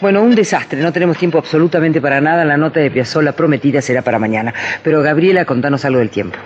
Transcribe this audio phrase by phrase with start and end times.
[0.00, 4.02] Bueno, un desastre, no tenemos tiempo absolutamente para nada, la nota de Piazzolla prometida será
[4.02, 4.54] para mañana.
[4.84, 6.38] Pero Gabriela, contanos algo del tiempo.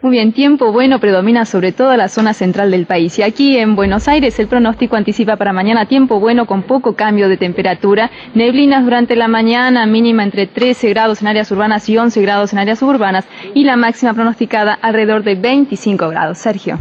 [0.00, 3.18] Muy bien, tiempo bueno predomina sobre toda la zona central del país.
[3.18, 7.28] Y aquí en Buenos Aires el pronóstico anticipa para mañana tiempo bueno con poco cambio
[7.28, 8.10] de temperatura.
[8.34, 12.60] Neblinas durante la mañana, mínima entre 13 grados en áreas urbanas y 11 grados en
[12.60, 13.26] áreas suburbanas.
[13.52, 16.38] Y la máxima pronosticada alrededor de 25 grados.
[16.38, 16.78] Sergio.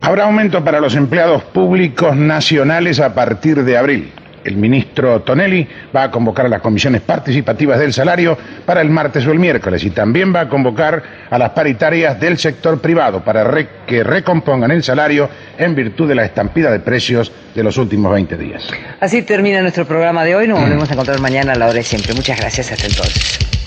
[0.00, 4.12] Habrá aumento para los empleados públicos nacionales a partir de abril.
[4.48, 9.26] El ministro Tonelli va a convocar a las comisiones participativas del salario para el martes
[9.26, 13.46] o el miércoles y también va a convocar a las paritarias del sector privado para
[13.86, 18.36] que recompongan el salario en virtud de la estampida de precios de los últimos 20
[18.36, 18.66] días.
[19.00, 20.48] Así termina nuestro programa de hoy.
[20.48, 22.14] Nos volvemos a encontrar mañana a la hora de siempre.
[22.14, 22.72] Muchas gracias.
[22.72, 23.57] Hasta entonces.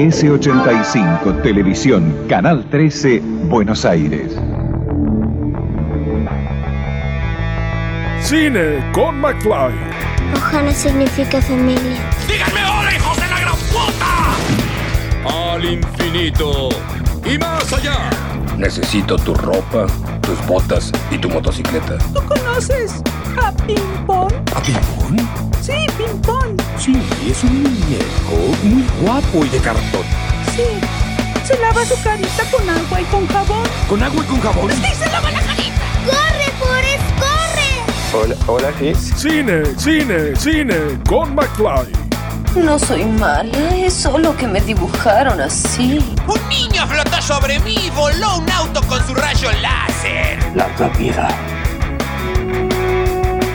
[0.00, 4.34] LS85 Televisión, Canal 13, Buenos Aires.
[8.22, 9.74] Cine con McFly.
[10.36, 12.00] Ojana significa familia.
[12.26, 15.52] ¡Díganme hola, hijos de la gran puta!
[15.52, 16.70] Al infinito
[17.30, 18.10] y más allá.
[18.56, 19.86] Necesito tu ropa,
[20.20, 21.96] tus botas y tu motocicleta.
[22.12, 23.02] ¿Tú conoces
[23.40, 24.32] a Pimpón?
[24.54, 25.16] ¿A Pimpón?
[25.60, 26.56] Sí, Pimpón.
[26.76, 30.02] Sí, es un muñeco muy guapo y de cartón.
[30.56, 30.64] Sí,
[31.46, 33.62] se lava su carita con agua y con jabón.
[33.88, 34.72] ¿Con agua y con jabón?
[34.72, 35.80] Sí, se lava la carita.
[36.04, 38.24] ¡Corre, Forrest, corre!
[38.24, 38.94] Hola, hola, sí.
[39.16, 42.09] Cine, cine, cine con McFly.
[42.56, 45.98] No soy mala, es solo que me dibujaron así.
[46.26, 50.38] Un niño flotó sobre mí y voló un auto con su rayo láser.
[50.56, 51.28] Larga vida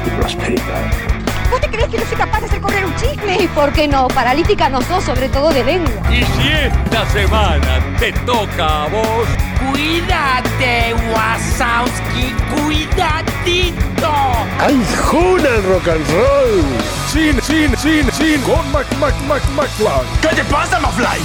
[0.05, 1.14] y prosperidad.
[1.49, 3.37] ¿Vos te crees que no soy capaz de hacer correr un chisme?
[3.39, 4.07] ¿Y por qué no?
[4.07, 5.93] Paralítica no sos, sobre todo de lengua.
[6.11, 9.27] Y si esta semana te toca a vos,
[9.71, 14.11] Cuídate, Wasowski, cuidadito.
[14.59, 16.63] ¡Ay, juna el rock and roll!
[17.11, 20.05] Cine, cine, cine, cine con Mac, Mac, Mac, McFly.
[20.21, 21.19] ¿Qué te pasa, McFly?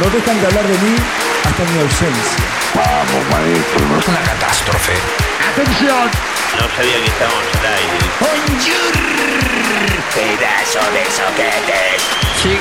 [0.00, 0.96] No dejan de hablar de mí
[1.44, 2.44] hasta mi ausencia.
[2.74, 4.92] Vamos, maestro, no es Una catástrofe.
[5.52, 6.35] ¡Atención!
[6.58, 7.98] No sabía que estábamos al aire.
[8.20, 8.94] ¡Bonjour!
[10.14, 12.02] Pedazo de soquetes.
[12.42, 12.58] Sí,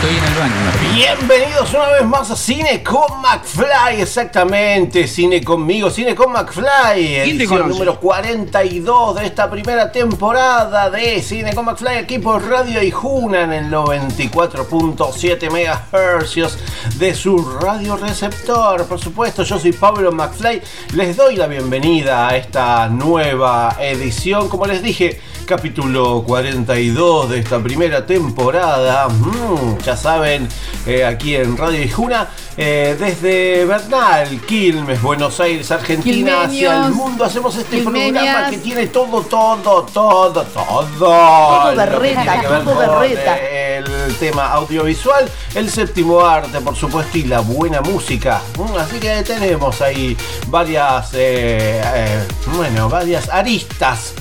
[0.00, 0.54] estoy en el baño.
[0.94, 7.68] Bienvenidos una vez más a Cine con McFly, exactamente, Cine conmigo, Cine con McFly, edición
[7.68, 13.52] número 42 de esta primera temporada de Cine con McFly aquí por Radio Ijuna en
[13.52, 18.86] el 94.7 MHz de su radio receptor.
[18.86, 20.62] Por supuesto, yo soy Pablo McFly,
[20.94, 27.60] les doy la bienvenida a esta nueva edición, como les dije, capítulo 42 de esta
[27.60, 29.08] primera temporada.
[29.08, 30.46] Mm, ya saben,
[30.86, 32.28] eh, aquí en Radio Ijuna,
[32.62, 38.86] eh, desde Bernal, Quilmes, Buenos Aires, Argentina, hacia el mundo, hacemos este programa que tiene
[38.88, 40.84] todo, todo, todo, todo.
[40.98, 43.38] Todo berreta, todo berreta.
[43.38, 48.42] El tema audiovisual, el séptimo arte, por supuesto, y la buena música.
[48.58, 50.14] Mm, Así que tenemos ahí
[50.48, 54.12] varias, eh, eh, bueno, varias aristas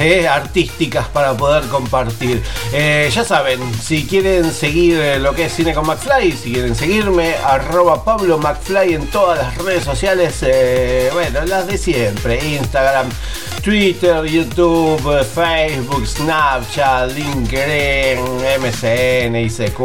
[0.00, 2.42] eh, artísticas para poder compartir.
[2.72, 7.36] Eh, ya saben, si quieren seguir lo que es Cine con McFly, si quieren seguirme,
[7.36, 13.10] arroba Pablo McFly en todas las redes sociales, eh, bueno, las de siempre, Instagram,
[13.62, 18.18] Twitter, YouTube, eh, Facebook, Snapchat, LinkedIn,
[18.58, 19.80] MSN, ICQ,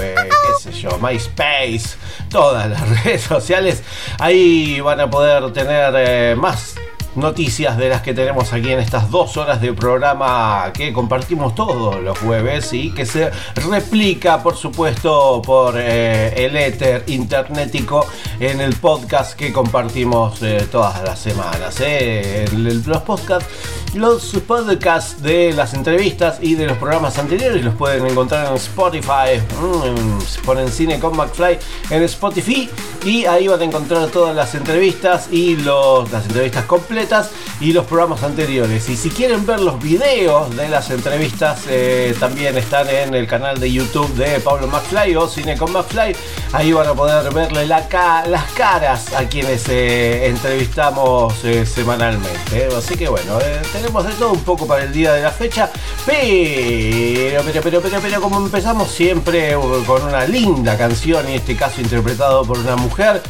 [0.00, 1.96] eh, qué sé yo, MySpace,
[2.30, 3.82] todas las redes sociales,
[4.18, 6.76] ahí van a poder tener eh, más
[7.16, 12.00] noticias de las que tenemos aquí en estas dos horas de programa que compartimos todos
[12.02, 18.06] los jueves y que se replica por supuesto por eh, el éter internetico
[18.38, 22.46] en el podcast que compartimos eh, todas las semanas eh.
[22.52, 23.48] Los podcasts
[23.94, 29.40] los podcasts de las entrevistas y de los programas anteriores los pueden encontrar en Spotify
[29.60, 31.58] mm, en- ponen cine con McFly
[31.90, 32.70] en Spotify
[33.04, 37.30] y ahí van a encontrar todas las entrevistas y los, las entrevistas completas
[37.60, 38.88] y los programas anteriores.
[38.90, 43.58] Y si quieren ver los videos de las entrevistas, eh, también están en el canal
[43.58, 46.14] de YouTube de Pablo McFly o Cine con McFly.
[46.52, 52.68] Ahí van a poder verle las caras a quienes eh, entrevistamos eh, semanalmente.
[52.76, 53.38] Así que bueno,
[53.80, 55.70] tenemos de todo un poco para el día de la fecha.
[56.04, 61.56] Pero, pero, pero, pero, pero como empezamos siempre uh, con una linda canción, en este
[61.56, 63.22] caso interpretado por una mujer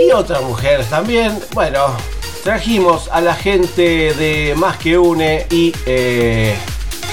[0.00, 1.36] y otras mujeres también.
[1.54, 1.86] Bueno,
[2.44, 6.56] trajimos a la gente de Más que Une y eh,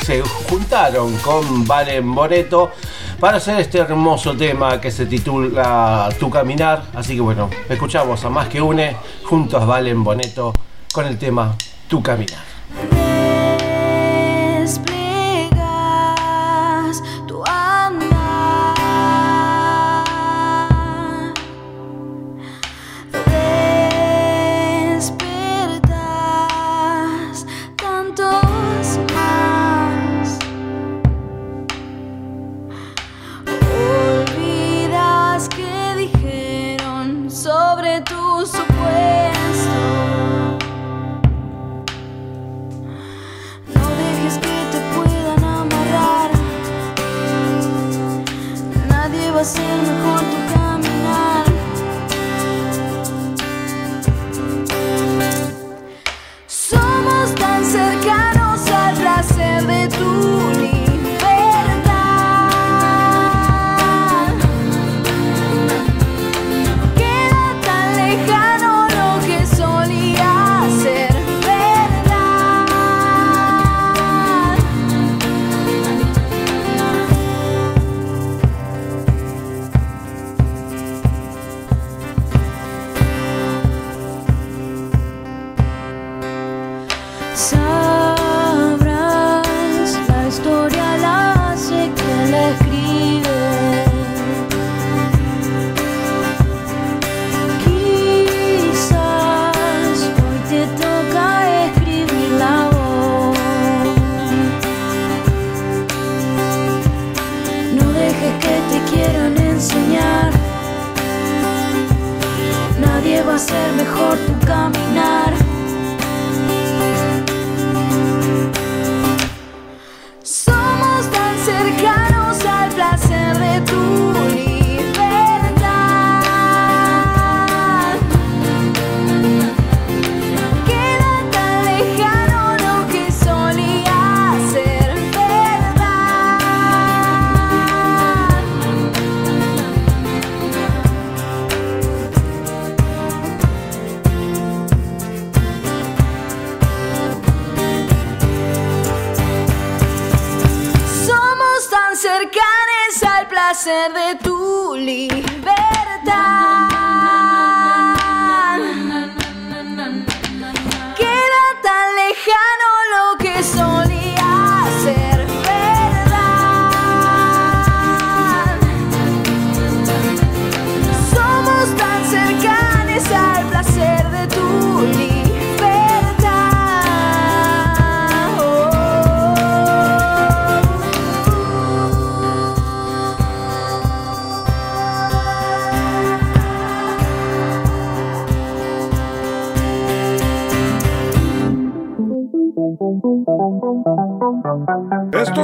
[0.06, 2.72] se juntaron con Valen Boreto
[3.20, 6.84] para hacer este hermoso tema que se titula Tu Caminar.
[6.94, 10.54] Así que bueno, escuchamos a Más que Une junto a Valen Boneto
[10.92, 11.56] con el tema
[11.94, 13.13] Tu Caminar.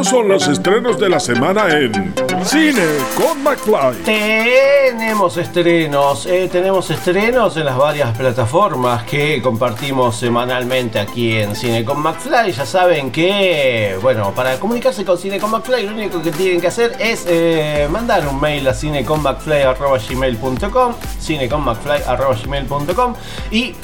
[0.09, 2.81] Son los estrenos de la semana en Cine
[3.15, 4.01] con McFly.
[4.03, 11.85] Tenemos estrenos, eh, tenemos estrenos en las varias plataformas que compartimos semanalmente aquí en Cine
[11.85, 12.53] con McFly.
[12.53, 16.65] Ya saben que, bueno, para comunicarse con Cine con McFly, lo único que tienen que
[16.67, 23.13] hacer es eh, mandar un mail a cineconmcfly.gmail.com cineconmcfly.gmail.com
[23.51, 23.75] y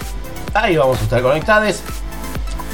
[0.55, 1.84] ahí vamos a estar conectados.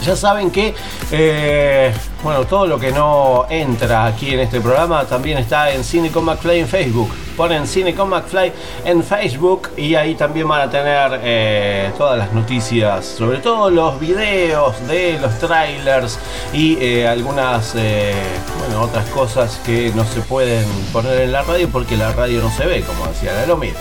[0.02, 0.74] Ya saben que
[1.12, 1.94] eh,
[2.24, 6.26] bueno, todo lo que no entra aquí en este programa también está en Cine con
[6.26, 7.10] McFly en Facebook.
[7.36, 8.52] Ponen Cine con McFly
[8.86, 14.00] en Facebook y ahí también van a tener eh, todas las noticias, sobre todo los
[14.00, 16.20] videos de los trailers
[16.54, 18.14] y eh, algunas eh,
[18.60, 22.52] bueno, otras cosas que no se pueden poner en la radio porque la radio no
[22.52, 23.74] se ve, como decía Galomir.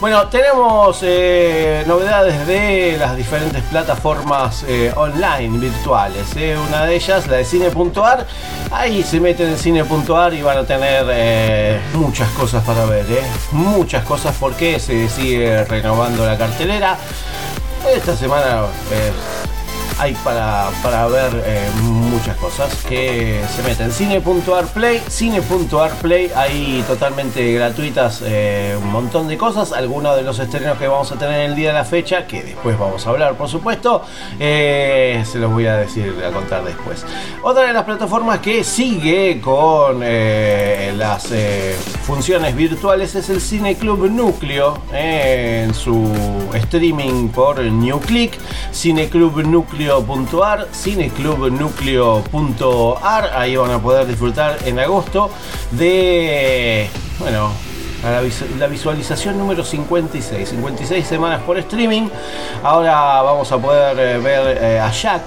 [0.00, 1.02] Bueno, tenemos
[1.86, 4.64] novedades de las diferentes plataformas
[4.96, 6.28] online virtuales.
[6.68, 7.98] Una de ellas, la de Cine.com
[8.70, 12.97] Ahí se meten en cine.ar y van a tener muchas cosas para ver,
[13.52, 16.98] muchas cosas porque se sigue renovando la cartelera.
[17.94, 19.12] Esta semana eh,
[19.98, 23.90] hay para, para ver eh, muchas cosas que se meten.
[23.90, 29.72] Cine.arplay, cine.arplay, hay totalmente gratuitas eh, un montón de cosas.
[29.72, 32.78] Algunos de los estrenos que vamos a tener el día de la fecha, que después
[32.78, 34.02] vamos a hablar, por supuesto,
[34.38, 37.04] eh, se los voy a decir, a contar después.
[37.42, 41.28] Otra de las plataformas que sigue con las
[42.02, 46.08] funciones virtuales es el Cine Club Núcleo en su
[46.54, 48.38] streaming por New Click,
[48.70, 55.30] Cine Club Núcleo cineclubnucleo.ar, cineclubnucleo.ar, ahí van a poder disfrutar en agosto
[55.72, 57.50] de, bueno,
[58.02, 58.22] la,
[58.58, 62.08] la, visualización número 56, 56 semanas por streaming.
[62.62, 65.22] Ahora vamos a poder eh, ver eh, a Jack,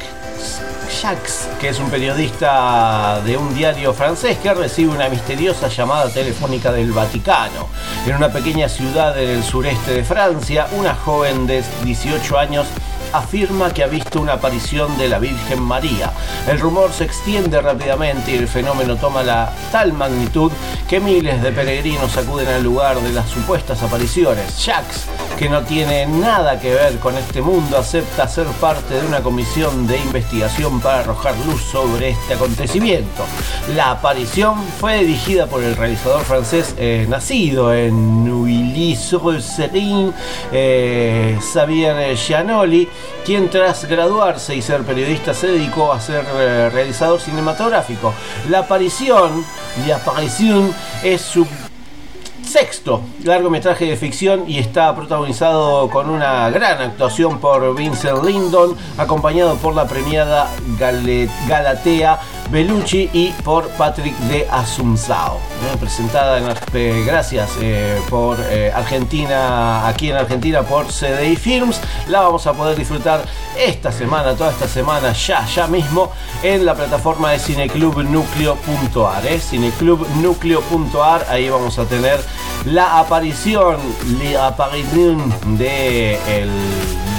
[1.02, 6.72] Jacques, que es un periodista de un diario francés que recibe una misteriosa llamada telefónica
[6.72, 7.68] del Vaticano.
[8.06, 12.68] En una pequeña ciudad en el sureste de Francia, una joven de 18 años
[13.14, 16.12] afirma que ha visto una aparición de la Virgen María.
[16.48, 20.52] El rumor se extiende rápidamente y el fenómeno toma la tal magnitud
[20.88, 24.58] que miles de peregrinos acuden al lugar de las supuestas apariciones.
[24.64, 25.06] Jacques,
[25.38, 29.88] que no tiene nada que ver con este mundo, acepta ser parte de una comisión
[29.88, 33.26] de investigación para arrojar luz sobre este acontecimiento.
[33.76, 40.12] La aparición fue dirigida por el realizador francés eh, nacido en Neuilly-sur-Seine,
[40.52, 42.88] eh, Xavier Giannoli,
[43.26, 48.14] quien tras graduarse y ser periodista se dedicó a ser eh, realizador cinematográfico.
[48.50, 49.46] La aparición,
[49.88, 51.46] la aparición es su
[52.52, 59.56] sexto largometraje de ficción y está protagonizado con una gran actuación por Vincent Lindon, acompañado
[59.56, 60.50] por la premiada
[61.48, 62.20] Galatea
[62.52, 65.40] Bellucci y por Patrick de Asunzao.
[65.80, 71.80] Presentada en, eh, gracias eh, por eh, Argentina, aquí en Argentina por CDI Films.
[72.08, 73.24] La vamos a poder disfrutar
[73.58, 76.12] esta semana, toda esta semana, ya, ya mismo,
[76.44, 79.24] en la plataforma de cineclubnucleo.ar.
[79.40, 82.20] Cineclubnucleo.ar, ahí vamos a tener
[82.66, 83.78] la aparición,
[84.34, 86.20] la aparición de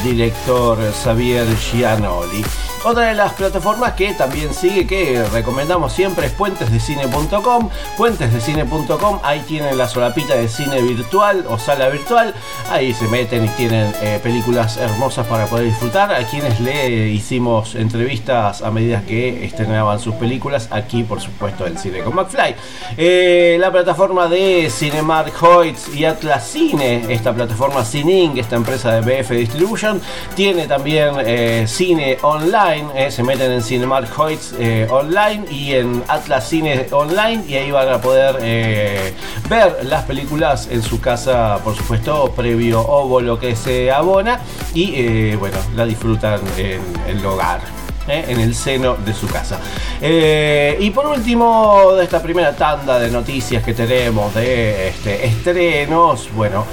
[0.04, 2.44] director Xavier Gianoli.
[2.84, 7.70] Otra de las plataformas que también sigue, que recomendamos siempre, es puentesdecine.com.
[7.96, 12.34] Puentesdecine.com, ahí tienen la solapita de cine virtual o sala virtual.
[12.72, 16.12] Ahí se meten y tienen eh, películas hermosas para poder disfrutar.
[16.12, 21.78] A quienes le hicimos entrevistas a medida que estrenaban sus películas, aquí por supuesto en
[21.78, 22.56] Cine con McFly.
[22.96, 29.22] Eh, la plataforma de Cinemark Hoyts y Atlas Cine, esta plataforma Cining, esta empresa de
[29.22, 30.00] BF Distribution,
[30.34, 36.02] tiene también eh, cine online eh, se meten en Cinemark Hoyts eh, online y en
[36.08, 39.14] Atlas Cine online y ahí van a poder eh,
[39.48, 44.40] ver las películas en su casa, por supuesto, previo óvulo que se abona
[44.74, 47.60] y bueno, la disfrutan en el hogar.
[48.08, 49.60] en el seno de su casa.
[50.00, 56.64] y por último, de esta primera tanda de noticias que tenemos de este, estrenos, bueno,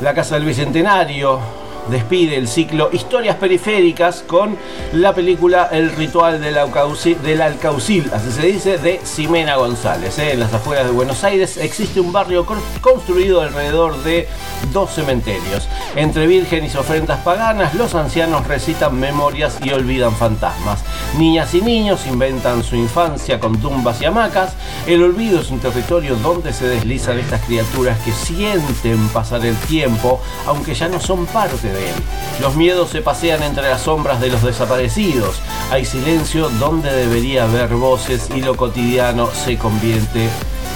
[0.00, 4.56] la Casa del Bicentenario despide el ciclo Historias Periféricas con
[4.92, 10.18] la película El Ritual del, Alcaucil, así se dice, de Ximena González.
[10.18, 10.32] ¿eh?
[10.32, 12.46] En las afueras de Buenos Aires existe un barrio
[12.80, 14.28] construido alrededor de
[14.72, 15.68] dos cementerios.
[15.94, 20.82] Entre vírgenes y ofrendas paganas, los ancianos recitan memorias y olvidan fantasmas.
[21.18, 24.54] Niñas y niños inventan su infancia con tumbas y hamacas.
[24.86, 30.20] El olvido es un territorio donde se deslizan estas criaturas que sienten pasar el tiempo,
[30.46, 31.72] aunque ya no son parte
[32.40, 35.40] los miedos se pasean entre las sombras de los desaparecidos.
[35.70, 40.28] Hay silencio donde debería haber voces y lo cotidiano se convierte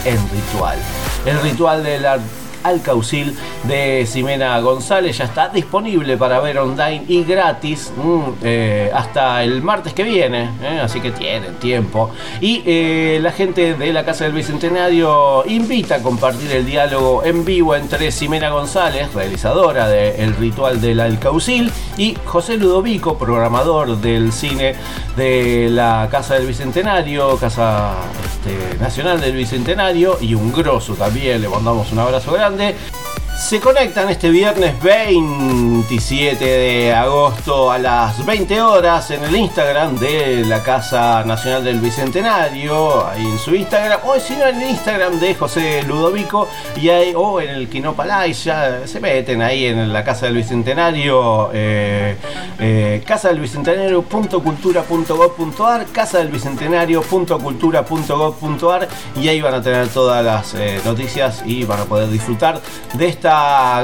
[0.05, 0.79] en ritual.
[1.27, 2.19] El ritual de la
[2.63, 5.19] Alcaucil de Ximena González.
[5.19, 10.51] Ya está disponible para ver online y gratis mm, eh, hasta el martes que viene.
[10.63, 12.11] Eh, así que tienen tiempo.
[12.41, 17.45] Y eh, la gente de la Casa del Bicentenario invita a compartir el diálogo en
[17.45, 24.33] vivo entre Ximena González, realizadora de El Ritual del Alcaucil, y José Ludovico, programador del
[24.33, 24.75] cine
[25.17, 31.43] de la Casa del Bicentenario, Casa este, Nacional del Bicentenario, y un grosso también.
[31.43, 33.00] Le mandamos un abrazo grande 間で
[33.41, 40.45] se conectan este viernes 27 de agosto a las 20 horas en el Instagram de
[40.45, 45.19] la Casa Nacional del Bicentenario, ahí en su Instagram, o si no en el Instagram
[45.19, 50.05] de José Ludovico, y ahí, o en el Quinopalay, ya se meten ahí en la
[50.05, 52.17] Casa del Bicentenario, eh,
[52.59, 60.81] eh, casa del bicentenario.cultura.gov.ar, casa del bicentenario.cultura.gov.ar, y ahí van a tener todas las eh,
[60.85, 62.61] noticias y van a poder disfrutar
[62.93, 63.30] de esta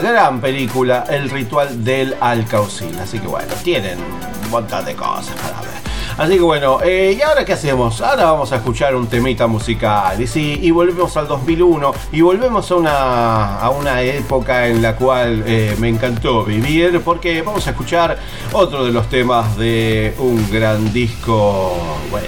[0.02, 2.98] gran película, El ritual del Alcaucil.
[2.98, 3.98] Así que bueno, tienen
[4.44, 5.76] un montón de cosas para ver.
[6.18, 8.00] Así que bueno, eh, ¿y ahora qué hacemos?
[8.00, 10.20] Ahora vamos a escuchar un temita musical.
[10.20, 14.96] Y sí, y volvemos al 2001 y volvemos a una, a una época en la
[14.96, 18.18] cual eh, me encantó vivir porque vamos a escuchar
[18.52, 21.76] otro de los temas de un gran disco,
[22.10, 22.26] bueno,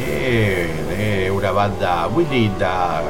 [0.00, 0.83] eh,
[1.44, 3.02] una banda muy linda,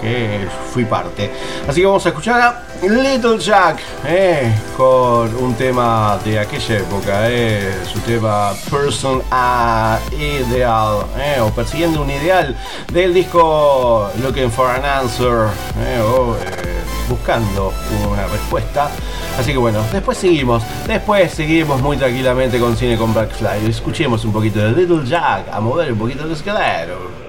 [0.00, 1.30] que fui parte.
[1.66, 7.28] Así que vamos a escuchar a Little Jack eh, con un tema de aquella época,
[7.28, 12.56] eh, su tema Person a Ideal, eh, o persiguiendo un ideal
[12.92, 15.48] del disco Looking for an Answer,
[15.80, 17.72] eh, o eh, buscando
[18.08, 18.88] una respuesta.
[19.38, 23.68] Así que bueno, después seguimos, después seguimos muy tranquilamente con Cine con Backfly.
[23.68, 27.23] Escuchemos un poquito de Little Jack, a mover un poquito el escalero.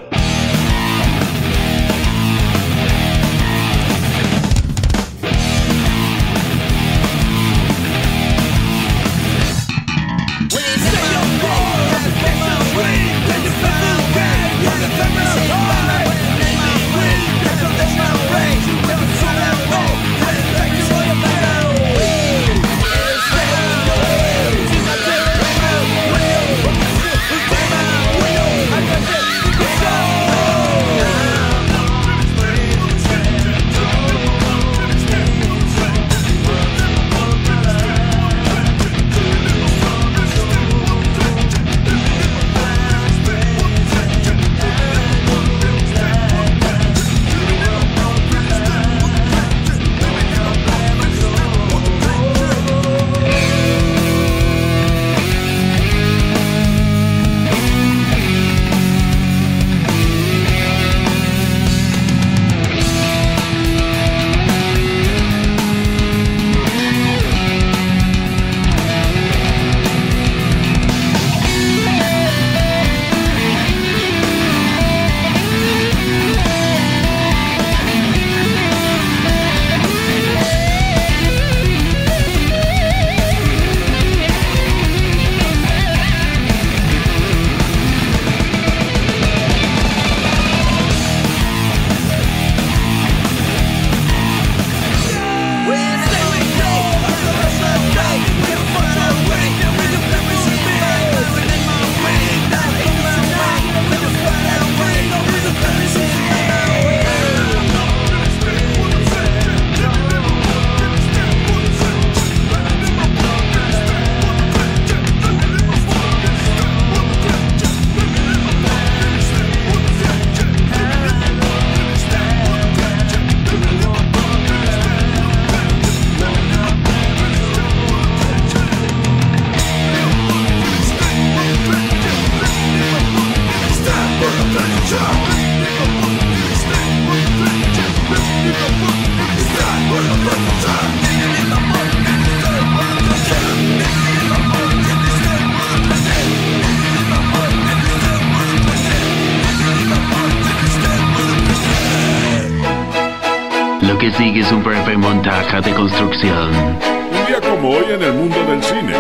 [155.26, 156.52] De construcción.
[156.52, 158.94] Un día como hoy en el mundo del cine.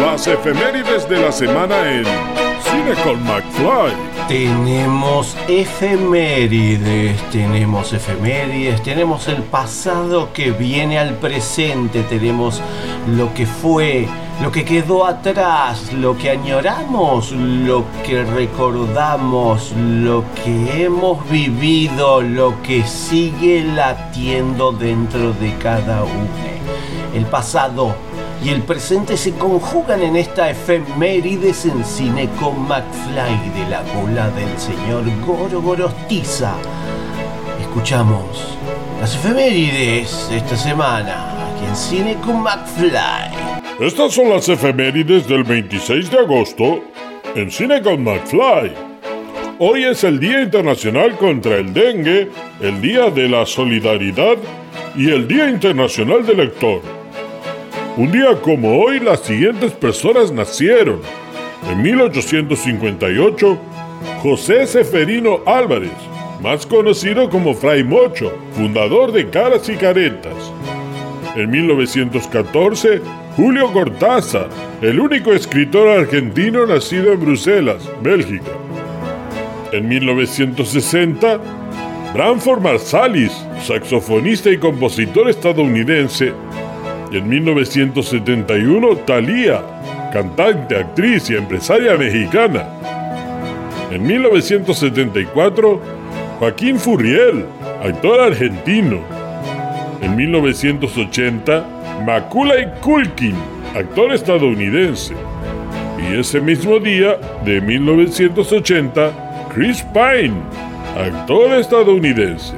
[0.00, 2.04] Las efemérides de la semana en
[2.62, 3.92] Cine con McFly.
[4.28, 12.62] Tenemos efemérides, tenemos efemérides, tenemos el pasado que viene al presente, tenemos
[13.06, 14.08] lo que fue,
[14.42, 22.62] lo que quedó atrás, lo que añoramos, lo que recordamos, lo que hemos vivido, lo
[22.62, 26.28] que sigue latiendo dentro de cada uno.
[27.14, 27.96] El pasado
[28.44, 34.30] y el presente se conjugan en esta efemérides en cine con McFly de la cola
[34.30, 36.52] del señor Goro Gorostiza.
[37.60, 38.56] Escuchamos
[39.00, 43.27] las efemérides esta semana aquí en Cine con McFly.
[43.80, 46.82] Estas son las efemérides del 26 de agosto
[47.36, 48.72] en Cine con McFly.
[49.60, 52.28] Hoy es el Día Internacional contra el Dengue,
[52.60, 54.36] el Día de la Solidaridad
[54.96, 56.82] y el Día Internacional del Lector.
[57.96, 61.00] Un día como hoy las siguientes personas nacieron.
[61.70, 63.58] En 1858,
[64.24, 65.92] José Seferino Álvarez,
[66.42, 70.52] más conocido como Fray Mocho, fundador de Caras y Caretas.
[71.36, 73.02] En 1914,
[73.38, 74.48] Julio Cortázar,
[74.82, 78.50] el único escritor argentino nacido en Bruselas, Bélgica.
[79.70, 81.38] En 1960,
[82.14, 83.30] Branford Marsalis,
[83.62, 86.32] saxofonista y compositor estadounidense.
[87.12, 89.62] Y en 1971, Thalía,
[90.12, 92.66] cantante, actriz y empresaria mexicana.
[93.92, 95.80] En 1974,
[96.40, 97.44] Joaquín Furriel,
[97.84, 98.98] actor argentino.
[100.02, 103.34] En 1980, Macaulay Culkin,
[103.74, 105.14] actor estadounidense.
[105.98, 110.34] Y ese mismo día de 1980, Chris Pine,
[110.96, 112.54] actor estadounidense.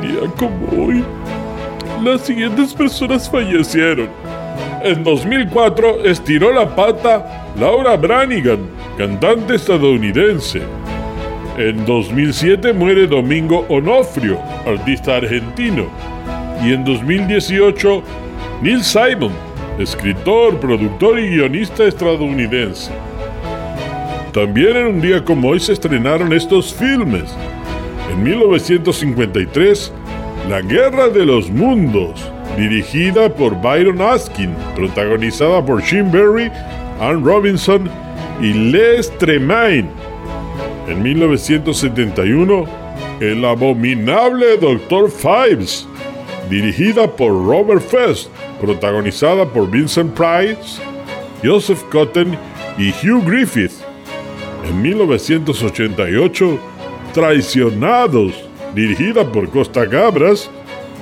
[0.00, 1.04] día como hoy,
[2.02, 4.08] las siguientes personas fallecieron.
[4.82, 10.62] En 2004 estiró la pata Laura Branigan, cantante estadounidense.
[11.58, 15.86] En 2007 muere Domingo Onofrio, artista argentino.
[16.64, 18.02] Y en 2018,
[18.62, 19.32] Neil Simon,
[19.78, 22.92] escritor, productor y guionista estadounidense.
[24.32, 27.36] También en un día como hoy se estrenaron estos filmes.
[28.10, 29.92] En 1953,
[30.48, 36.50] La Guerra de los Mundos, dirigida por Byron Askin, protagonizada por Jim Berry,
[37.00, 37.90] Ann Robinson
[38.40, 39.88] y Les Tremaine.
[40.88, 42.64] En 1971,
[43.20, 45.10] El abominable Dr.
[45.10, 45.86] Fives,
[46.48, 50.80] dirigida por Robert Fest, protagonizada por Vincent Price,
[51.42, 52.36] Joseph Cotton
[52.78, 53.72] y Hugh Griffith.
[54.68, 56.58] En 1988,
[57.12, 58.32] Traicionados,
[58.74, 60.50] dirigida por Costa Gabras,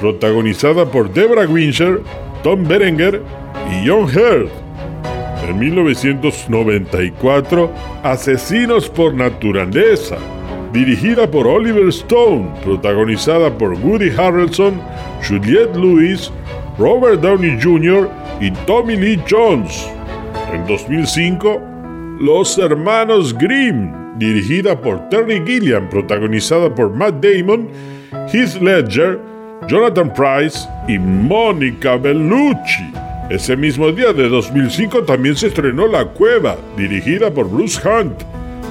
[0.01, 2.01] protagonizada por Debra Winger,
[2.43, 3.23] Tom Berenger
[3.71, 4.51] y John Hurt.
[5.49, 7.71] En 1994,
[8.03, 10.17] Asesinos por Naturaleza,
[10.73, 14.81] dirigida por Oliver Stone, protagonizada por Woody Harrelson,
[15.27, 16.31] Juliette Lewis,
[16.79, 18.09] Robert Downey Jr.
[18.41, 19.87] y Tommy Lee Jones.
[20.53, 21.61] En 2005,
[22.21, 27.69] Los Hermanos Grimm, dirigida por Terry Gilliam, protagonizada por Matt Damon,
[28.33, 29.19] Heath Ledger,
[29.67, 32.93] Jonathan Price y Mónica Bellucci.
[33.31, 38.25] Ese mismo día de 2005 también se estrenó La Cueva, dirigida por Bruce Hunt,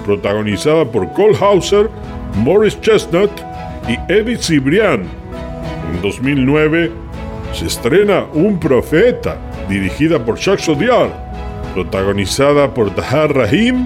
[0.09, 1.87] protagonizada por Cole Hauser,
[2.37, 3.29] Morris Chestnut
[3.87, 5.03] y Edith Cibrián.
[5.93, 6.91] En 2009
[7.53, 9.37] se estrena Un Profeta,
[9.69, 11.09] dirigida por Chuck Sodiar,
[11.75, 13.85] protagonizada por Tahar Rahim,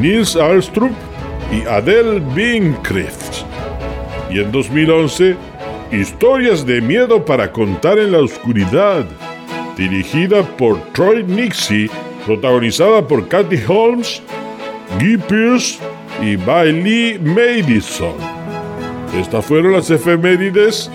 [0.00, 0.92] Nils Alstrup
[1.52, 3.44] y Adele Bincreft.
[4.30, 5.36] Y en 2011,
[5.92, 9.04] Historias de miedo para contar en la oscuridad,
[9.76, 11.90] dirigida por Troy Nixie,
[12.24, 14.22] protagonizada por Kathy Holmes,
[14.98, 15.78] Guy Pearce
[16.20, 18.14] y Bailey Madison.
[19.18, 20.90] Estas fueron las efemérides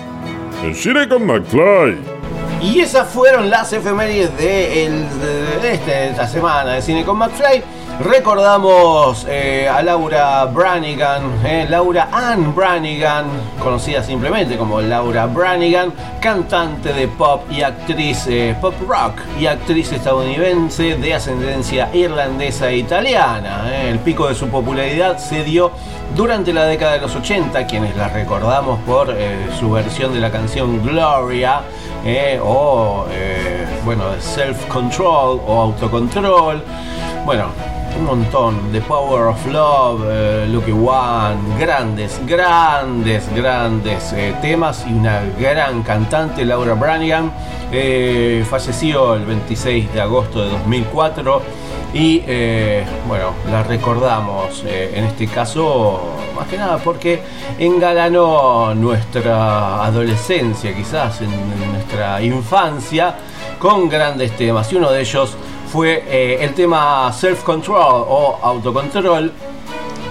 [0.64, 1.98] en Cine con McFly.
[2.62, 5.06] Y esas fueron las efemérides de, el-
[5.62, 7.64] de este- esta semana de Cine con McFly.
[8.00, 13.26] Recordamos eh, a Laura Branigan, eh, Laura Ann Branigan,
[13.62, 19.92] conocida simplemente como Laura Branigan, cantante de pop y actriz eh, pop rock y actriz
[19.92, 23.70] estadounidense de ascendencia irlandesa e italiana.
[23.70, 25.74] El pico de su popularidad se dio
[26.16, 29.14] durante la década de los 80, quienes la recordamos por
[29.60, 31.64] su versión de la canción Gloria
[32.42, 33.06] o
[33.84, 36.64] bueno, Self Control o Autocontrol.
[37.26, 37.50] Bueno,
[37.98, 38.72] un montón.
[38.72, 45.84] The Power of Love, eh, Lucky One, grandes, grandes, grandes eh, temas y una gran
[45.84, 47.32] cantante, Laura Branigan.
[47.72, 51.42] eh, falleció el 26 de agosto de 2004
[51.94, 56.00] y eh, bueno, la recordamos en este caso
[56.36, 57.22] más que nada porque
[57.58, 61.30] engalanó nuestra adolescencia, quizás en
[61.72, 63.16] nuestra infancia,
[63.60, 65.36] con grandes temas y uno de ellos
[65.72, 69.32] fue eh, el tema Self Control o Autocontrol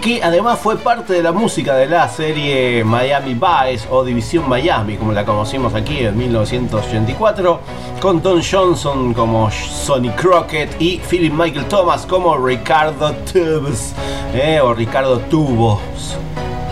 [0.01, 4.97] que además fue parte de la música de la serie Miami Vice o División Miami,
[4.97, 7.61] como la conocimos aquí en 1984,
[8.01, 13.92] con Don Johnson como Sonny Crockett y Philip Michael Thomas como Ricardo Tubos,
[14.33, 15.81] eh, o Ricardo Tubos.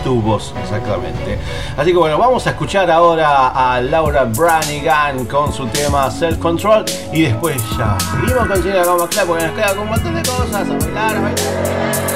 [0.06, 1.36] Tubos, exactamente.
[1.76, 6.84] Así que bueno, vamos a escuchar ahora a Laura Branigan con su tema Self Control
[7.12, 10.22] y después ya seguimos con Cine como Club porque nos queda con un montón de
[10.22, 12.15] cosas a bailar, a bailar.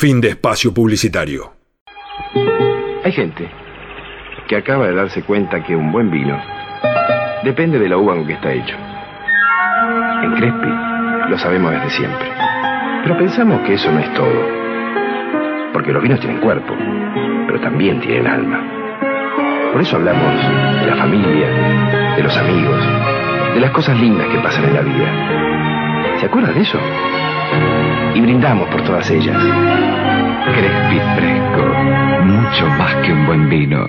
[0.00, 1.52] Fin de espacio publicitario.
[3.04, 3.50] Hay gente
[4.48, 6.40] que acaba de darse cuenta que un buen vino
[7.44, 8.74] depende de la uva con que está hecho.
[10.22, 12.32] En Crespi lo sabemos desde siempre.
[13.02, 14.40] Pero pensamos que eso no es todo.
[15.74, 16.74] Porque los vinos tienen cuerpo,
[17.46, 18.58] pero también tienen alma.
[19.70, 22.82] Por eso hablamos de la familia, de los amigos,
[23.52, 26.20] de las cosas lindas que pasan en la vida.
[26.20, 26.78] ¿Se acuerdan de eso?
[28.20, 29.36] Brindamos por todas ellas.
[30.54, 31.62] Crespi fresco,
[32.24, 33.88] mucho más que un buen vino.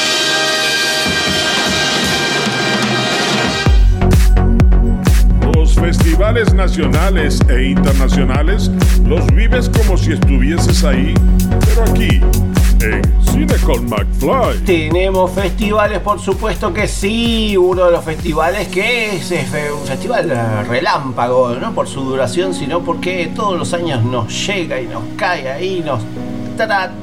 [5.95, 8.71] Festivales nacionales e internacionales
[9.05, 11.13] los vives como si estuvieses ahí,
[11.65, 12.21] pero aquí,
[12.79, 14.59] en Cine con McFly.
[14.65, 17.57] Tenemos festivales, por supuesto que sí.
[17.57, 22.79] Uno de los festivales que es, fe- un festival relámpago, no por su duración, sino
[22.79, 26.01] porque todos los años nos llega y nos cae ahí, nos
[26.55, 26.93] trata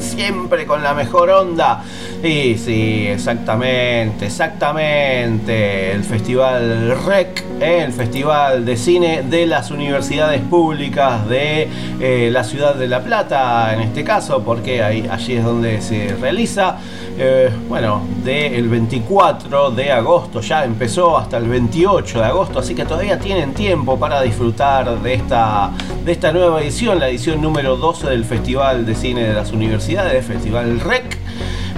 [0.00, 1.84] siempre con la mejor onda.
[2.24, 5.92] Y sí, exactamente, exactamente.
[5.92, 11.68] El festival REC, el festival de cine de las universidades públicas de
[12.00, 16.16] eh, la ciudad de La Plata, en este caso, porque ahí, allí es donde se
[16.18, 16.78] realiza.
[17.18, 22.86] Eh, bueno, del 24 de agosto ya empezó hasta el 28 de agosto, así que
[22.86, 28.86] todavía tienen tiempo para disfrutar de esta nueva edición, la edición número 12 del Festival
[28.86, 31.03] de Cine de las Universidades, Festival REC.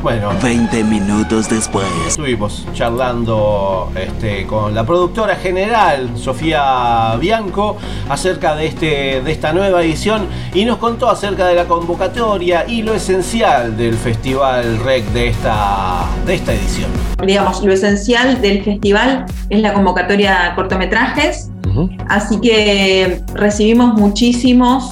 [0.07, 1.85] Bueno, 20 minutos después.
[2.07, 7.77] Estuvimos charlando este, con la productora general, Sofía Bianco,
[8.09, 12.83] acerca de, este, de esta nueva edición y nos contó acerca de la convocatoria y
[12.83, 16.89] lo esencial del Festival REC de esta, de esta edición.
[17.27, 21.51] digamos, lo esencial del festival es la convocatoria a cortometrajes,
[22.09, 24.89] así que recibimos muchísimos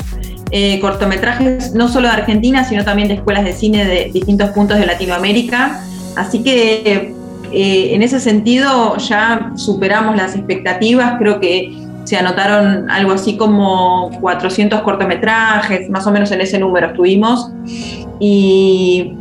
[0.57, 4.79] eh, cortometrajes, no solo de Argentina, sino también de escuelas de cine de distintos puntos
[4.79, 5.81] de Latinoamérica,
[6.14, 7.12] así que
[7.51, 14.12] eh, en ese sentido ya superamos las expectativas, creo que se anotaron algo así como
[14.21, 17.51] 400 cortometrajes, más o menos en ese número estuvimos,
[18.21, 19.12] y,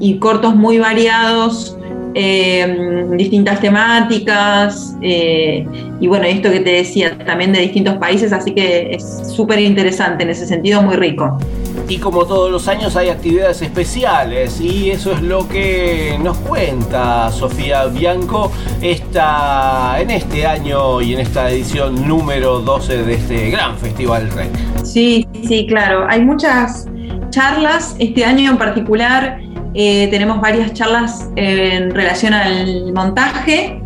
[0.00, 1.77] y cortos muy variados,
[2.20, 5.64] eh, distintas temáticas, eh,
[6.00, 10.24] y bueno, esto que te decía, también de distintos países, así que es súper interesante
[10.24, 11.38] en ese sentido, muy rico.
[11.88, 17.30] Y como todos los años hay actividades especiales y eso es lo que nos cuenta
[17.30, 18.50] Sofía Bianco
[18.82, 24.50] esta, en este año y en esta edición número 12 de este gran festival REC.
[24.82, 26.04] Sí, sí, claro.
[26.08, 26.88] Hay muchas
[27.30, 27.94] charlas.
[28.00, 29.40] Este año en particular
[29.74, 33.80] eh, tenemos varias charlas en relación al montaje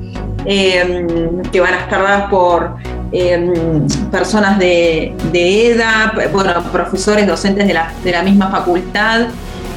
[0.45, 2.77] eh, que van a estar dadas por
[3.13, 9.29] eh, personas de, EDA, bueno, profesores, docentes de la, de la misma facultad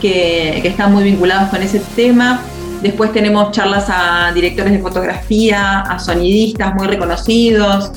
[0.01, 2.41] que, están muy vinculados con ese tema.
[2.81, 7.91] Después tenemos charlas a directores de fotografía, a sonidistas muy reconocidos,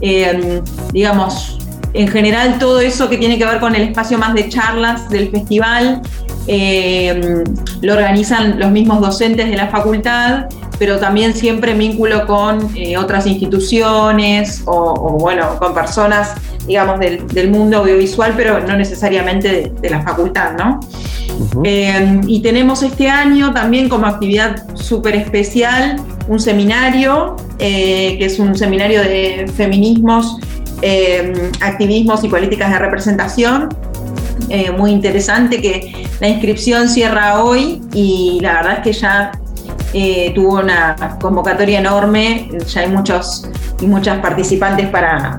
[0.00, 1.58] eh, digamos,
[1.94, 5.30] en general todo eso que tiene que ver con el espacio más de charlas del
[5.30, 6.02] festival
[6.50, 7.44] eh,
[7.82, 10.46] lo organizan los mismos docentes de la facultad,
[10.78, 16.32] pero también siempre vínculo con eh, otras instituciones o, o, bueno, con personas,
[16.66, 20.80] digamos, del, del mundo audiovisual, pero no necesariamente de, de la facultad, ¿no?
[21.64, 28.54] Eh, y tenemos este año también como actividad súper especial un seminario, que es un
[28.54, 30.38] seminario de feminismos,
[31.60, 33.70] activismos y políticas de representación,
[34.48, 39.32] eh, muy interesante, que la inscripción cierra hoy y la verdad es que ya
[39.92, 43.48] eh, tuvo una convocatoria enorme, ya hay muchos
[43.80, 45.38] y muchas participantes para,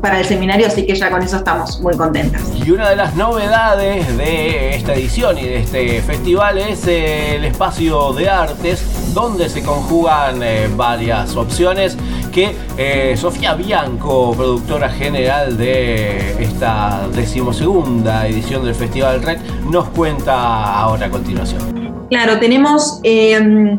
[0.00, 2.42] para el seminario, así que ya con eso estamos muy contentas.
[2.64, 8.12] Y una de las novedades de esta edición y de este festival es el espacio
[8.12, 8.84] de artes,
[9.14, 11.96] donde se conjugan eh, varias opciones
[12.32, 20.80] que eh, Sofía Bianco, productora general de esta decimosegunda edición del Festival REC, nos cuenta
[20.80, 21.80] ahora a continuación.
[22.10, 23.78] Claro, tenemos, eh,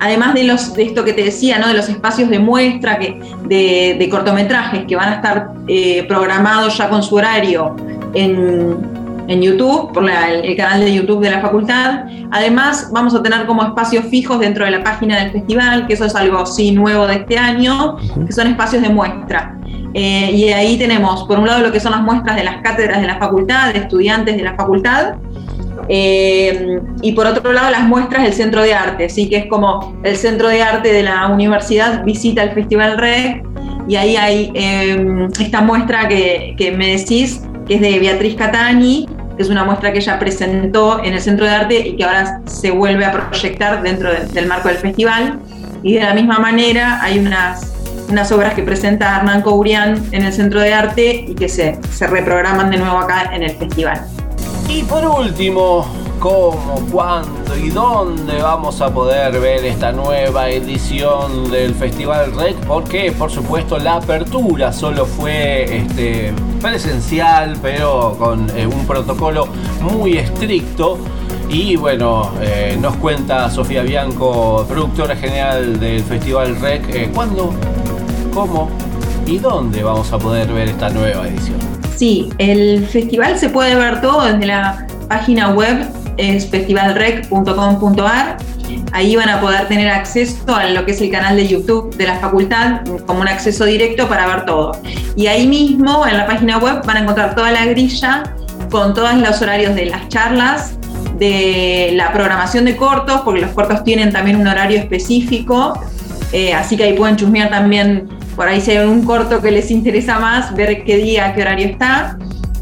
[0.00, 1.68] además de, los, de esto que te decía, ¿no?
[1.68, 6.76] de los espacios de muestra que, de, de cortometrajes que van a estar eh, programados
[6.76, 7.76] ya con su horario
[8.12, 8.91] en,
[9.32, 12.04] en YouTube, por la, el canal de YouTube de la facultad.
[12.30, 16.04] Además, vamos a tener como espacios fijos dentro de la página del festival, que eso
[16.04, 19.58] es algo sí nuevo de este año, que son espacios de muestra.
[19.94, 23.00] Eh, y ahí tenemos, por un lado, lo que son las muestras de las cátedras
[23.00, 25.16] de la facultad, de estudiantes de la facultad,
[25.88, 29.98] eh, y por otro lado, las muestras del Centro de Arte, sí que es como
[30.02, 33.44] el Centro de Arte de la universidad visita el Festival REC,
[33.88, 39.08] y ahí hay eh, esta muestra que, que, me decís, que es de Beatriz Catani,
[39.36, 42.40] que es una muestra que ella presentó en el Centro de Arte y que ahora
[42.46, 45.40] se vuelve a proyectar dentro de, del marco del festival.
[45.82, 47.72] Y de la misma manera hay unas
[48.08, 52.06] unas obras que presenta Hernán Courian en el Centro de Arte y que se, se
[52.06, 54.02] reprograman de nuevo acá en el festival.
[54.68, 55.86] Y por último,
[56.22, 62.54] ¿cómo, cuándo y dónde vamos a poder ver esta nueva edición del Festival Rec?
[62.64, 69.48] Porque, por supuesto, la apertura solo fue este, presencial, pero con eh, un protocolo
[69.80, 70.96] muy estricto.
[71.48, 77.52] Y bueno, eh, nos cuenta Sofía Bianco, productora general del Festival Rec, eh, cuándo,
[78.32, 78.70] cómo
[79.26, 81.58] y dónde vamos a poder ver esta nueva edición.
[81.96, 85.84] Sí, el festival se puede ver todo desde la página web,
[86.16, 88.36] es festivalrec.com.ar.
[88.92, 92.06] Ahí van a poder tener acceso a lo que es el canal de YouTube de
[92.06, 94.72] la facultad, como un acceso directo para ver todo.
[95.16, 98.22] Y ahí mismo, en la página web, van a encontrar toda la grilla
[98.70, 100.78] con todos los horarios de las charlas,
[101.18, 105.78] de la programación de cortos, porque los cortos tienen también un horario específico,
[106.32, 109.70] eh, así que ahí pueden chusmear también, por ahí si hay un corto que les
[109.70, 112.16] interesa más, ver qué día, qué horario está.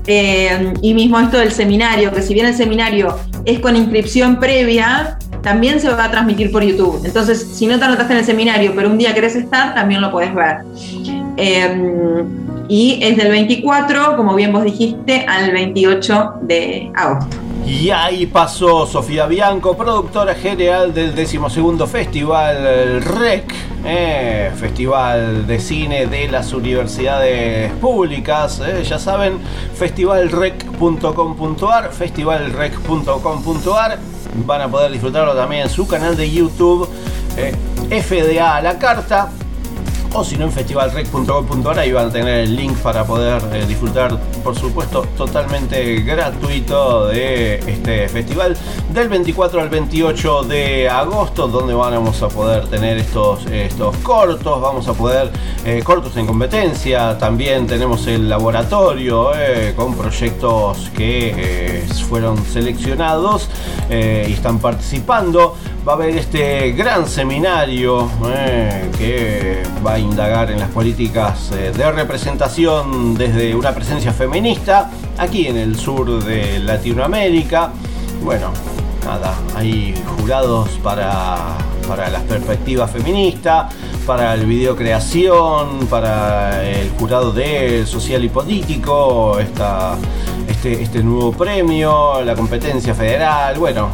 [0.06, 5.18] Eh, y mismo esto del seminario, que si bien el seminario es con inscripción previa,
[5.42, 7.00] también se va a transmitir por YouTube.
[7.04, 10.10] Entonces, si no te anotaste en el seminario, pero un día querés estar, también lo
[10.10, 10.58] podés ver.
[11.36, 12.24] Eh,
[12.70, 17.36] y es del 24, como bien vos dijiste, al 28 de agosto.
[17.66, 21.40] Y ahí pasó Sofía Bianco, productora general del 12
[21.88, 23.52] Festival REC,
[23.84, 28.62] eh, Festival de Cine de las Universidades Públicas.
[28.64, 29.38] eh, ya saben,
[29.74, 33.98] festivalrec.com.ar, festivalrec.com.ar.
[34.46, 36.88] Van a poder disfrutarlo también en su canal de YouTube,
[37.36, 37.52] eh,
[38.00, 39.32] FDA a la carta.
[40.12, 44.18] O si no, en festivalrec.com.ar ahí van a tener el link para poder eh, disfrutar,
[44.42, 48.56] por supuesto, totalmente gratuito de este festival
[48.92, 54.88] del 24 al 28 de agosto, donde vamos a poder tener estos, estos cortos, vamos
[54.88, 55.30] a poder
[55.64, 63.48] eh, cortos en competencia, también tenemos el laboratorio eh, con proyectos que fueron seleccionados
[63.88, 65.56] y están participando.
[65.86, 71.72] Va a haber este gran seminario eh, que va a indagar en las políticas eh,
[71.74, 77.70] de representación desde una presencia feminista aquí en el sur de Latinoamérica.
[78.22, 78.50] Bueno,
[79.06, 81.56] nada, hay jurados para,
[81.88, 83.72] para las perspectivas feministas,
[84.06, 89.96] para el video creación, para el jurado de social y político, esta,
[90.46, 93.88] este, este nuevo premio, la competencia federal, bueno,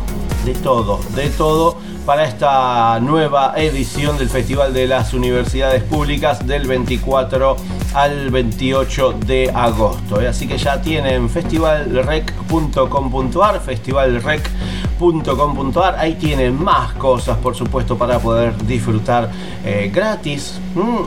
[0.47, 1.76] de todo, de todo
[2.07, 7.57] para esta nueva edición del Festival de las Universidades Públicas del 24
[7.94, 10.20] al 28 de agosto.
[10.20, 10.28] ¿eh?
[10.28, 19.32] Así que ya tienen festivalrec.com.ar, festivalrec.com.ar, ahí tienen más cosas por supuesto para poder disfrutar
[19.64, 20.61] eh, gratis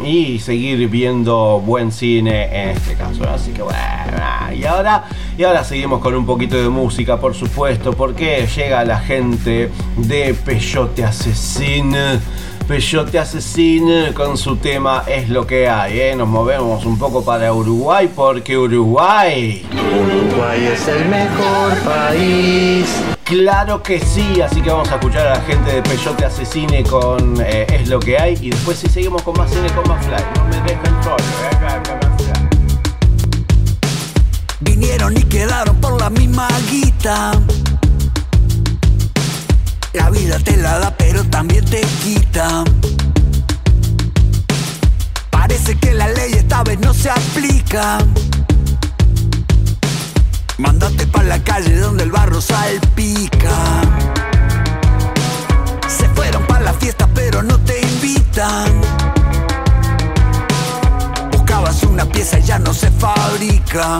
[0.03, 3.23] y seguir viendo buen cine en este caso.
[3.29, 3.79] Así que bueno,
[4.53, 5.05] y ahora,
[5.39, 10.33] y ahora seguimos con un poquito de música por supuesto, porque llega la gente de
[10.33, 12.19] Peyote Asesino.
[12.67, 16.15] Peyote Asesino con su tema Es lo que hay, ¿eh?
[16.15, 19.65] nos movemos un poco para Uruguay porque Uruguay...
[19.71, 23.01] Uruguay es el mejor país.
[23.23, 27.37] Claro que sí, así que vamos a escuchar a la gente de Peyote Asesine con
[27.39, 30.21] eh, Es lo que hay y después si seguimos con más cine con más fly.
[30.35, 32.09] No me dejen solo.
[34.62, 37.32] Vinieron y quedaron por la misma guita.
[39.93, 42.64] La vida te la da, pero también te quita.
[45.30, 47.99] Parece que la ley esta vez no se aplica.
[50.57, 53.82] Mándate pa' la calle donde el barro salpica.
[55.88, 58.82] Se fueron pa' la fiesta, pero no te invitan.
[61.88, 63.99] Una pieza ya no se fabrica.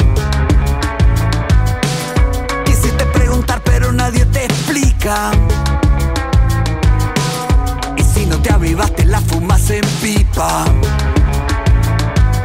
[2.66, 5.30] Quisiste preguntar, pero nadie te explica.
[7.96, 10.66] Y si no te avivaste, la fumas en pipa.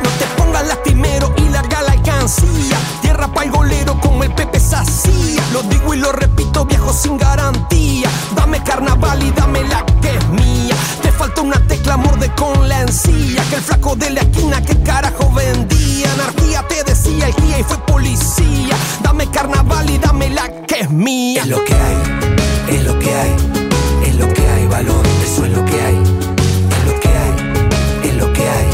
[0.03, 2.77] No te pongas lastimero y larga la alcancía.
[3.01, 5.43] Tierra pa'l golero como el Pepe Sacía.
[5.55, 8.11] Lo digo y lo repito, viejo sin garantía.
[8.37, 10.74] Dame carnaval y dame la que es mía.
[11.19, 13.43] Falta una tecla, morde con la encía.
[13.49, 16.12] Que el flaco de la esquina, que carajo vendía.
[16.15, 18.77] Anarquía te decía el guía y fue policía.
[19.03, 21.43] Dame carnaval y dame la que es mía.
[21.43, 23.37] Es lo que hay, es lo que hay,
[24.07, 25.97] es lo que hay, valor, eso es lo que hay.
[25.97, 28.74] Es lo que hay, es lo que hay,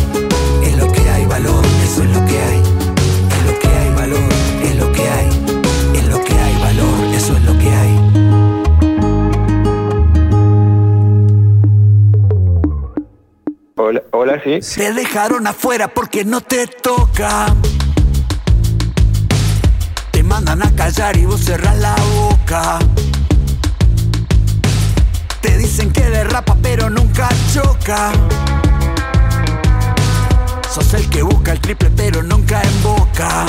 [14.13, 14.61] Hola, sí.
[14.77, 17.47] Te dejaron afuera porque no te toca.
[20.13, 22.79] Te mandan a callar y vos cerrás la boca.
[25.41, 28.13] Te dicen que derrapa pero nunca choca.
[30.73, 33.45] Sos el que busca el triple pero nunca en boca.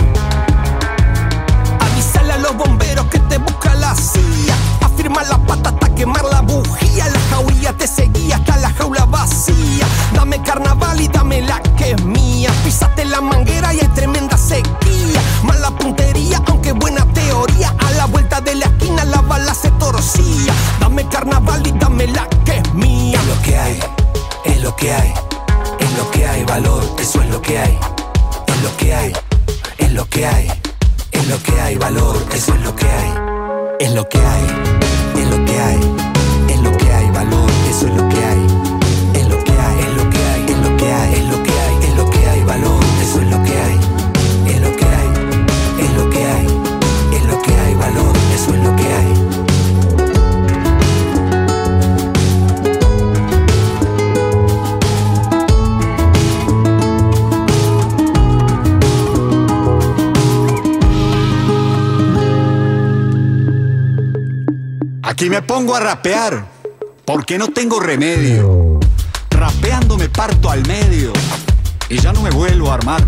[1.80, 4.81] Avísale a los bomberos que te busca la CIA.
[4.94, 7.08] Afirma la pata hasta quemar la bujía.
[7.08, 9.86] La jauría te seguía hasta la jaula vacía.
[10.14, 12.52] Dame carnaval y dame la que es mía.
[12.64, 15.22] Písate la manguera y hay tremenda sequía.
[15.44, 17.74] Mala puntería, aunque buena teoría.
[17.80, 20.54] A la vuelta de la esquina la bala se torcía.
[20.80, 23.20] Dame carnaval y dame la que es mía.
[23.20, 23.80] Es lo que hay,
[24.46, 25.14] es lo que hay,
[25.80, 27.78] es lo que hay, valor, eso es lo que hay,
[28.48, 29.14] es lo que hay,
[29.78, 30.52] es lo que hay,
[31.12, 33.14] es lo que hay, valor, eso es lo que hay,
[33.80, 34.81] es lo que hay,
[37.72, 38.46] eso es lo que hay,
[39.14, 41.52] es lo que hay, es lo que hay, es lo que hay, es lo que
[41.52, 43.80] hay, es lo que hay, valor, eso es lo que hay,
[44.46, 45.10] es lo que hay,
[45.80, 46.48] es lo que hay,
[47.16, 49.14] es lo que hay, valor, eso es lo que hay.
[65.04, 66.46] Aquí me pongo a rapear,
[67.14, 68.80] porque no tengo remedio.
[69.32, 71.12] Rapeando me parto al medio
[71.90, 73.06] y ya no me vuelvo a armar.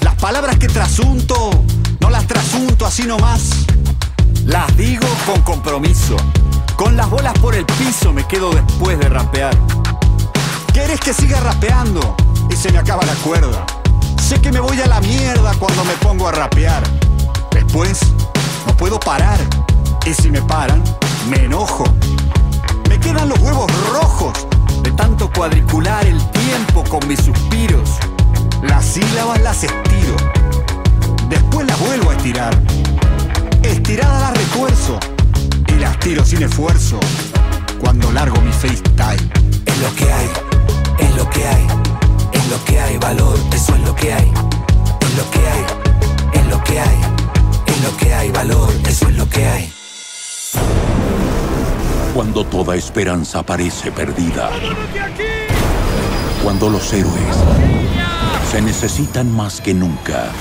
[0.00, 1.62] Las palabras que trasunto,
[2.00, 3.50] no las trasunto así nomás.
[4.46, 6.16] Las digo con compromiso.
[6.74, 9.56] Con las bolas por el piso me quedo después de rapear.
[10.74, 12.16] ¿Querés que siga rapeando?
[12.50, 13.64] Y se me acaba la cuerda.
[14.20, 16.82] Sé que me voy a la mierda cuando me pongo a rapear.
[17.52, 18.00] Después,
[18.66, 19.38] no puedo parar.
[20.04, 20.82] Y si me paran,
[21.30, 21.84] me enojo.
[23.00, 24.32] Quedan los huevos rojos
[24.82, 27.90] de tanto cuadricular el tiempo con mis suspiros.
[28.62, 30.16] Las sílabas las estiro.
[31.28, 32.58] Después las vuelvo a estirar.
[33.62, 34.98] Estiradas las refuerzo.
[35.68, 36.98] Y las tiro sin esfuerzo.
[37.80, 39.48] Cuando largo mi FaceTime.
[39.66, 40.28] Es lo que hay,
[40.98, 41.66] es lo que hay,
[42.32, 44.32] es lo que hay, valor, eso es lo que hay,
[45.00, 45.64] es lo que hay,
[46.32, 46.98] es lo que hay,
[47.66, 49.72] es lo que hay, valor, eso es lo que hay.
[52.18, 54.50] Cuando toda esperanza parece perdida.
[56.42, 57.36] Cuando los héroes
[58.50, 60.32] se necesitan más que nunca.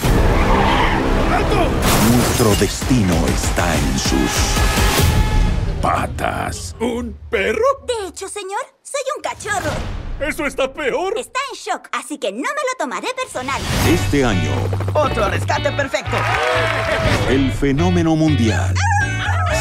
[2.12, 4.32] Nuestro destino está en sus
[5.80, 6.76] patas.
[6.80, 7.86] ¿Un perro?
[7.86, 10.07] De hecho, señor, soy un cachorro.
[10.20, 11.14] ¿Eso está peor?
[11.18, 13.62] Está en shock, así que no me lo tomaré personal.
[13.88, 14.52] Este año,
[14.94, 16.18] Otro rescate perfecto.
[17.30, 18.74] el fenómeno mundial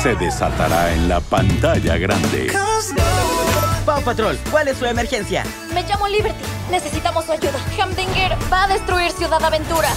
[0.02, 2.52] se desatará en la pantalla grande.
[3.84, 5.44] Paw Patrol, ¿cuál es su emergencia?
[5.74, 6.42] Me llamo Liberty.
[6.70, 7.58] Necesitamos su ayuda.
[7.80, 9.90] Hamdinger va a destruir Ciudad Aventura.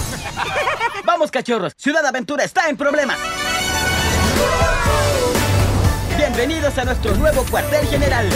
[1.04, 1.72] Vamos, cachorros.
[1.76, 3.16] Ciudad Aventura está en problemas.
[6.16, 8.28] Bienvenidos a nuestro nuevo cuartel general.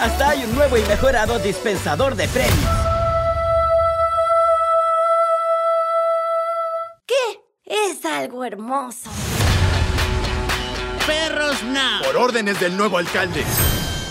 [0.00, 2.70] Hasta hay un nuevo y mejorado dispensador de premios.
[7.06, 7.40] ¿Qué?
[7.66, 9.10] Es algo hermoso.
[11.06, 12.02] Perros Now.
[12.04, 13.44] Por órdenes del nuevo alcalde.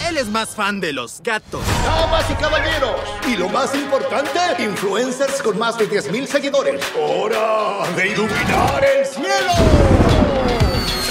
[0.07, 1.61] Él es más fan de los gatos.
[1.85, 6.83] Damas y caballeros, y lo más importante, influencers con más de 10.000 seguidores.
[6.97, 9.53] ¡Hora de iluminar el cielo!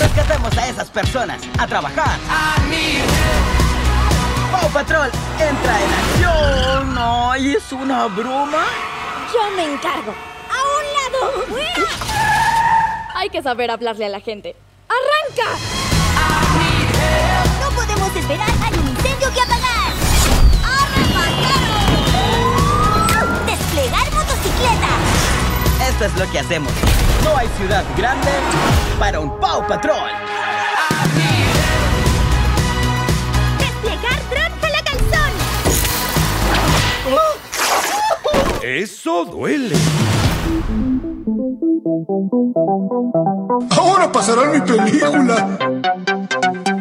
[0.00, 1.40] Rescatemos a esas personas.
[1.58, 2.18] A trabajar.
[4.60, 6.98] Paw Patrol, entra en acción.
[6.98, 8.64] ¡Ay, es una broma!
[9.32, 10.12] Yo me encargo.
[10.50, 11.20] ¡A un lado!
[13.14, 14.56] Hay que saber hablarle a la gente.
[14.88, 15.56] ¡Arranca!
[17.60, 18.48] No podemos esperar.
[18.64, 19.92] Hay un incendio que apagar.
[20.64, 21.76] ¡Arrebatero!
[23.46, 24.88] ¡Desplegar motocicleta!
[25.88, 26.72] Esto es lo que hacemos.
[27.22, 28.32] No hay ciudad grande
[28.98, 30.27] para un Paw Patrol.
[38.62, 39.76] Eso duele.
[43.70, 45.58] Ahora pasará mi película.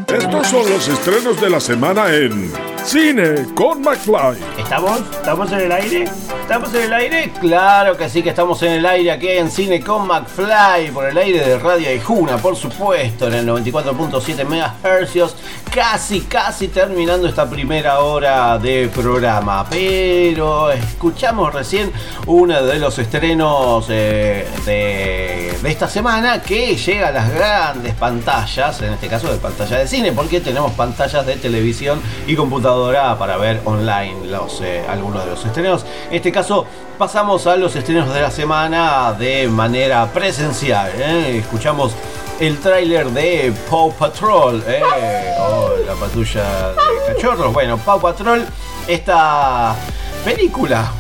[0.08, 2.54] Estos son los estrenos de la semana en
[2.86, 4.38] Cine con McFly.
[4.58, 5.02] ¿Estamos?
[5.12, 6.10] ¿Estamos en el aire?
[6.42, 7.34] ¿Estamos en el aire?
[7.42, 11.18] Claro que sí que estamos en el aire aquí en Cine con McFly, por el
[11.18, 15.36] aire de Radio Aijuna, por supuesto, en el 94.7 MHz,
[15.76, 19.66] casi, casi terminando esta primera hora de programa.
[19.70, 21.92] Pero escuchamos recién
[22.28, 28.82] uno de los estrenos eh, de, de esta semana que llega a las grandes pantallas,
[28.82, 33.36] en este caso de pantalla de cine, porque tenemos pantallas de televisión y computadora para
[33.38, 35.86] ver online los, eh, algunos de los estrenos.
[36.10, 36.66] En este caso
[37.00, 40.92] pasamos a los estrenos de la semana de manera presencial.
[40.98, 41.40] ¿eh?
[41.40, 41.94] Escuchamos
[42.40, 44.84] el tráiler de Paw Patrol, ¿eh?
[45.40, 47.52] oh, la patrulla de cachorros.
[47.52, 48.46] Bueno, Paw Patrol,
[48.88, 49.76] esta
[50.24, 50.92] película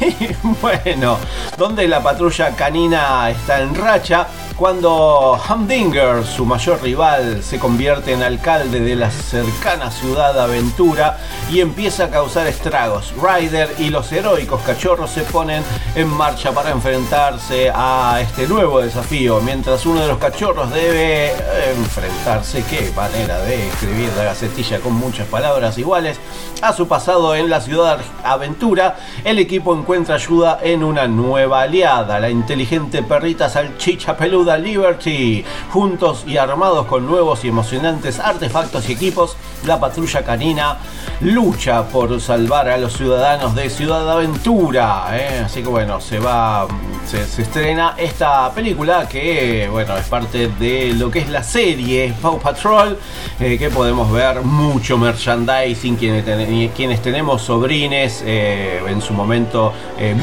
[0.60, 1.18] bueno,
[1.56, 4.26] donde la patrulla canina está en racha
[4.60, 11.16] cuando Humdinger, su mayor rival, se convierte en alcalde de la cercana ciudad Aventura
[11.50, 13.14] y empieza a causar estragos.
[13.16, 15.62] Ryder y los heroicos cachorros se ponen
[15.94, 21.34] en marcha para enfrentarse a este nuevo desafío, mientras uno de los cachorros debe eh,
[21.74, 26.20] enfrentarse, qué manera de escribir la gacetilla con muchas palabras iguales,
[26.60, 32.20] a su pasado en la ciudad Aventura, el equipo encuentra ayuda en una nueva aliada,
[32.20, 35.44] la inteligente perrita salchicha peluda Liberty.
[35.72, 39.36] Juntos y armados con nuevos y emocionantes artefactos y equipos,
[39.66, 40.78] la patrulla canina
[41.20, 45.08] lucha por salvar a los ciudadanos de Ciudad Aventura.
[45.12, 45.42] ¿eh?
[45.44, 46.66] Así que bueno, se va,
[47.10, 52.38] se, estrena esta película que bueno es parte de lo que es la serie Paw
[52.38, 52.96] Patrol,
[53.40, 59.72] eh, que podemos ver mucho merchandising quienes, quienes tenemos sobrines eh, en su momento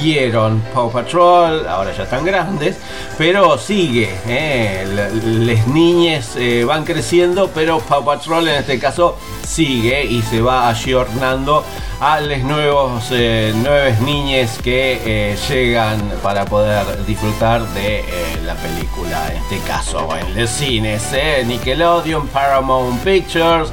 [0.02, 2.78] vieron Paw Patrol, ahora ya están grandes,
[3.18, 4.86] pero sigue eh,
[5.24, 10.70] las niñas eh, van creciendo, pero Paw Patrol en este caso sigue y se va
[10.70, 11.66] ayornando
[12.00, 18.06] a las nuevos eh, nuevas niñas que eh, llegan para poder disfrutar de eh,
[18.44, 21.04] la película, en este caso en los cines,
[21.46, 23.70] Nickelodeon, Paramount Pictures.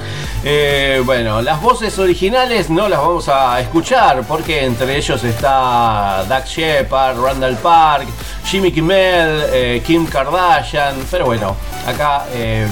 [1.05, 7.18] bueno, las voces originales no las vamos a escuchar porque entre ellos está Doug Shepard,
[7.18, 8.07] Randall Park,
[8.44, 12.24] Jimmy Kimmel, Kim Kardashian, pero bueno, acá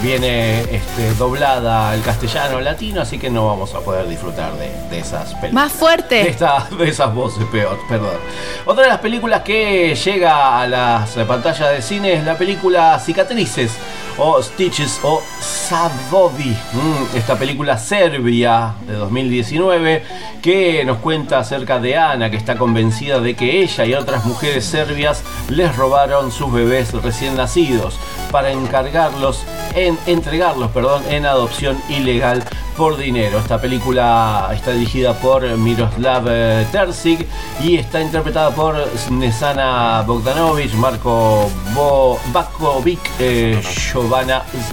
[0.03, 4.99] viene este, doblada al castellano latino, así que no vamos a poder disfrutar de, de
[4.99, 5.53] esas películas.
[5.53, 6.17] Más fuerte.
[6.17, 8.17] De, esta, de, esas voces, peor, perdón.
[8.65, 13.73] Otra de las películas que llega a las pantallas de cine la película Cicatrices
[14.19, 16.51] o Stitches o Savovi.
[16.51, 20.03] Mm, esta película serbia de 2019
[20.43, 24.67] que nos cuenta acerca de Ana que está convencida de que ella y otras mujeres
[24.67, 27.99] serbias les robaron sus bebés recién nacidos
[28.33, 29.45] para encargarlos
[29.77, 32.43] en entregarlos, perdón, en adopción ilegal
[32.77, 33.39] por dinero.
[33.39, 36.25] Esta película está dirigida por Miroslav
[36.73, 37.29] Terzik
[37.63, 38.75] y está interpretada por
[39.11, 43.61] Nesana Bogdanovic, Marco Bo Bakovic, eh,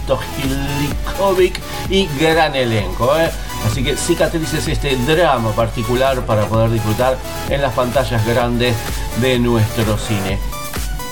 [0.01, 3.15] Stojilikovic y gran elenco.
[3.19, 3.29] Eh.
[3.65, 7.17] Así que cicatrices este drama particular para poder disfrutar
[7.49, 8.75] en las pantallas grandes
[9.21, 10.39] de nuestro cine.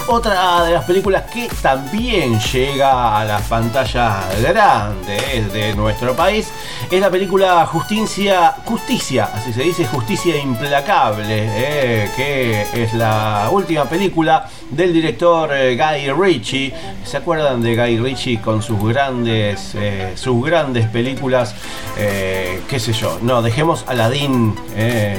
[0.10, 6.50] Otra de las películas que también llega a las pantallas grandes de nuestro país
[6.90, 13.84] es la película Justicia, Justicia, así se dice, Justicia Implacable, eh, que es la última
[13.84, 16.74] película del director eh, Guy Ritchie.
[17.04, 21.54] ¿Se acuerdan de Guy Ritchie con sus grandes, eh, sus grandes películas?
[21.98, 23.20] ¿Qué sé yo?
[23.22, 24.56] No, dejemos Aladdin,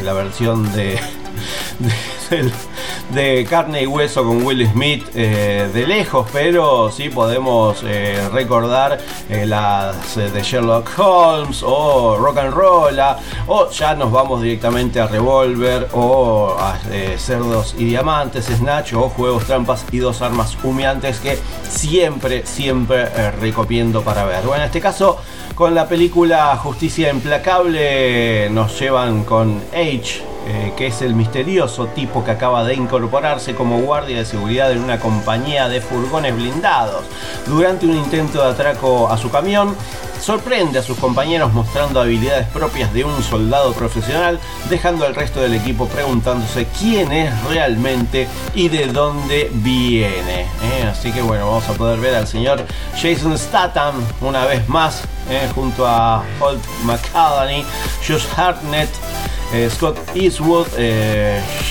[0.02, 0.98] la versión de,
[3.10, 8.98] de, carne y hueso con Will Smith eh, de lejos, pero sí podemos eh, recordar
[9.28, 12.98] eh, las de Sherlock Holmes o Rock and Roll,
[13.46, 16.78] o ya nos vamos directamente a Revolver o a
[17.16, 24.02] Cerdos y Diamantes, Snatch o Juegos Trampas y Dos Armas Humeantes que siempre, siempre recomiendo
[24.02, 24.44] para ver.
[24.44, 25.18] Bueno, en este caso
[25.54, 32.24] con la película Justicia Implacable nos llevan con H, eh, que es el misterioso tipo
[32.24, 37.04] que acaba de incorporarse como guardia de seguridad en una compañía de furgones blindados.
[37.46, 39.76] Durante un intento de atraco a su camión,
[40.20, 44.38] sorprende a sus compañeros mostrando habilidades propias de un soldado profesional,
[44.68, 50.42] dejando al resto del equipo preguntándose quién es realmente y de dónde viene.
[50.42, 50.88] ¿eh?
[50.90, 52.64] Así que bueno, vamos a poder ver al señor
[53.00, 55.48] Jason Statham una vez más, ¿eh?
[55.54, 57.64] junto a Holt McCallany,
[58.06, 58.90] Josh Hartnett.
[59.50, 60.66] Eh, Scott Eastwood,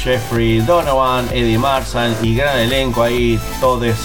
[0.03, 3.95] Jeffrey Donovan, Eddie Marsan y gran elenco ahí, todos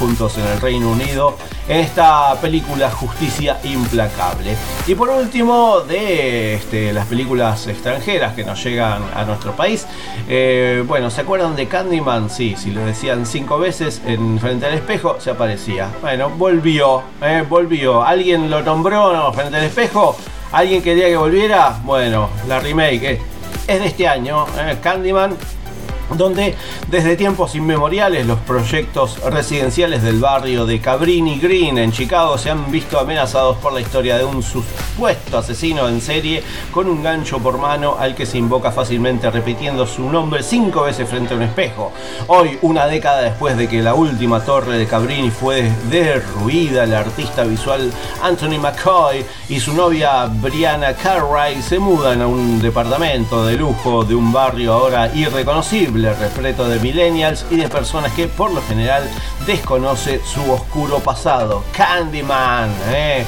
[0.00, 1.36] juntos en el Reino Unido,
[1.70, 4.56] esta película Justicia Implacable.
[4.88, 9.86] Y por último, de este, las películas extranjeras que nos llegan a nuestro país,
[10.28, 12.28] eh, bueno, ¿se acuerdan de Candyman?
[12.28, 15.88] Sí, si lo decían cinco veces en frente al espejo, se aparecía.
[16.00, 17.02] Bueno, volvió,
[17.48, 18.02] volvió.
[18.02, 20.16] ¿Alguien lo nombró no, frente al espejo?
[20.50, 21.78] ¿Alguien quería que volviera?
[21.84, 23.20] Bueno, la remake es,
[23.68, 25.36] es de este año, eh, Candyman.
[26.16, 26.54] Donde
[26.88, 32.70] desde tiempos inmemoriales los proyectos residenciales del barrio de Cabrini Green en Chicago se han
[32.70, 36.42] visto amenazados por la historia de un supuesto asesino en serie
[36.72, 41.08] con un gancho por mano al que se invoca fácilmente repitiendo su nombre cinco veces
[41.08, 41.92] frente a un espejo.
[42.26, 47.44] Hoy, una década después de que la última torre de Cabrini fue derruida, el artista
[47.44, 47.92] visual
[48.22, 54.14] Anthony McCoy y su novia Brianna Cartwright se mudan a un departamento de lujo de
[54.14, 59.08] un barrio ahora irreconocible respeto de millennials y de personas que por lo general
[59.46, 61.64] desconoce su oscuro pasado.
[61.76, 63.24] Candyman, ¿eh?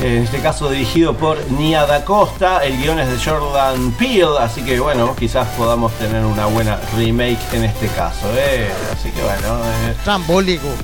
[0.00, 4.62] En este caso dirigido por Nia Da Costa, el guion es de Jordan Peele, así
[4.62, 8.26] que bueno, quizás podamos tener una buena remake en este caso.
[8.36, 8.70] ¿eh?
[8.92, 9.94] Así que bueno, eh,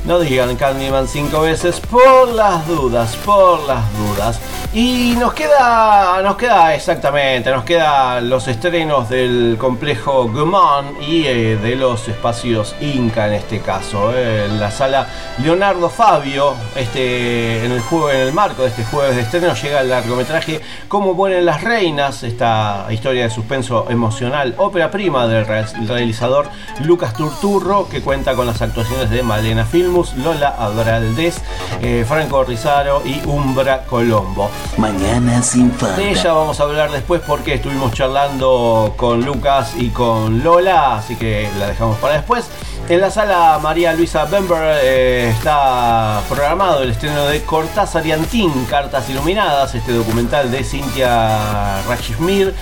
[0.05, 4.41] no digan Candyman cinco veces por las dudas, por las dudas.
[4.75, 11.57] Y nos queda, nos queda exactamente, nos quedan los estrenos del complejo Gumon y eh,
[11.57, 14.13] de los espacios Inca en este caso.
[14.15, 15.07] eh, en la sala
[15.39, 19.81] Leonardo Fabio, este, en el juego, en el marco de este jueves de estreno llega
[19.81, 25.65] el largometraje Cómo mueren las reinas, esta historia de suspenso emocional, ópera prima del re-
[25.89, 26.49] realizador
[26.85, 31.39] Lucas Turturro, que cuenta con las actuaciones de Malena Filmus, Lola Abraldez,
[31.81, 34.49] eh, Franco Rizaro y Umbra Colombo.
[34.77, 35.97] Mañana sin falta.
[35.97, 41.17] De ella vamos a hablar después porque estuvimos charlando con Lucas y con Lola, así
[41.17, 42.49] que la dejamos para después.
[42.89, 48.67] En la sala María Luisa Bember eh, está programado el estreno de Cortázar y Antín,
[48.93, 52.55] Iluminadas, este documental de Cintia Rachishmir,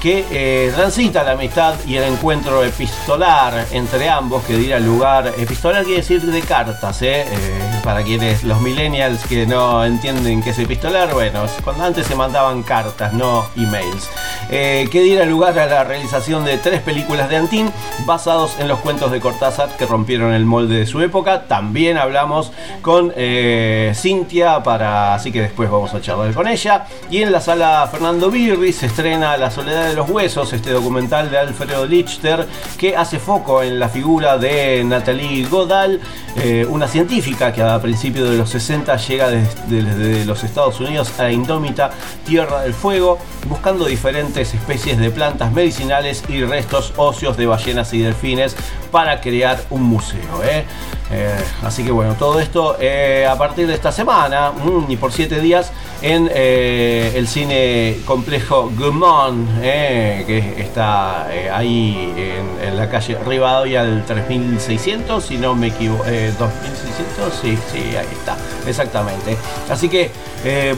[0.00, 5.32] que eh, transita la amistad y el encuentro epistolar entre ambos que diera lugar.
[5.38, 7.22] Epistolar quiere decir de cartas, ¿eh?
[7.22, 12.16] Eh, para quienes los millennials que no entienden qué es epistolar, bueno, cuando antes se
[12.16, 14.10] mandaban cartas, no emails.
[14.48, 17.72] Que diera lugar a la realización de tres películas de Antín
[18.06, 21.44] basados en los cuentos de Cortázar que rompieron el molde de su época.
[21.48, 26.86] También hablamos con eh, Cintia para, así que después vamos a charlar con ella.
[27.10, 31.30] Y en la sala Fernando Birri se estrena La soledad de los huesos, este documental
[31.30, 32.46] de Alfredo Lichter
[32.78, 36.00] que hace foco en la figura de Nathalie Godal,
[36.36, 41.24] eh, una científica que a principios de los 60 llega desde, los Estados Unidos a
[41.24, 41.90] la indómita
[42.24, 43.18] Tierra del Fuego,
[43.48, 48.56] buscando diferentes especies de plantas medicinales y restos óseos de ballenas y delfines
[48.90, 50.42] para crear un museo.
[50.44, 50.64] ¿eh?
[51.12, 55.12] Eh, así que bueno, todo esto eh, a partir de esta semana mm, y por
[55.12, 55.70] siete días
[56.02, 62.12] en eh, el cine complejo Gumon, que está ahí
[62.60, 68.06] en, la calle Rivadavia del 3600, si no me equivoco, eh, 2600, sí, sí, ahí
[68.12, 68.36] está,
[68.66, 69.36] exactamente.
[69.70, 70.10] Así que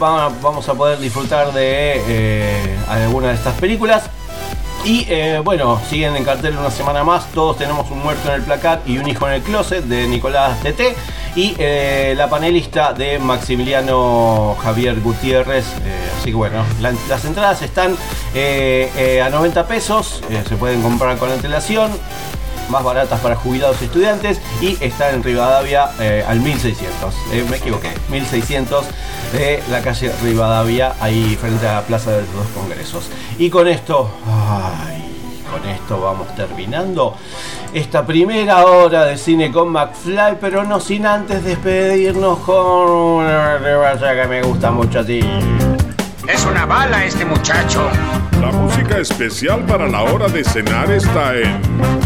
[0.00, 4.08] va- vamos a poder disfrutar de alguna de estas películas.
[4.84, 7.26] Y eh, bueno, siguen en cartel una semana más.
[7.32, 10.58] Todos tenemos un muerto en el placar y un hijo en el closet de Nicolás
[10.62, 10.94] Tete.
[11.36, 15.66] Y eh, la panelista de Maximiliano Javier Gutiérrez.
[15.84, 17.96] Eh, así que bueno, la- las entradas están
[18.34, 20.22] a 90 pesos.
[20.48, 21.90] se pueden comprar con antelación.
[22.68, 24.40] Más baratas para jubilados y estudiantes.
[24.60, 27.14] Y está en Rivadavia eh, al 1600.
[27.32, 27.90] Eh, me equivoqué.
[28.10, 28.84] 1600
[29.32, 30.94] de la calle Rivadavia.
[31.00, 33.08] Ahí frente a la Plaza de los Dos Congresos.
[33.38, 34.10] Y con esto.
[35.50, 37.16] Con esto vamos terminando
[37.72, 43.58] esta primera hora de cine con McFly, pero no sin antes despedirnos con una
[43.98, 45.20] que me gusta mucho a ti.
[46.28, 47.88] Es una bala este muchacho.
[48.38, 51.58] La música especial para la hora de cenar está en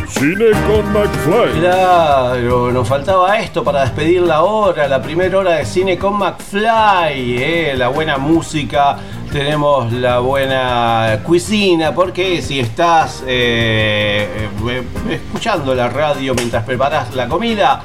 [0.06, 1.58] Cine con McFly.
[1.58, 7.42] Claro, nos faltaba esto para despedir la hora, la primera hora de cine con McFly,
[7.42, 8.96] eh, la buena música,
[9.32, 17.26] tenemos la buena cuisina, porque si estás eh, eh, escuchando la radio mientras preparas la
[17.26, 17.82] comida,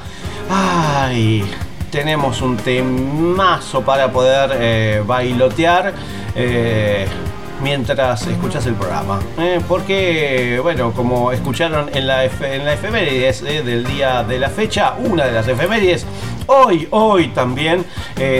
[0.48, 1.44] ay,
[1.90, 5.94] tenemos un temazo para poder eh, bailotear.
[6.34, 7.06] Eh,
[7.62, 9.20] mientras escuchas el programa.
[9.38, 9.60] ¿eh?
[9.66, 14.94] porque, bueno, como escucharon en la, en la efemérides eh, del día de la fecha,
[14.98, 16.06] una de las efemérides,
[16.46, 17.84] hoy, hoy también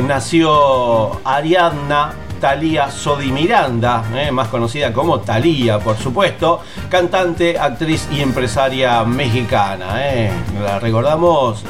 [0.07, 2.13] nació Ariadna.
[2.39, 10.01] Talía Sodi Miranda, más conocida como Talía, por supuesto, cantante, actriz y empresaria mexicana.
[10.63, 11.65] La recordamos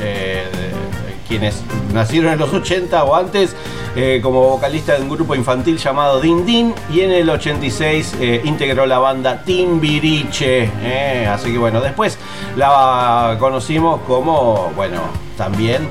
[1.29, 1.63] quienes
[1.93, 3.55] nacieron en los 80 o antes
[3.97, 8.43] eh, como vocalista de un grupo infantil llamado Din Din y en el 86 eh,
[8.45, 10.71] integró la banda Timbiriche.
[10.83, 12.19] eh, así que bueno, después
[12.57, 15.01] la conocimos como, bueno,
[15.37, 15.89] también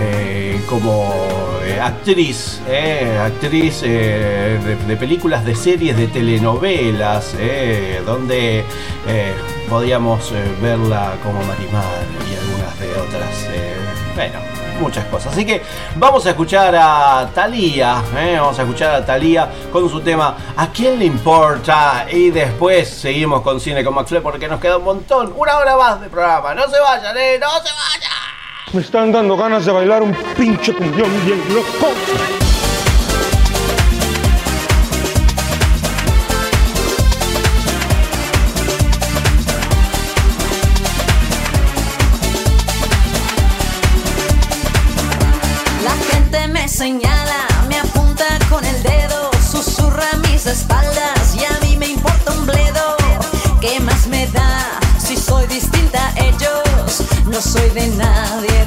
[0.00, 1.12] eh, como
[1.82, 2.60] actriz,
[3.22, 7.34] actriz de, de películas, de series, de telenovelas,
[8.06, 8.64] donde
[9.68, 10.32] podíamos
[10.62, 11.84] verla como Marimar
[12.30, 13.48] y algunas de otras.
[14.14, 14.49] bueno,
[14.80, 15.32] muchas cosas.
[15.32, 15.62] Así que
[15.96, 18.02] vamos a escuchar a Thalía.
[18.16, 18.36] ¿eh?
[18.40, 22.06] Vamos a escuchar a Thalía con su tema ¿A quién le importa?
[22.10, 25.32] Y después seguimos con Cine con McFly porque nos queda un montón.
[25.36, 26.54] Una hora más de programa.
[26.54, 27.38] No se vayan, ¿eh?
[27.38, 28.30] No se vayan.
[28.72, 32.49] Me están dando ganas de bailar un pinche cumbión bien loco.
[57.40, 58.66] Soy de nadie,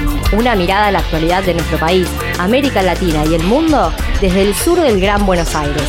[0.33, 2.07] Una mirada a la actualidad de nuestro país,
[2.39, 5.83] América Latina y el mundo desde el sur del Gran Buenos Aires.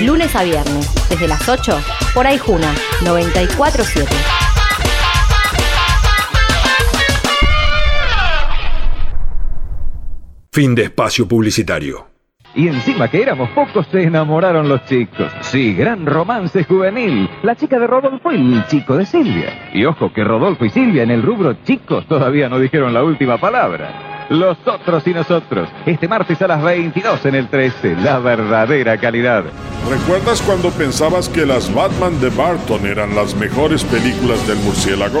[0.00, 1.78] Lunes a viernes, desde las 8,
[2.14, 4.08] por Aijuna 947.
[10.50, 12.13] Fin de espacio publicitario.
[12.56, 15.32] Y encima que éramos pocos, se enamoraron los chicos.
[15.40, 17.28] Sí, gran romance juvenil.
[17.42, 19.70] La chica de Rodolfo y el chico de Silvia.
[19.72, 23.38] Y ojo que Rodolfo y Silvia en el rubro chicos todavía no dijeron la última
[23.38, 24.26] palabra.
[24.30, 25.68] Los otros y nosotros.
[25.84, 27.96] Este martes a las 22 en el 13.
[27.96, 29.44] La verdadera calidad.
[29.90, 35.20] ¿Recuerdas cuando pensabas que las Batman de Barton eran las mejores películas del murciélago?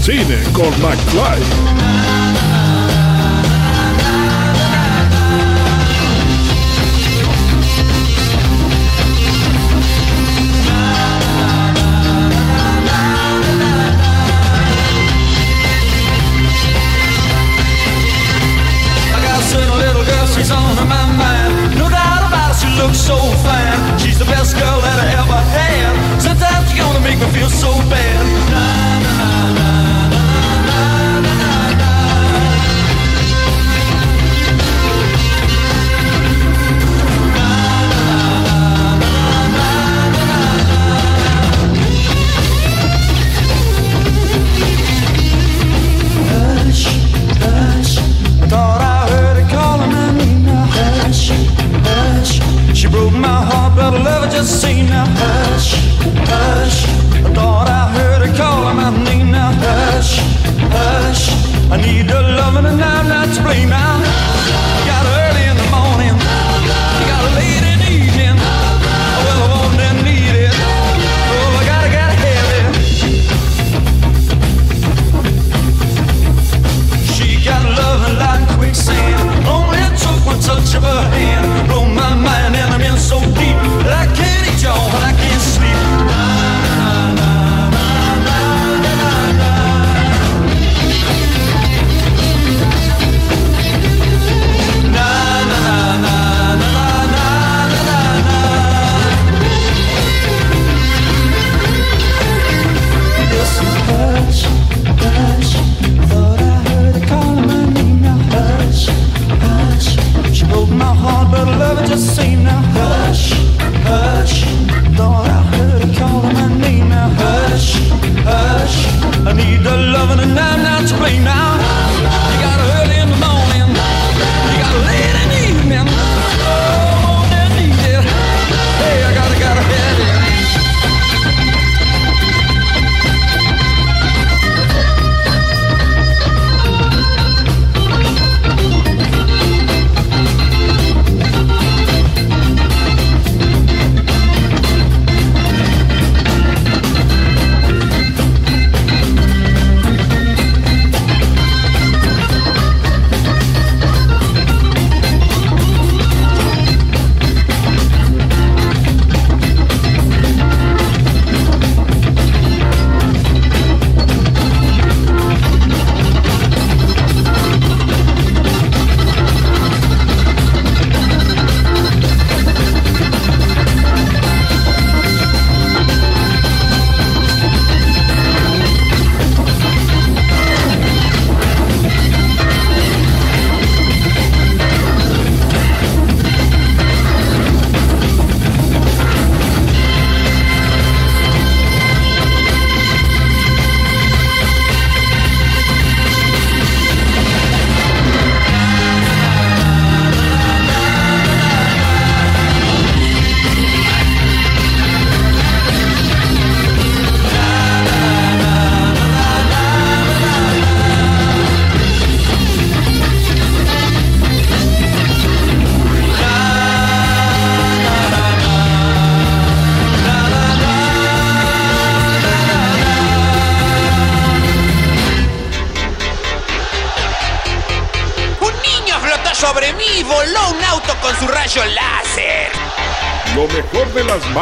[0.00, 2.15] Cine con McFly.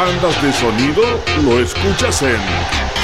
[0.05, 1.01] Bandas de sonido
[1.43, 2.37] lo escuchas en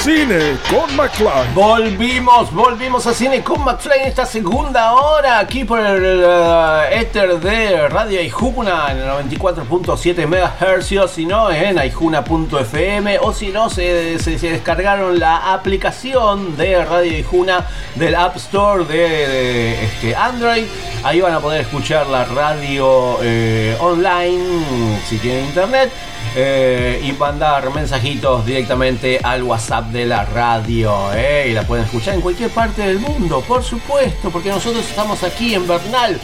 [0.01, 1.53] Cine con McFly.
[1.55, 7.39] Volvimos, volvimos a Cine con McFly en esta segunda hora, aquí por el uh, éter
[7.39, 14.17] de Radio Aijuna en el 94.7 MHz, si no en aijuna.fm, o si no se,
[14.19, 20.65] se- descargaron la aplicación de Radio Aijuna del App Store de, de, este, Android.
[21.03, 25.91] Ahí van a poder escuchar la radio eh, online si tienen internet.
[26.35, 31.11] Eh, y mandar mensajitos directamente al WhatsApp de la radio.
[31.13, 35.23] eh, y la pueden escuchar en cualquier parte del mundo, por supuesto, porque nosotros estamos
[35.23, 36.19] aquí en Bernal,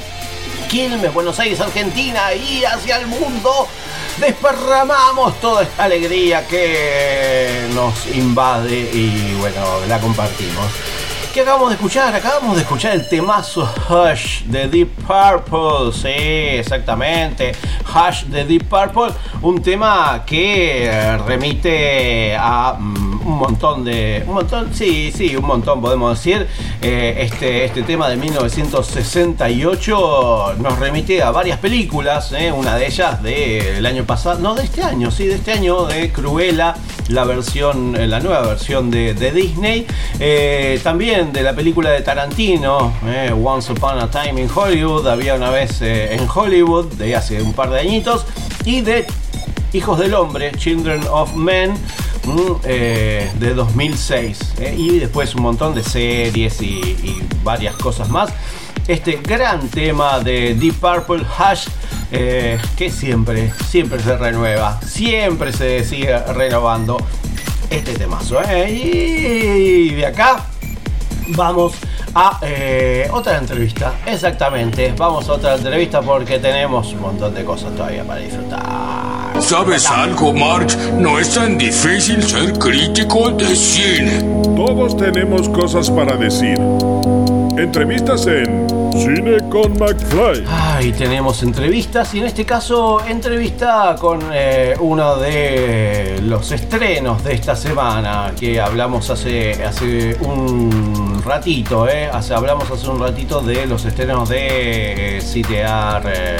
[0.69, 3.67] Quilmes, Buenos Aires, Argentina y hacia el mundo.
[4.19, 10.65] Desparramamos toda esta alegría que nos invade y bueno, la compartimos.
[11.37, 12.15] ¿Qué acabamos de escuchar?
[12.15, 15.93] Acabamos de escuchar el temazo Hush de Deep Purple.
[15.93, 16.07] Sí,
[16.57, 17.51] exactamente.
[17.93, 19.13] Hush de Deep Purple.
[19.43, 22.75] Un tema que remite a
[23.27, 24.23] un montón de.
[24.25, 26.47] Un montón, sí, sí, un montón podemos decir.
[26.81, 32.31] Eh, este, este tema de 1968 nos remite a varias películas.
[32.31, 34.39] eh, Una de ellas del año pasado.
[34.39, 36.75] No, de este año, sí, de este año de Cruella.
[37.09, 39.85] La versión, eh, la nueva versión de, de Disney.
[40.19, 42.93] Eh, también de la película de Tarantino,
[43.43, 47.69] Once Upon a Time in Hollywood, había una vez en Hollywood, de hace un par
[47.69, 48.25] de añitos,
[48.65, 49.05] y de
[49.73, 51.73] Hijos del Hombre, Children of Men,
[52.63, 58.29] eh, de 2006, eh, y después un montón de series y, varias cosas más.
[58.87, 61.67] Este gran tema de Deep Purple Hash,
[62.11, 66.97] eh, que siempre, siempre se renueva, siempre se sigue renovando
[67.69, 68.41] este temazo.
[68.67, 70.45] Y de acá
[71.29, 71.73] vamos
[72.13, 72.41] a
[73.11, 73.93] otra entrevista.
[74.05, 79.26] Exactamente, vamos a otra entrevista porque tenemos un montón de cosas todavía para disfrutar.
[79.39, 80.75] ¿Sabes algo, Marge?
[80.99, 84.21] No es tan difícil ser crítico de cine.
[84.55, 86.57] Todos tenemos cosas para decir.
[87.57, 90.43] Entrevistas en Cine con McFly.
[90.47, 97.33] Ay, tenemos entrevistas y en este caso entrevista con eh, uno de los estrenos de
[97.33, 102.09] esta semana que hablamos hace, hace un ratito, eh.
[102.11, 106.37] Hace- hablamos hace un ratito de los estrenos de eh, Cinear, eh,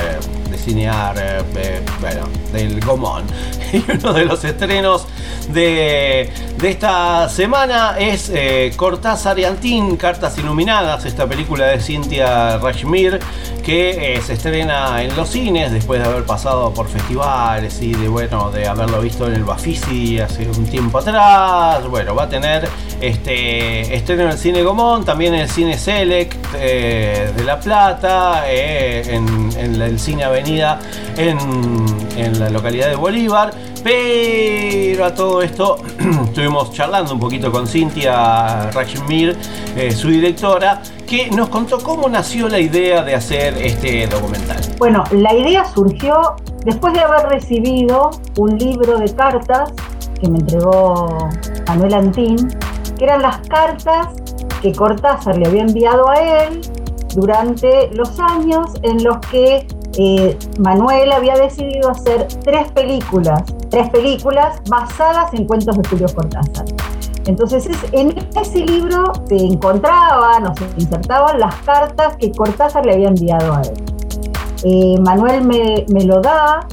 [0.68, 3.24] Cinear, eh, eh, bueno, del Gomón.
[3.74, 5.08] Y uno de los estrenos
[5.50, 12.58] de, de esta semana es eh, Cortázar y Antín, Cartas Iluminadas, esta película de Cynthia
[12.60, 13.20] Rashmir
[13.64, 18.08] que eh, se estrena en los cines después de haber pasado por festivales y de
[18.08, 21.86] bueno de haberlo visto en el Bafisi hace un tiempo atrás.
[21.90, 22.70] Bueno, va a tener
[23.02, 29.50] este estreno en el cine Gomón, también en el cine Select de La Plata, en,
[29.58, 30.57] en el cine Avenida
[31.18, 33.54] en, la localidad de Bolívar.
[33.84, 35.78] Pero a todo esto
[36.26, 39.38] estuvimos charlando un poquito con Cintia Rachmir,
[39.76, 44.58] eh, su directora, que nos contó cómo nació la idea de hacer este documental.
[44.78, 46.36] Bueno, la idea surgió
[46.66, 49.72] después de haber recibido un libro de cartas
[50.20, 51.30] que me entregó
[51.68, 52.50] Manuel Antín,
[52.98, 54.08] que eran las cartas
[54.62, 56.62] que Cortázar le había enviado a él
[57.16, 59.68] durante los años en los que
[59.98, 66.66] eh, Manuel había decidido hacer tres películas, tres películas basadas en cuentos de Julio Cortázar.
[67.26, 72.94] Entonces es- en ese libro se encontraban o se insertaban las cartas que Cortázar le
[72.94, 73.74] había enviado a él.
[74.64, 76.66] Eh, Manuel me, lo da,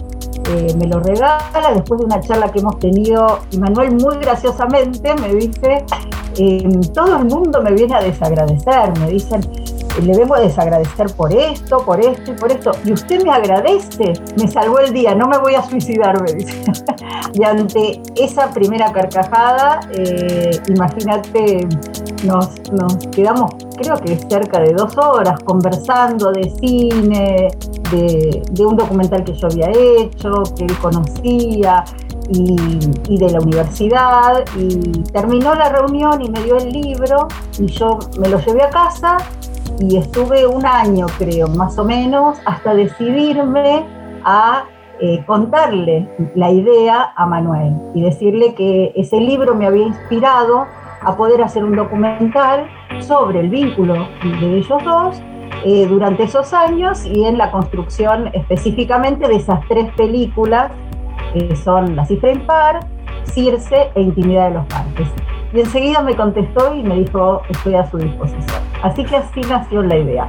[0.51, 5.15] eh, me lo regala después de una charla que hemos tenido y Manuel muy graciosamente
[5.15, 5.85] me dice,
[6.95, 9.41] todo el mundo me viene a desagradecer, me dicen,
[10.03, 14.49] le a desagradecer por esto, por esto y por esto, y usted me agradece, me
[14.49, 16.63] salvó el día, no me voy a suicidar, me dice.
[17.35, 21.69] y ante esa primera carcajada, eh, imagínate,
[22.25, 22.49] nos,
[23.13, 27.49] quedamos creo que cerca de dos horas conversando de cine,
[27.91, 31.85] de, de un documental que yo había hecho, que él conocía,
[32.31, 34.45] y, y de la universidad.
[34.57, 38.71] Y terminó la reunión y me dio el libro y yo me lo llevé a
[38.71, 39.19] casa
[39.81, 43.85] y estuve un año, creo, más o menos, hasta decidirme
[44.25, 44.65] a
[45.01, 50.67] eh, contarle la idea a Manuel y decirle que ese libro me había inspirado
[51.03, 52.69] a poder hacer un documental
[53.01, 54.07] sobre el vínculo
[54.41, 55.21] de ellos dos
[55.65, 60.71] eh, durante esos años y en la construcción específicamente de esas tres películas
[61.33, 62.81] que son La cifra impar,
[63.25, 65.09] Circe e Intimidad de los Parques.
[65.55, 68.61] Y enseguida me contestó y me dijo, estoy a su disposición.
[68.83, 70.29] Así que así nació la idea.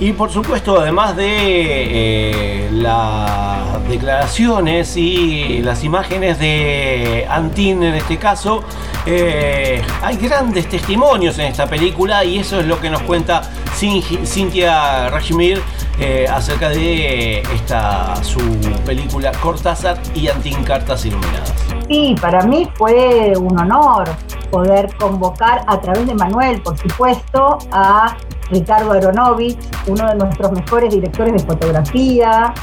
[0.00, 8.18] Y por supuesto, además de eh, las declaraciones y las imágenes de Antin en este
[8.18, 8.64] caso,
[9.06, 13.42] eh, hay grandes testimonios en esta película y eso es lo que nos cuenta
[13.78, 15.62] Cin- Cynthia Rajimir
[16.00, 18.40] eh, acerca de esta su
[18.84, 21.54] película Cortázar y Antin Cartas Iluminadas.
[21.88, 24.08] Sí, para mí fue un honor
[24.56, 28.16] poder convocar a través de Manuel, por supuesto, a
[28.50, 32.54] Ricardo Aronovich, uno de nuestros mejores directores de fotografía,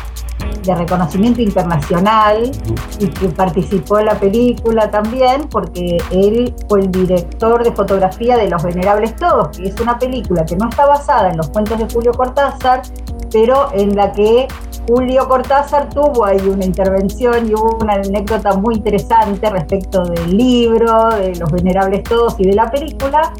[0.63, 2.51] de reconocimiento internacional
[2.99, 8.49] y que participó en la película también porque él fue el director de fotografía de
[8.49, 11.87] Los Venerables Todos, que es una película que no está basada en los cuentos de
[11.93, 12.81] Julio Cortázar,
[13.31, 14.47] pero en la que
[14.87, 21.09] Julio Cortázar tuvo ahí una intervención y hubo una anécdota muy interesante respecto del libro,
[21.11, 23.33] de Los Venerables Todos y de la película.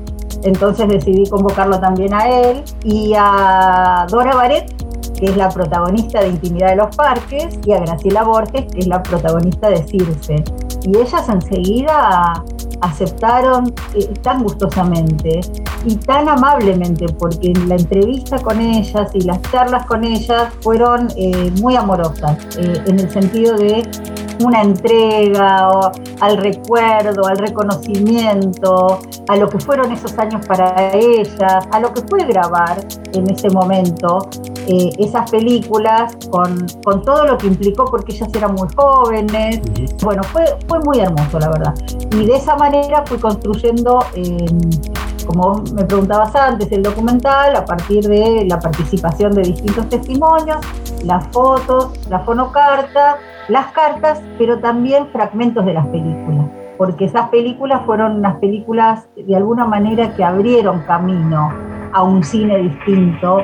[0.43, 4.73] Entonces decidí convocarlo también a él y a Dora Baret,
[5.13, 8.87] que es la protagonista de Intimidad de los Parques, y a Graciela Borges, que es
[8.87, 10.43] la protagonista de Circe.
[10.83, 12.43] Y ellas enseguida
[12.81, 15.39] aceptaron eh, tan gustosamente
[15.85, 21.51] y tan amablemente, porque la entrevista con ellas y las charlas con ellas fueron eh,
[21.61, 23.83] muy amorosas, eh, en el sentido de
[24.43, 25.91] una entrega o
[26.21, 32.01] al recuerdo, al reconocimiento, a lo que fueron esos años para ellas, a lo que
[32.01, 32.77] fue grabar
[33.13, 34.27] en ese momento
[34.67, 39.61] eh, esas películas con, con todo lo que implicó porque ellas eran muy jóvenes.
[40.01, 41.73] Bueno, fue, fue muy hermoso, la verdad.
[42.11, 44.45] Y de esa manera fui construyendo, eh,
[45.25, 50.57] como me preguntabas antes, el documental a partir de la participación de distintos testimonios,
[51.03, 53.17] las fotos, la fonocarta,
[53.47, 56.45] las cartas, pero también fragmentos de las películas.
[56.77, 61.51] Porque esas películas fueron unas películas de alguna manera que abrieron camino
[61.93, 63.37] a un cine distinto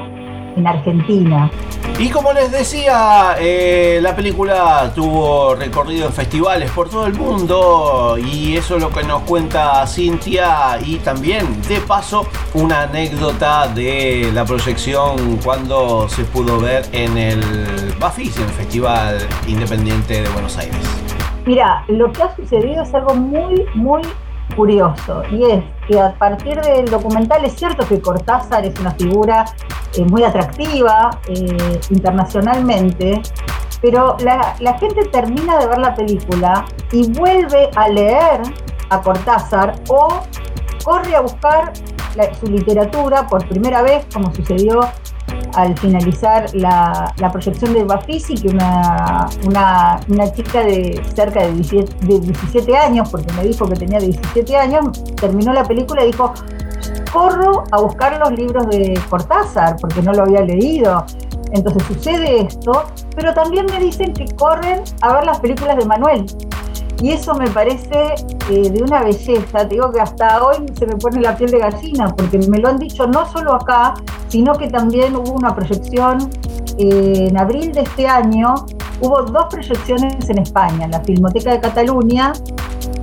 [0.56, 1.50] en Argentina.
[1.98, 8.18] Y como les decía, eh, la película tuvo recorrido en festivales por todo el mundo
[8.18, 14.32] y eso es lo que nos cuenta Cintia y también de paso una anécdota de
[14.34, 19.18] la proyección cuando se pudo ver en el Bafis, en el Festival
[19.48, 20.80] Independiente de Buenos Aires.
[21.46, 24.02] Mira, lo que ha sucedido es algo muy, muy
[24.60, 29.45] curioso y es que a partir del documental es cierto que Cortázar es una figura
[29.94, 33.22] eh, muy atractiva eh, internacionalmente,
[33.81, 38.41] pero la, gente termina de ver la película y vuelve a leer
[38.90, 40.23] a Cortázar o
[40.84, 41.72] corre a buscar
[42.38, 44.81] su literatura por primera vez, como sucedió
[45.56, 52.06] al finalizar la, proyección de Bafisi, que una, una, una chica de cerca de 17,
[52.06, 56.34] de 17 años, porque me dijo que tenía 17 años, terminó la película y dijo,
[57.12, 61.06] corro a buscar los libros de Cortázar, porque no lo había leído.
[61.52, 62.86] Entonces sucede esto,
[63.16, 66.26] pero también me dicen que corren a ver las películas de Manuel.
[67.02, 68.16] Y eso me parece
[68.50, 69.68] eh, de una belleza.
[69.68, 72.70] Te digo que hasta hoy se me pone la piel de gallina, porque me lo
[72.70, 73.94] han dicho no solo acá,
[74.28, 76.30] sino que también hubo una proyección
[76.78, 78.56] eh, en abril de este año.
[79.02, 82.34] Hubo dos proyecciones en España, la Filmoteca de Cataluña,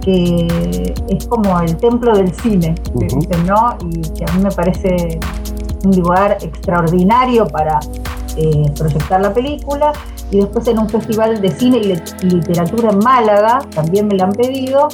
[0.03, 3.77] que es como el templo del cine, dicen, ¿no?
[3.81, 5.19] Y que a mí me parece
[5.85, 7.81] un lugar extraordinario para
[8.37, 9.93] eh, proyectar la película.
[10.31, 14.33] Y después en un festival de cine y literatura en Málaga, también me la han
[14.33, 14.89] pedido.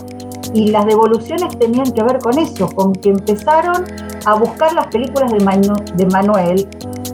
[0.55, 3.85] Y las devoluciones tenían que ver con eso, con que empezaron
[4.27, 6.69] a buscar las películas de, Manu- de Manuel,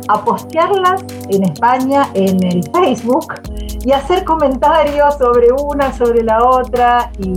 [0.08, 3.34] a postearlas en España en el Facebook
[3.84, 7.10] y hacer comentarios sobre una, sobre la otra.
[7.18, 7.34] Y,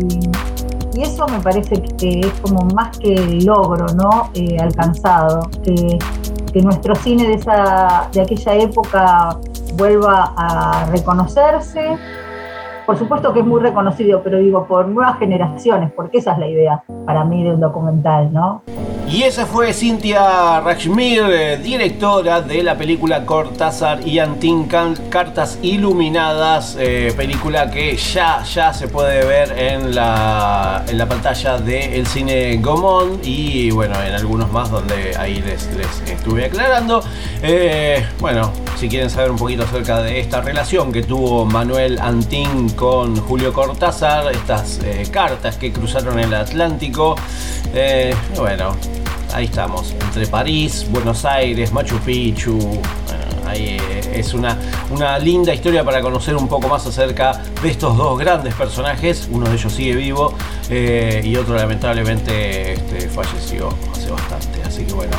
[1.00, 4.30] eso me parece que es como más que logro ¿no?
[4.36, 5.98] Eh, alcanzado, que,
[6.52, 9.38] que nuestro cine de, esa, de aquella época
[9.76, 11.98] vuelva a reconocerse.
[12.86, 16.48] Por supuesto que es muy reconocido, pero digo, por nuevas generaciones, porque esa es la
[16.48, 18.64] idea para mí de un documental, ¿no?
[19.14, 26.78] Y esa fue Cynthia Rajmir, eh, directora de la película Cortázar y Antin Cartas Iluminadas,
[26.80, 32.56] eh, película que ya, ya se puede ver en la, en la pantalla del cine
[32.62, 37.04] Gomón y bueno, en algunos más donde ahí les, les estuve aclarando.
[37.44, 42.70] Eh, bueno, si quieren saber un poquito acerca de esta relación que tuvo Manuel Antin
[42.70, 44.80] con Julio Cortázar, estas
[45.12, 47.18] cartas que cruzaron el Atlántico,
[48.38, 48.74] bueno,
[49.34, 52.58] ahí estamos, entre París, Buenos Aires, Machu Picchu.
[52.58, 52.82] bueno,
[53.48, 54.58] ahí eh, es una,
[54.90, 59.28] una linda historia para conocer un poco más acerca de estos dos grandes personajes.
[59.32, 60.34] Uno de ellos sigue vivo
[60.70, 64.64] eh, y otro lamentablemente este, falleció hace bastante.
[64.64, 65.16] Así que bueno,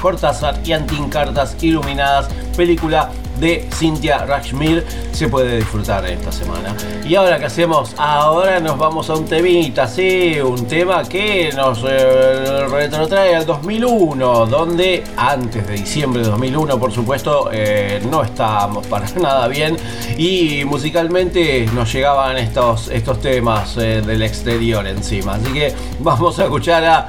[0.00, 6.74] Cortázar y Antín Cartas Iluminadas, película de Cynthia Rashmir se puede disfrutar esta semana.
[7.06, 7.94] Y ahora qué hacemos?
[7.96, 14.46] Ahora nos vamos a un temita, sí, un tema que nos eh, retrotrae al 2001,
[14.46, 19.76] donde antes de diciembre de 2001, por supuesto, eh, no estábamos para nada bien
[20.16, 25.34] y musicalmente nos llegaban estos, estos temas eh, del exterior encima.
[25.34, 27.08] Así que vamos a escuchar a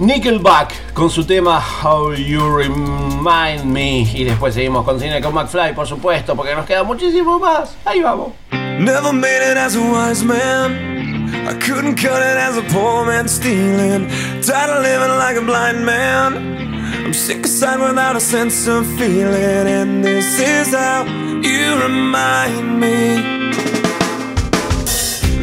[0.00, 4.00] Nickelback con su tema How You Remind Me.
[4.14, 7.76] Y después seguimos con Cine con McFly, por supuesto, porque nos queda muchísimo más.
[7.84, 8.32] Ahí vamos.
[8.50, 11.28] Never made it as a wise man.
[11.46, 14.08] I couldn't cut it as a poor man stealing.
[14.40, 17.04] Tired of living like a blind man.
[17.04, 19.68] I'm sick aside without a sense of feeling.
[19.68, 23.50] And this is how you remind me.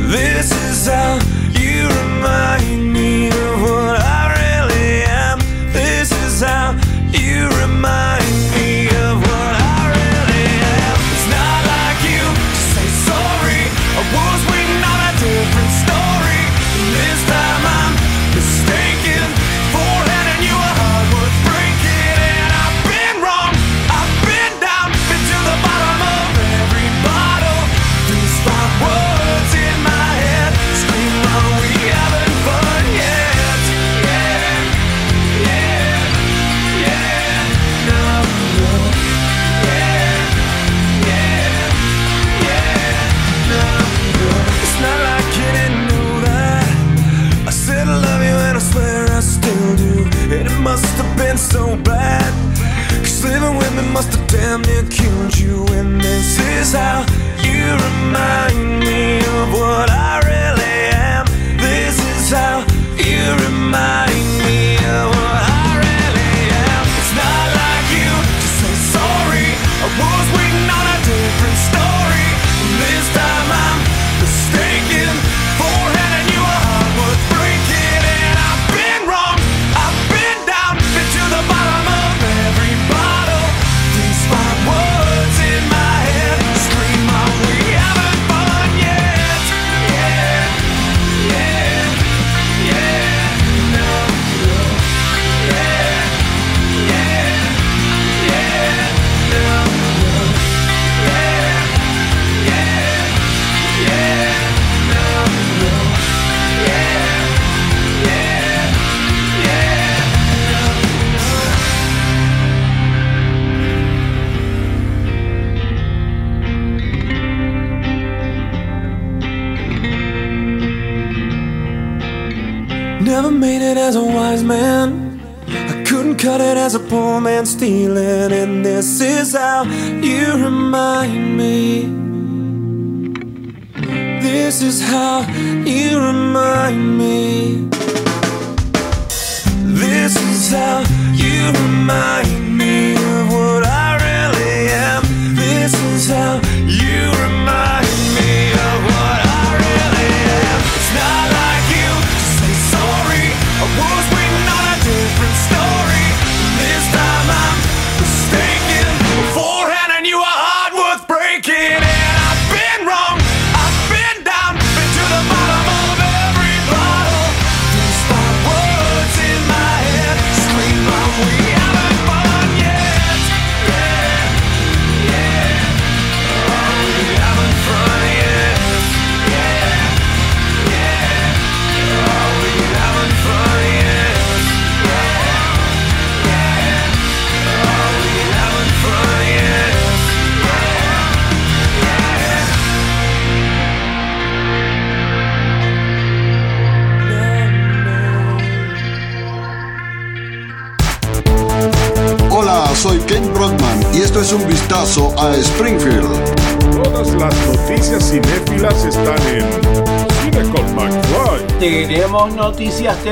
[0.07, 1.19] This is how
[1.53, 4.16] you remind me of what I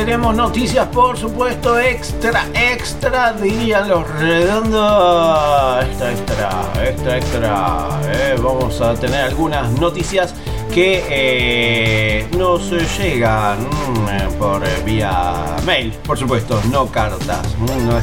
[0.06, 5.84] tenemos noticias, por supuesto, extra, extra, dirían los redondos.
[5.84, 6.50] Extra, extra,
[6.84, 7.90] extra, extra.
[8.14, 10.36] eh, vamos a tener algunas noticias
[10.72, 12.70] que eh, nos
[13.00, 18.00] llegan mm, por eh, vía mail, por supuesto, no cartas, mm, no,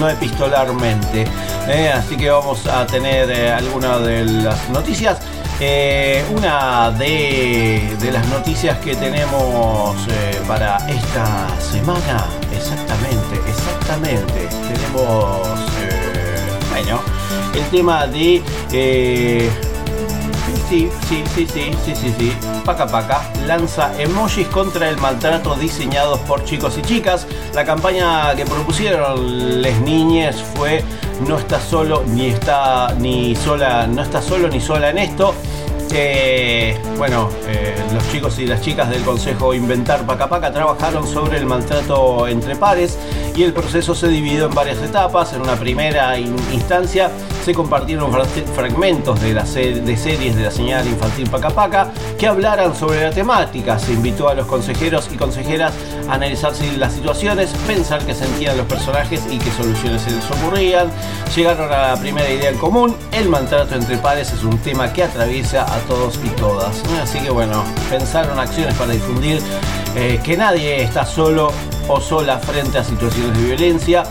[0.00, 1.24] no epistolarmente.
[1.68, 5.20] eh, así que vamos a tener algunas de las noticias.
[5.66, 15.48] Eh, una de, de las noticias que tenemos eh, para esta semana, exactamente, exactamente, tenemos,
[15.80, 17.00] eh, bueno,
[17.54, 18.42] el tema de...
[18.72, 19.50] eh,
[20.68, 22.32] Sí, sí, sí, sí, sí, sí, sí.
[22.64, 27.26] Paca Paca lanza emojis contra el maltrato diseñados por chicos y chicas.
[27.54, 30.82] La campaña que propusieron les niñes fue
[31.28, 35.34] no está solo ni está ni sola, no está solo ni sola en esto.
[35.96, 41.38] Eh, bueno, eh, los chicos y las chicas del Consejo Inventar Paca Paca trabajaron sobre
[41.38, 42.98] el maltrato entre pares
[43.36, 45.32] y el proceso se dividió en varias etapas.
[45.34, 47.10] En una primera in- instancia
[47.44, 51.88] se compartieron fra- fragmentos de, la de series de la señal infantil Paca Paca
[52.18, 53.78] que hablaran sobre la temática.
[53.78, 55.72] Se invitó a los consejeros y consejeras
[56.08, 60.88] a analizar las situaciones, pensar qué sentían los personajes y qué soluciones se les ocurrían.
[61.36, 65.02] Llegaron a la primera idea en común, el maltrato entre pares es un tema que
[65.02, 66.80] atraviesa a todos y todas.
[67.02, 69.40] Así que bueno, pensaron acciones para difundir
[69.96, 71.52] eh, que nadie está solo
[71.88, 74.04] o sola frente a situaciones de violencia.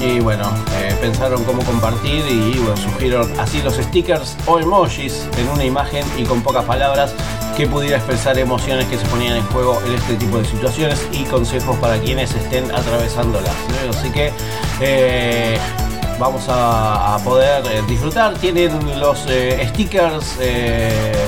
[0.00, 0.44] Y bueno,
[0.78, 6.24] eh, pensaron cómo compartir y bueno, así los stickers o emojis en una imagen y
[6.24, 7.14] con pocas palabras
[7.56, 11.24] que pudiera expresar emociones que se ponían en juego en este tipo de situaciones y
[11.24, 13.54] consejos para quienes estén atravesándolas.
[13.84, 13.98] ¿no?
[13.98, 14.30] Así que
[14.80, 15.58] eh,
[16.18, 18.34] vamos a, poder eh, disfrutar.
[18.34, 20.36] Tienen los stickers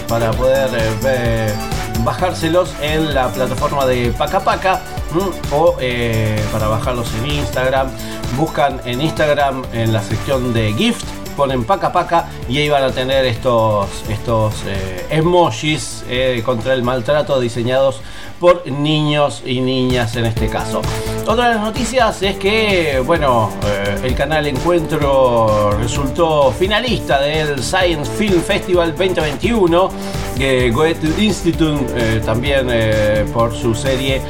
[0.07, 5.23] para poder eh, ve- bajárselos en la plataforma de Paca Paca ¿m?
[5.53, 7.91] o eh, para bajarlos en Instagram.
[8.37, 11.05] Buscan en Instagram en la sección de gift.
[11.37, 16.83] Ponen paca paca y ahí van a tener estos, estos eh, emojis eh, contra el
[16.83, 18.01] maltrato diseñados
[18.41, 20.83] por niños y niñas en este caso.
[21.29, 28.11] Otra de las noticias es que, bueno, eh, el canal Encuentro resultó finalista del Science
[28.13, 29.91] Film Festival 2021,
[30.39, 34.23] que Goethe Institute eh, también eh, por su serie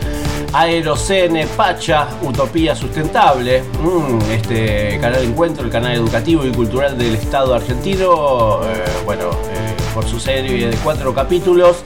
[0.53, 7.55] Aerocene Pacha, Utopía Sustentable, Mm, este canal Encuentro, el canal educativo y cultural del Estado
[7.55, 11.77] argentino, eh, bueno, eh, por su serie de cuatro capítulos,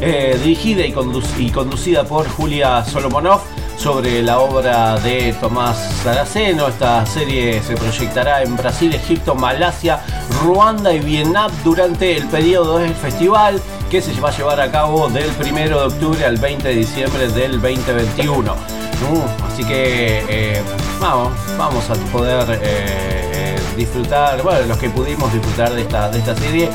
[0.00, 3.42] eh, dirigida y conducida por Julia Solomonov
[3.82, 6.68] sobre la obra de Tomás Saraceno.
[6.68, 10.00] Esta serie se proyectará en Brasil, Egipto, Malasia,
[10.40, 13.60] Ruanda y Vietnam durante el periodo del festival
[13.90, 17.28] que se va a llevar a cabo del 1 de octubre al 20 de diciembre
[17.28, 18.52] del 2021.
[18.52, 20.62] Uh, así que eh,
[21.00, 26.36] vamos, vamos a poder eh, disfrutar, bueno, los que pudimos disfrutar de esta, de esta
[26.36, 26.68] serie.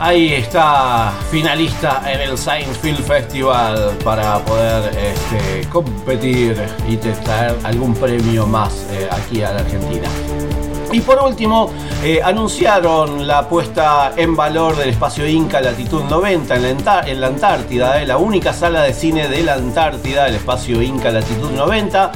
[0.00, 6.56] Ahí está finalista en el Science Film Festival para poder este, competir
[6.88, 10.08] y traer algún premio más eh, aquí a la Argentina.
[10.92, 11.70] Y por último,
[12.02, 17.26] eh, anunciaron la puesta en valor del espacio Inca Latitud 90 en la, en la
[17.28, 22.12] Antártida, eh, la única sala de cine de la Antártida, el espacio Inca Latitud 90.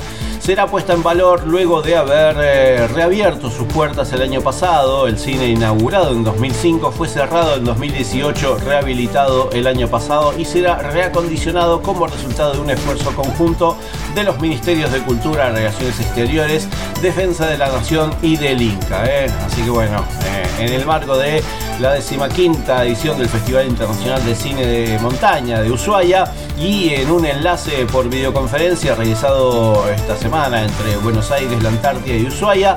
[0.48, 5.06] Será puesta en valor luego de haber eh, reabierto sus puertas el año pasado.
[5.06, 10.78] El cine inaugurado en 2005 fue cerrado en 2018, rehabilitado el año pasado y será
[10.78, 13.76] reacondicionado como resultado de un esfuerzo conjunto
[14.14, 16.66] de los Ministerios de Cultura, Relaciones Exteriores,
[17.02, 19.04] Defensa de la Nación y del Inca.
[19.04, 19.30] ¿eh?
[19.44, 21.42] Así que bueno, eh, en el marco de
[21.78, 26.24] la decimaquinta edición del Festival Internacional de Cine de Montaña de Ushuaia
[26.58, 32.26] y en un enlace por videoconferencia realizado esta semana entre Buenos Aires, la Antártida y
[32.26, 32.76] Ushuaia,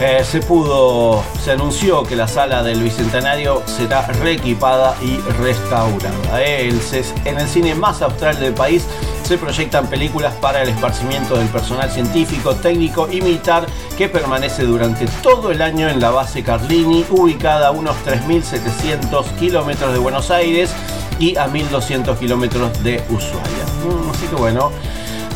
[0.00, 6.42] eh, se pudo, se anunció que la sala del Bicentenario será reequipada y restaurada.
[6.42, 8.84] en el cine más austral del país
[9.24, 13.66] se proyectan películas para el esparcimiento del personal científico, técnico y militar
[13.98, 19.92] que permanece durante todo el año en la base Carlini, ubicada a unos 3.700 kilómetros
[19.92, 20.70] de Buenos Aires
[21.18, 23.66] y a 1.200 kilómetros de Ushuaia.
[23.84, 24.72] Mm, Así que bueno,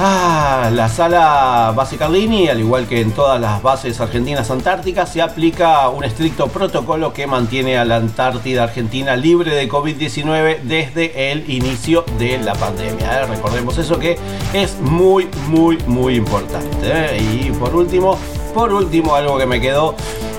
[0.01, 5.23] Ah, la sala base Carlini, al igual que en todas las bases argentinas antárticas, se
[5.23, 11.49] aplica un estricto protocolo que mantiene a la Antártida Argentina libre de COVID-19 desde el
[11.49, 13.21] inicio de la pandemia.
[13.21, 13.27] ¿eh?
[13.27, 14.19] Recordemos eso que
[14.53, 16.67] es muy, muy, muy importante.
[16.83, 17.23] ¿eh?
[17.23, 18.19] Y por último,
[18.53, 19.95] por último, algo que me quedó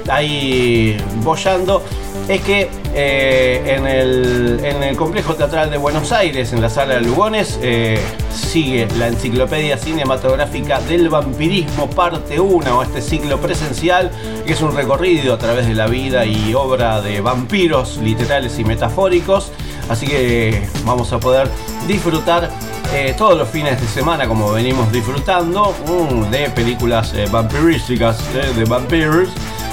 [0.08, 1.84] ahí bollando
[2.28, 6.96] es que eh, en, el, en el complejo teatral de Buenos Aires, en la sala
[6.96, 8.00] de Lugones, eh,
[8.34, 14.10] sigue la enciclopedia cinematográfica del vampirismo, parte 1, este ciclo presencial,
[14.46, 18.64] que es un recorrido a través de la vida y obra de vampiros literales y
[18.64, 19.52] metafóricos.
[19.88, 21.48] Así que vamos a poder
[21.88, 22.50] disfrutar
[22.92, 29.30] eh, todos los fines de semana, como venimos disfrutando, mm, de películas vampirísticas, de vampiros.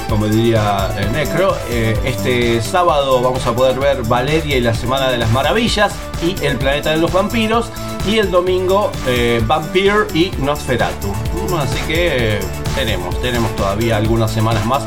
[0.09, 1.57] Como diría eh, Necro.
[1.69, 6.43] Eh, este sábado vamos a poder ver Valeria y la Semana de las Maravillas y
[6.45, 7.71] El Planeta de los Vampiros.
[8.07, 11.09] Y el domingo eh, Vampire y Nosferatu.
[11.09, 12.41] Mm, Así que eh,
[12.75, 14.83] tenemos, tenemos todavía algunas semanas más.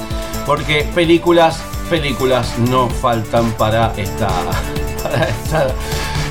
[0.46, 1.60] Porque películas,
[1.90, 4.28] películas no faltan para esta.
[5.06, 5.68] Para esta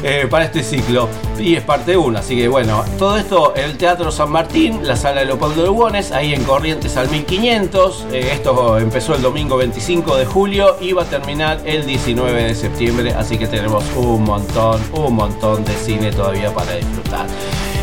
[0.06, 1.09] eh, para este ciclo
[1.39, 2.20] y es parte de una.
[2.20, 6.12] Así que bueno, todo esto el Teatro San Martín, la sala de Leopoldo de Lugones,
[6.12, 8.09] ahí en Corrientes al 1500.
[8.12, 12.55] Eh, esto empezó el domingo 25 de julio y va a terminar el 19 de
[12.55, 13.14] septiembre.
[13.14, 17.26] Así que tenemos un montón, un montón de cine todavía para disfrutar.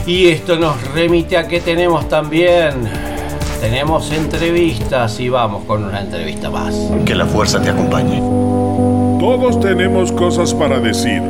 [0.05, 2.87] Y esto nos remite a que tenemos también.
[3.59, 6.75] Tenemos entrevistas y vamos con una entrevista más.
[7.03, 8.19] Que la fuerza te acompañe.
[9.19, 11.21] Todos tenemos cosas para decir.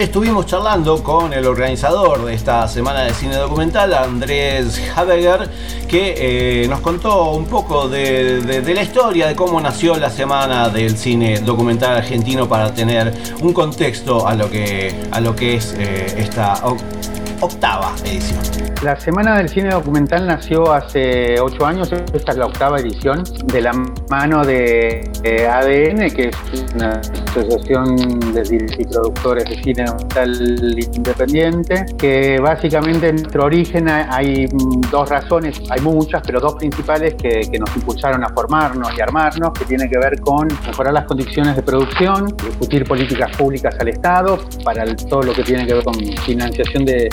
[0.00, 5.50] Estuvimos charlando con el organizador de esta semana de cine documental, Andrés Habeger,
[5.88, 10.96] que eh, nos contó un poco de, la historia de cómo nació la semana del
[10.96, 16.14] cine documental argentino para tener un contexto a lo que, a lo que es eh,
[16.16, 16.62] esta
[17.40, 18.38] octava edición.
[18.82, 23.60] La Semana del Cine Documental nació hace ocho años, esta es la octava edición, de
[23.60, 23.72] la
[24.08, 25.10] mano de,
[25.50, 27.96] ADN, que es una asociación
[28.32, 28.44] de
[28.78, 34.46] y productores de cine documental independiente, que básicamente en nuestro origen ha- hay
[34.92, 39.50] dos razones, hay muchas, pero dos principales que, que nos impulsaron a formarnos y armarnos,
[39.58, 44.38] que tiene que ver con mejorar las condiciones de producción, discutir políticas públicas al Estado,
[44.64, 47.08] para el- todo lo que tiene que ver con financiación de,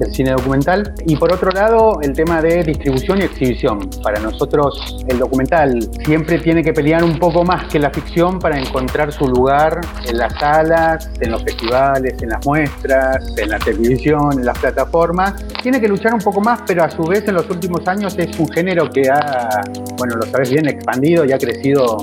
[0.00, 0.94] del cine documental.
[1.06, 3.88] Y por otro lado, el tema de distribución y exhibición.
[4.02, 8.58] Para nosotros el documental siempre tiene que pelear un poco más que la ficción para
[8.58, 14.32] encontrar su lugar en las salas, en los festivales, en las muestras, en la televisión,
[14.32, 15.34] en las plataformas.
[15.62, 18.38] Tiene que luchar un poco más, pero a su vez en los últimos años es
[18.38, 19.62] un género que ha,
[19.98, 21.98] bueno, lo sabes bien, expandido y ha crecido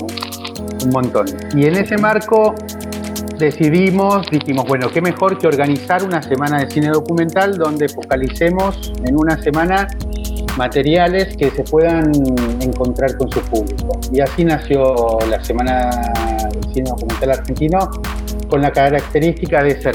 [0.84, 1.26] un montón.
[1.54, 2.54] Y en ese marco
[3.38, 9.16] decidimos, dijimos, bueno, qué mejor que organizar una semana de cine documental donde focalicemos en
[9.16, 9.88] una semana
[10.56, 12.10] materiales que se puedan
[12.60, 13.98] encontrar con su público.
[14.12, 15.90] Y así nació la Semana
[16.52, 17.78] del Cine Documental Argentino
[18.48, 19.94] con la característica de ser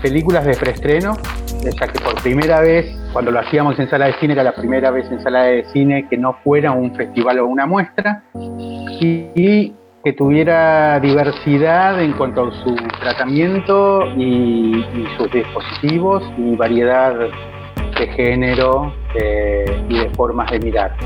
[0.00, 1.16] películas de preestreno,
[1.62, 4.90] ya que por primera vez, cuando lo hacíamos en sala de cine, era la primera
[4.90, 9.72] vez en sala de cine que no fuera un festival o una muestra, y
[10.04, 17.14] que tuviera diversidad en cuanto a su tratamiento y, y sus dispositivos y variedad
[17.98, 20.96] de género eh, y de formas de mirar.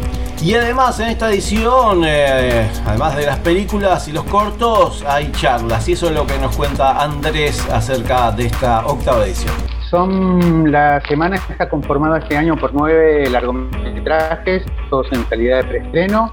[0.40, 5.88] Y además en esta edición, eh, además de las películas y los cortos, hay charlas.
[5.88, 9.54] Y eso es lo que nos cuenta Andrés acerca de esta octava edición.
[9.90, 16.32] Son la semana está conformada este año por nueve largometrajes, todos en calidad de preestreno.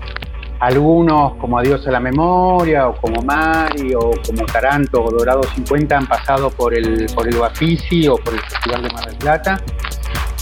[0.62, 5.98] Algunos como Adiós a la Memoria, o como Mario, o como Taranto o Dorado 50
[5.98, 9.62] han pasado por el, por el Bafisi o por el Festival de Mar del Plata.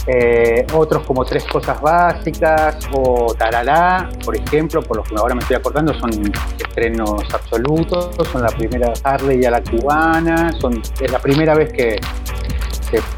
[0.06, 5.40] Eh, otros como Tres Cosas Básicas o Tarará, por ejemplo, por los que ahora me
[5.40, 6.10] estoy acordando, son
[6.58, 11.98] estrenos absolutos, son la primera Harley a la cubana, son, es la primera vez que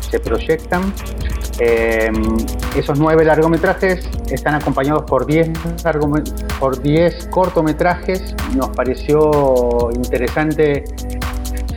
[0.00, 0.92] se, proyectan.
[1.58, 2.10] Eh,
[2.76, 5.50] esos nueve largometrajes están acompañados por 10
[5.84, 6.24] largome-
[6.58, 8.34] por 10 cortometrajes.
[8.56, 10.84] Nos pareció interesante,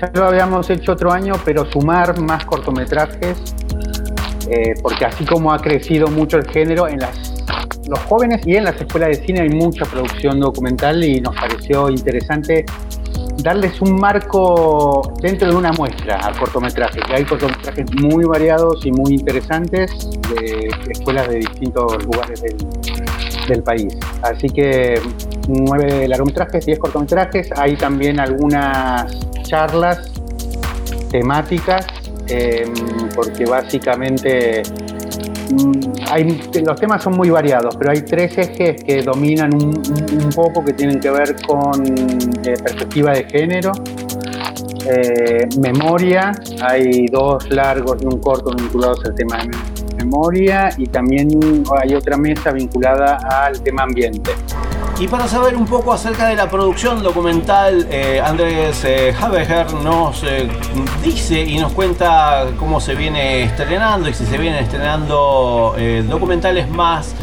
[0.02, 3.38] ya lo habíamos hecho otro año, pero sumar más cortometrajes
[4.50, 7.34] eh, porque así como ha crecido mucho el género en las
[7.88, 11.90] los jóvenes y en las escuelas de cine hay mucha producción documental y nos pareció
[11.90, 12.66] interesante
[13.38, 18.92] darles un marco dentro de una muestra al cortometraje, que hay cortometrajes muy variados y
[18.92, 19.92] muy interesantes
[20.30, 23.96] de escuelas de distintos lugares del, país.
[24.24, 25.00] Así que
[25.48, 30.12] nueve largometrajes, diez cortometrajes, hay también algunas charlas
[31.12, 31.86] temáticas,
[32.28, 32.66] eh,
[33.16, 34.64] porque básicamente
[36.66, 41.00] los temas son muy variados, pero hay tres ejes que dominan un poco que tienen
[41.00, 43.72] que ver con eh, perspectiva de género,
[44.88, 46.32] eh, memoria,
[46.62, 49.50] hay dos largos y un corto vinculados al tema de
[50.04, 51.30] memoria y también
[51.82, 54.32] hay otra mesa vinculada al tema ambiente.
[54.98, 59.14] Y para saber un poco acerca de la producción documental, eh, Andrés eh,
[59.84, 60.48] nos eh,
[61.04, 66.70] dice y nos cuenta cómo se viene estrenando y si se vienen estrenando eh, documentales
[66.70, 67.14] más,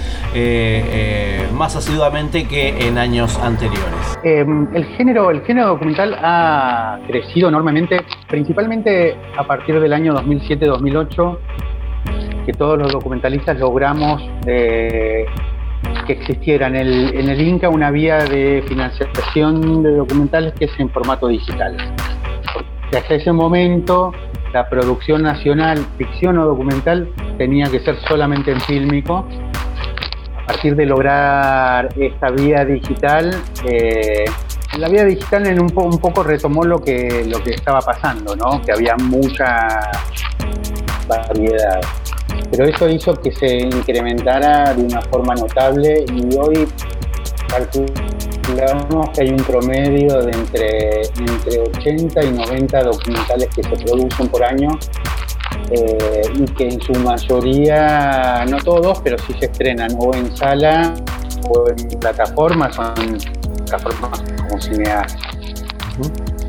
[1.54, 4.18] más asiduamente que en años anteriores.
[4.22, 4.44] Eh,
[4.74, 11.38] el, género, el género documental ha crecido enormemente, principalmente a partir del año 2007-2008,
[12.44, 14.22] que todos los documentalistas logramos
[16.12, 21.76] existiera en el, Inca una vía de financiación de documentales que es en formato digital.
[22.94, 24.12] Hasta ese momento
[24.52, 27.08] la producción nacional, ficción o documental,
[27.38, 29.26] tenía que ser solamente en fílmico
[30.42, 33.30] a partir de lograr esta vía digital,
[33.64, 34.24] eh,
[34.78, 38.60] la vía digital en un, un poco retomó lo que, lo que estaba pasando, ¿no?
[38.62, 39.68] que había mucha
[41.06, 41.80] variedad.
[42.52, 46.68] Pero eso hizo que se incrementara de una forma notable y hoy
[47.48, 54.28] calculamos que hay un promedio de entre, entre 80 y 90 documentales que se producen
[54.28, 54.68] por año
[55.70, 60.94] eh, y que en su mayoría, no todos, pero sí se estrenan o en sala
[61.48, 62.94] o en plataformas, son
[63.66, 65.06] plataformas como Cinea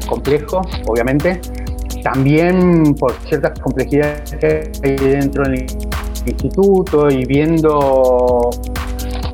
[0.05, 1.39] complejo, obviamente.
[2.03, 5.65] También por ciertas complejidades que hay dentro del
[6.25, 8.49] instituto y viendo,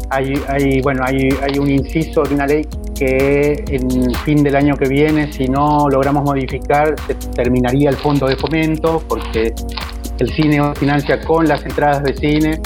[0.10, 4.76] hay, hay, bueno, hay, hay un inciso de una ley que en fin del año
[4.76, 9.54] que viene, si no logramos modificar, se terminaría el fondo de fomento, porque
[10.20, 12.62] el cine financia con las entradas de cine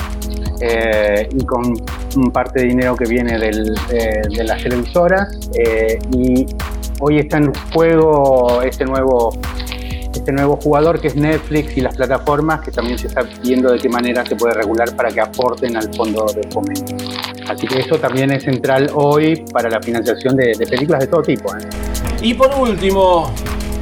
[0.59, 1.75] eh, y con
[2.31, 3.51] parte de dinero que viene de,
[4.35, 5.49] de las televisoras.
[5.57, 6.45] eh, y
[6.99, 9.31] hoy está en juego este nuevo,
[10.13, 13.79] este nuevo jugador que es Netflix y las plataformas, que también se está viendo de
[13.79, 16.95] qué manera se puede regular para que aporten al fondo de fomento.
[17.47, 21.21] Así que eso también es central hoy para la financiación de, de películas de todo
[21.21, 21.53] tipo.
[21.55, 21.59] ¿eh?
[22.21, 23.33] Y por último,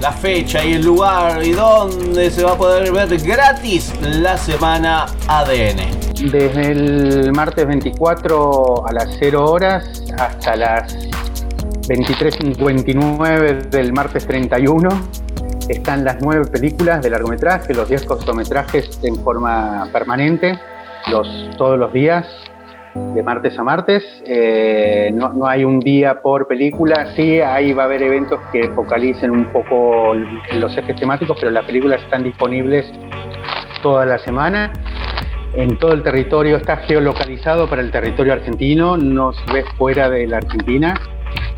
[0.02, 5.06] la fecha y el lugar y dónde se va a poder ver gratis la semana
[5.28, 6.32] ADN.
[6.32, 10.96] Desde el martes 24 a las 0 horas hasta las
[11.88, 14.90] 23.59 del martes 31
[15.72, 20.60] están las nueve películas de largometraje, los 10 cortometrajes en forma permanente,
[21.10, 21.28] los,
[21.58, 22.26] todos los días,
[22.94, 24.04] de martes a martes.
[24.26, 28.70] Eh, no, no hay un día por película, sí, ahí va a haber eventos que
[28.70, 30.14] focalicen un poco
[30.54, 32.92] los ejes temáticos, pero las películas están disponibles
[33.82, 34.72] toda la semana.
[35.54, 40.26] En todo el territorio, está geolocalizado para el territorio argentino, no se ve fuera de
[40.28, 40.94] la Argentina.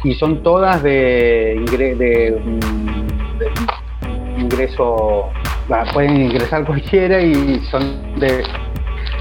[0.03, 3.12] Y son todas de, de, mm, de
[4.53, 5.29] ingreso,
[5.93, 8.43] pueden ingresar cualquiera y son de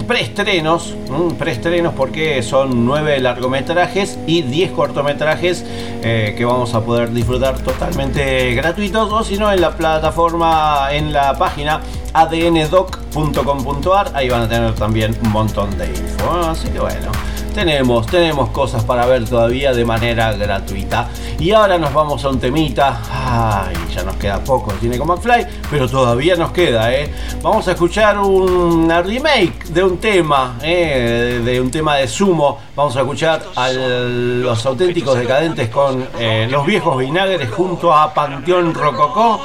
[0.06, 0.94] preestrenos,
[1.38, 5.64] preestrenos porque son nueve largometrajes y 10 cortometrajes
[6.02, 11.12] eh, que vamos a poder disfrutar totalmente gratuitos o si no en la plataforma, en
[11.12, 11.80] la página
[12.12, 16.30] adndoc.com.ar, ahí van a tener también un montón de info.
[16.48, 17.10] Así que bueno.
[17.56, 21.08] Tenemos, tenemos cosas para ver todavía de manera gratuita.
[21.38, 23.00] Y ahora nos vamos a un temita.
[23.10, 27.10] Ay, ya nos queda poco el cine con McFly, pero todavía nos queda, ¿eh?
[27.40, 31.40] Vamos a escuchar una remake de un tema, ¿eh?
[31.42, 32.58] de un tema de sumo.
[32.76, 38.74] Vamos a escuchar a los auténticos decadentes con eh, los viejos vinagres junto a Panteón
[38.74, 39.40] Rococó.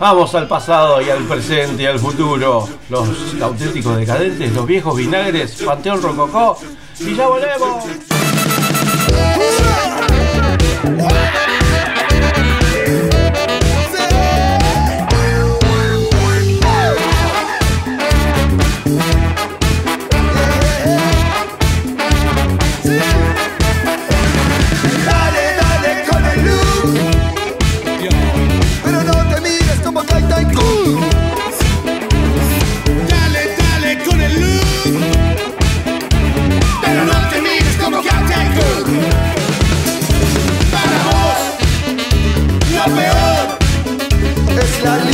[0.00, 2.66] Vamos al pasado y al presente y al futuro.
[2.88, 6.56] Los auténticos decadentes, los viejos vinagres, Panteón Rococó.
[7.00, 7.84] Y ya volvemos.
[44.84, 45.13] la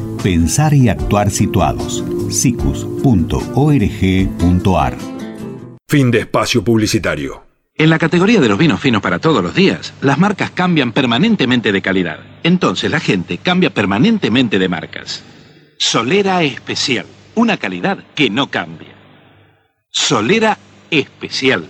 [0.21, 2.03] pensar y actuar situados.
[2.29, 2.91] sicus.org.ar
[5.87, 7.43] Fin de espacio publicitario.
[7.75, 11.71] En la categoría de los vinos finos para todos los días, las marcas cambian permanentemente
[11.71, 12.19] de calidad.
[12.43, 15.23] Entonces la gente cambia permanentemente de marcas.
[15.77, 18.95] Solera Especial, una calidad que no cambia.
[19.89, 20.57] Solera
[20.91, 21.65] Especial,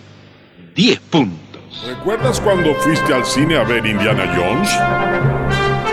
[0.76, 1.42] 10 puntos.
[1.88, 5.31] ¿Recuerdas cuando fuiste al cine a ver Indiana Jones?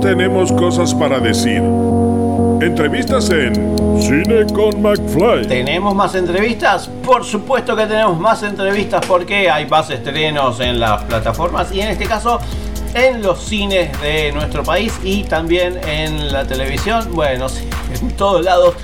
[0.00, 1.62] Tenemos cosas para decir.
[2.62, 3.54] Entrevistas en
[4.00, 5.46] Cine con McFly.
[5.46, 6.88] ¿Tenemos más entrevistas?
[7.04, 11.88] Por supuesto que tenemos más entrevistas porque hay más estrenos en las plataformas y en
[11.88, 12.40] este caso
[12.94, 17.68] en los cines de nuestro país y también en la televisión, bueno, sí,
[18.00, 18.74] en todos lados.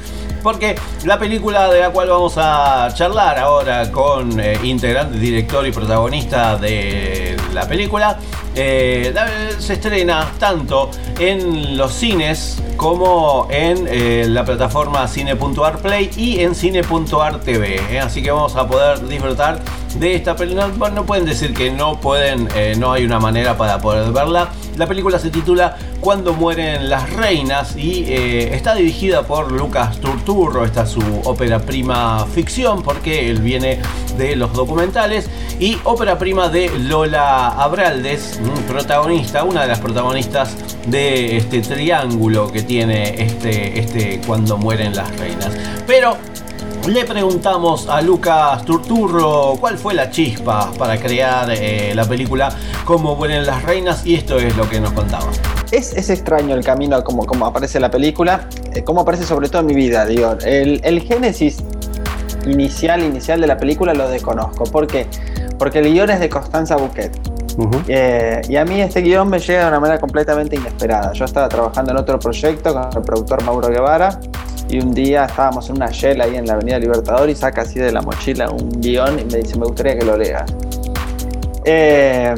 [0.46, 5.72] Porque la película de la cual vamos a charlar ahora con eh, integrante, director y
[5.72, 8.16] protagonista de la película
[8.54, 9.26] eh, la-
[9.60, 16.54] se estrena tanto en los cines como en eh, la plataforma cine.ar Play y en
[16.54, 17.80] cine.ar TV.
[17.90, 18.00] ¿eh?
[18.00, 19.60] Así que vamos a poder disfrutar
[19.98, 20.68] de esta película.
[20.76, 24.50] Bueno, no pueden decir que no pueden, eh, no hay una manera para poder verla.
[24.76, 30.64] La película se titula Cuando mueren las reinas y está dirigida por Lucas Turturro.
[30.64, 33.80] Esta es su ópera prima ficción porque él viene
[34.18, 35.28] de los documentales
[35.58, 40.54] y ópera prima de Lola Abraldes, mm, protagonista, una de las protagonistas
[40.86, 45.50] de este triángulo que tiene este, este Cuando mueren las reinas.
[45.86, 46.16] Pero
[46.88, 53.16] le preguntamos a Lucas Turturro cuál fue la chispa para crear eh, la película Cómo
[53.16, 55.26] mueren las reinas y esto es lo que nos contaba.
[55.72, 59.62] Es, es extraño el camino como, como aparece la película, eh, como aparece sobre todo
[59.62, 60.36] en mi vida, digo.
[60.44, 61.58] El, el génesis
[62.46, 64.64] inicial, inicial de la película lo desconozco.
[64.64, 65.08] ¿Por qué?
[65.58, 67.35] Porque el guion es de Constanza Bouquet.
[67.88, 71.12] Eh, y a mí este guion me llega de una manera completamente inesperada.
[71.12, 74.20] Yo estaba trabajando en otro proyecto con el productor Mauro Guevara
[74.68, 77.78] y un día estábamos en una shell ahí en la Avenida Libertador y saca así
[77.78, 80.52] de la mochila un guion y me dice, me gustaría que lo leas.
[81.64, 82.34] Eh,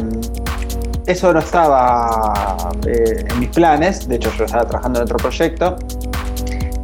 [1.07, 5.77] eso no estaba eh, en mis planes, de hecho yo estaba trabajando en otro proyecto.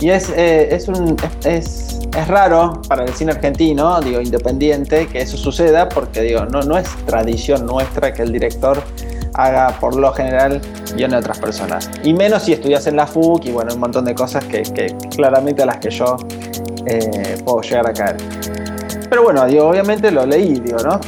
[0.00, 1.83] Y es, eh, un, es, es
[2.28, 6.88] raro para el cine argentino, digo, independiente, que eso suceda, porque digo, no, no es
[7.06, 8.82] tradición nuestra que el director
[9.34, 10.60] haga por lo general
[10.94, 11.90] guiones de otras personas.
[12.04, 14.96] Y menos si estudias en la FUC y bueno, un montón de cosas que, que
[15.16, 16.16] claramente a las que yo
[16.86, 18.16] eh, puedo llegar a caer.
[19.10, 21.00] Pero bueno, digo, obviamente lo leí, digo, ¿no?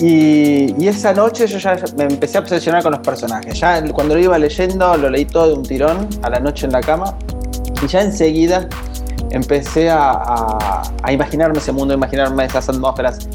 [0.00, 3.58] Y, y esa noche yo ya me empecé a obsesionar con los personajes.
[3.58, 6.72] Ya cuando lo iba leyendo, lo leí todo de un tirón a la noche en
[6.72, 7.16] la cama.
[7.82, 8.68] Y ya enseguida
[9.30, 13.28] empecé a, a- a imaginarme ese mundo, a imaginarme esas atmósferas.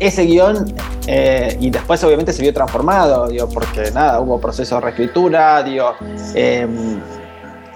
[0.00, 0.74] Ese guion,
[1.06, 5.92] eh, y después obviamente se vio transformado, digo, porque nada, hubo proceso de reescritura, digo,
[6.34, 6.66] eh,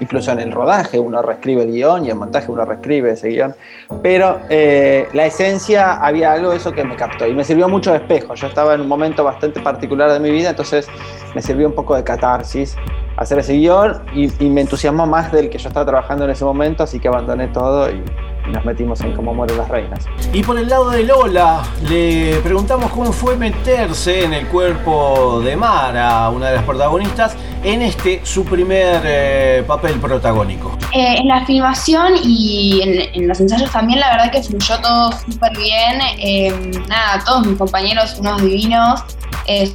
[0.00, 3.54] incluso en el rodaje uno reescribe el guion y en montaje uno reescribe ese guion.
[4.02, 7.92] Pero eh, la esencia, había algo de eso que me captó y me sirvió mucho
[7.92, 8.34] de espejo.
[8.34, 10.86] Yo estaba en un momento bastante particular de mi vida, entonces
[11.34, 12.76] me sirvió un poco de catarsis
[13.18, 16.44] hacer ese guion y, y me entusiasmó más del que yo estaba trabajando en ese
[16.44, 18.02] momento, así que abandoné todo y,
[18.48, 20.06] y nos metimos en cómo mueren las reinas.
[20.32, 25.56] Y por el lado de Lola, le preguntamos cómo fue meterse en el cuerpo de
[25.56, 30.78] Mara, una de las protagonistas, en este su primer eh, papel protagónico.
[30.94, 35.10] Eh, en la filmación y en, en los ensayos también, la verdad que fluyó todo
[35.12, 36.00] súper bien.
[36.18, 39.02] Eh, nada, todos mis compañeros, unos divinos,
[39.46, 39.70] eh,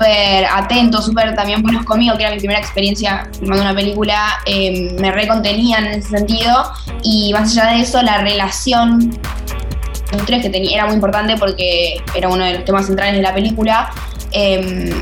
[0.00, 4.96] súper atentos, súper también buenos conmigo, que era mi primera experiencia filmando una película, eh,
[4.98, 6.72] me recontenían en ese sentido.
[7.02, 9.18] Y más allá de eso, la relación
[10.12, 13.22] los tres que tenía era muy importante porque era uno de los temas centrales de
[13.22, 13.90] la película.
[14.32, 14.92] Eh,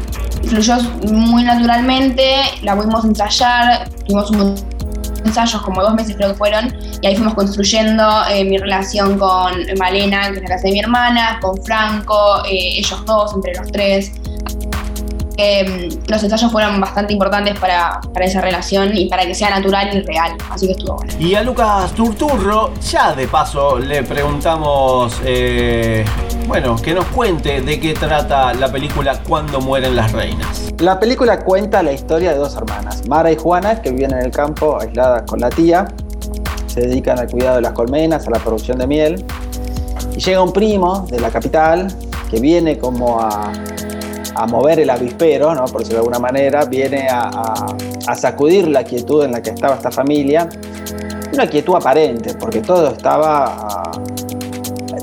[0.46, 0.76] fluyó
[1.10, 4.78] muy naturalmente, la pudimos ensayar, tuvimos un montón
[5.24, 9.52] ensayos, como dos meses creo que fueron, y ahí fuimos construyendo eh, mi relación con
[9.78, 13.70] Malena, que es la casa de mi hermana, con Franco, eh, ellos dos, entre los
[13.70, 14.12] tres.
[15.40, 19.96] Eh, los ensayos fueron bastante importantes para, para esa relación y para que sea natural
[19.96, 21.12] y real, así que estuvo bueno.
[21.20, 26.04] Y a Lucas Turturro, ya de paso le preguntamos, eh,
[26.48, 30.72] bueno, que nos cuente de qué trata la película Cuando mueren las reinas.
[30.78, 34.32] La película cuenta la historia de dos hermanas, Mara y Juana, que viven en el
[34.32, 35.86] campo aisladas con la tía,
[36.66, 39.24] se dedican al cuidado de las colmenas, a la producción de miel,
[40.16, 41.94] y llega un primo de la capital
[42.28, 43.52] que viene como a,
[44.38, 45.64] a mover el avispero, ¿no?
[45.66, 47.66] por decirlo de alguna manera, viene a,
[48.16, 50.48] sacudir la quietud en la que estaba esta familia,
[51.34, 53.92] una quietud aparente, porque todo estaba, a-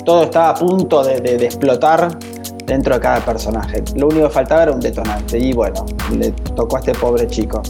[0.05, 2.17] todo estaba a punto de, explotar
[2.65, 3.83] dentro de cada personaje.
[3.95, 5.85] Lo único que faltaba era un detonante, y bueno,
[6.17, 7.61] le tocó a este pobre chico.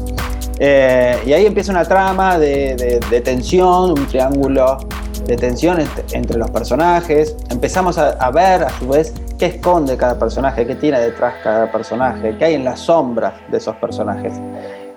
[0.60, 4.78] Eh, y ahí empieza una trama de, de- tensión, un triángulo
[5.26, 7.36] de tensión ent- entre los personajes.
[7.50, 12.36] Empezamos a ver a su vez qué esconde cada personaje, qué tiene detrás cada personaje,
[12.38, 14.34] qué hay en las sombras de esos personajes.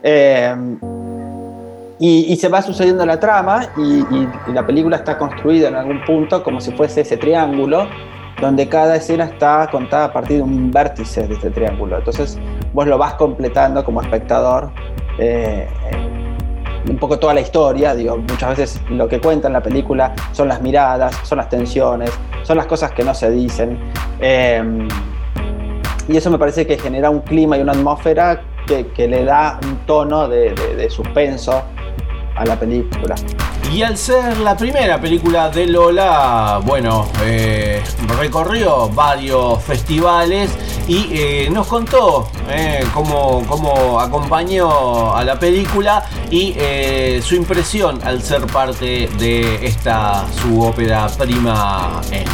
[0.02, 0.55] Eh,
[2.01, 6.60] y, se va sucediendo la trama y la película está construida en algún punto como
[6.60, 7.89] si fuese ese triángulo
[8.40, 11.98] donde cada escena está contada a partir de un vértice de este triángulo.
[11.98, 12.39] Entonces
[12.73, 14.70] vos lo vas completando como espectador
[15.19, 15.66] eh,
[16.88, 20.48] un poco toda la historia, digo, muchas veces lo que cuenta en la película son
[20.48, 22.10] las miradas, son las tensiones,
[22.42, 23.78] son las cosas que no se dicen.
[24.20, 24.88] eh,
[26.09, 29.76] y eso me parece que genera un clima y una atmósfera que, le da un
[29.84, 31.62] tono de suspenso
[32.38, 33.16] a la película.
[33.72, 37.82] Y al ser la primera película de Lola, bueno, eh,
[38.18, 40.50] recorrió varios festivales
[40.88, 46.54] y eh, nos contó eh, cómo, cómo acompañó a la película y
[47.20, 52.26] su impresión al ser parte de esta su ópera prima en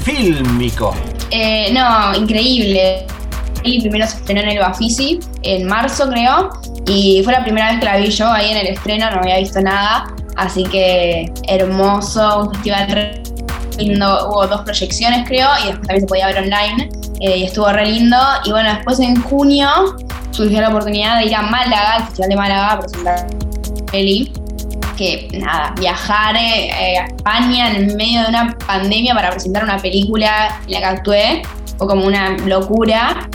[0.00, 0.94] fílmico.
[1.72, 3.06] No, increíble.
[3.62, 6.50] Primero se estrenó en el Bafisi en marzo, creo.
[6.86, 9.38] Y fue la primera vez que la vi yo ahí en el estreno, no había
[9.38, 10.12] visto nada.
[10.36, 13.22] Así que hermoso, un festival
[13.78, 14.28] lindo.
[14.28, 16.90] Hubo dos proyecciones, creo, y después también se podía ver online.
[17.20, 18.16] eh, y estuvo re lindo.
[18.44, 19.68] Y bueno, después en junio
[20.32, 23.26] surgió la oportunidad de ir a Málaga, al Festival de Málaga, a presentar
[23.90, 24.32] peli
[24.96, 30.60] que nada, viajar eh, a España en medio de una pandemia para presentar una película
[30.66, 31.42] en la que actué
[31.78, 33.28] fue como una locura.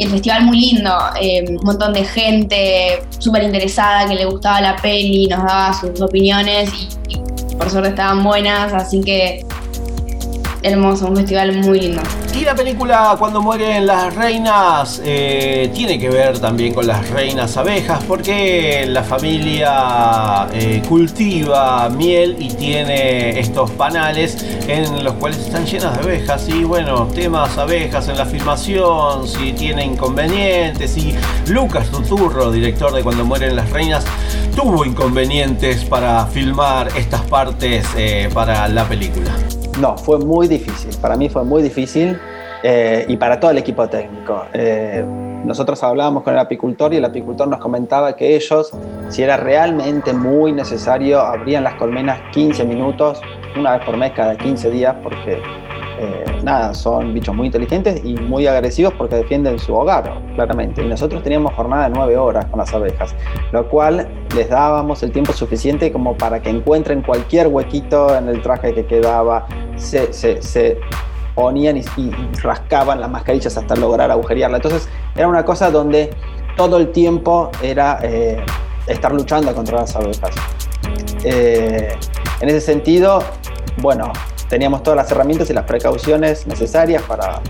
[0.00, 0.90] Y el festival muy lindo,
[1.20, 6.00] eh, un montón de gente súper interesada que le gustaba la peli, nos daba sus
[6.00, 9.44] opiniones y, y por suerte estaban buenas, así que
[10.62, 12.00] hermoso, un festival muy lindo.
[12.34, 17.56] Y la película Cuando mueren las reinas eh, tiene que ver también con las reinas
[17.56, 25.66] abejas porque la familia eh, cultiva miel y tiene estos panales en los cuales están
[25.66, 31.14] llenas de abejas y bueno, temas abejas en la filmación, si tiene inconvenientes y
[31.46, 34.04] Lucas Tuturro, director de Cuando mueren las reinas,
[34.54, 39.32] tuvo inconvenientes para filmar estas partes eh, para la película.
[39.80, 40.94] No, fue muy difícil.
[41.00, 42.18] Para mí fue muy difícil
[42.62, 44.44] eh, y para todo el equipo técnico.
[44.52, 45.02] Eh,
[45.44, 48.72] nosotros hablábamos con el apicultor y el apicultor nos comentaba que ellos,
[49.08, 53.22] si era realmente muy necesario, abrían las colmenas 15 minutos,
[53.58, 55.40] una vez por mes, cada 15 días, porque
[56.02, 60.82] eh, nada, son bichos muy inteligentes y muy agresivos porque defienden su hogar, claramente.
[60.82, 63.14] Y nosotros teníamos jornada de nueve horas con las abejas,
[63.52, 68.40] lo cual les dábamos el tiempo suficiente como para que encuentren cualquier huequito en el
[68.40, 69.46] traje que quedaba,
[69.76, 70.78] se,
[71.34, 72.10] ponían y, y
[72.42, 74.56] rascaban las mascarillas hasta lograr agujerearla.
[74.56, 76.10] Entonces era una cosa donde
[76.56, 78.42] todo el tiempo era eh,
[78.86, 80.34] estar luchando contra las abejas.
[81.24, 81.94] Eh,
[82.40, 83.22] en ese sentido,
[83.82, 84.10] bueno,
[84.50, 87.40] teníamos todas las herramientas y las precauciones necesarias para,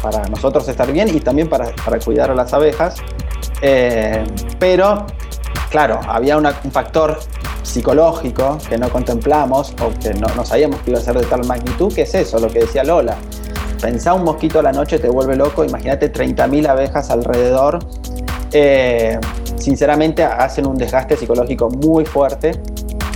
[0.00, 2.94] para nosotros estar bien y también para, para cuidar a las abejas.
[3.60, 4.24] Eh,
[4.58, 5.04] pero,
[5.70, 7.18] claro, había un factor
[7.64, 11.44] psicológico que no contemplamos o que no, no sabíamos que iba a ser de tal
[11.44, 13.16] magnitud, que es eso, lo que decía Lola.
[13.82, 17.80] Pensá un mosquito a la noche te vuelve loco, imagínate 30.000 abejas alrededor.
[18.52, 19.18] Eh,
[19.58, 22.52] sinceramente hacen un desgaste psicológico muy fuerte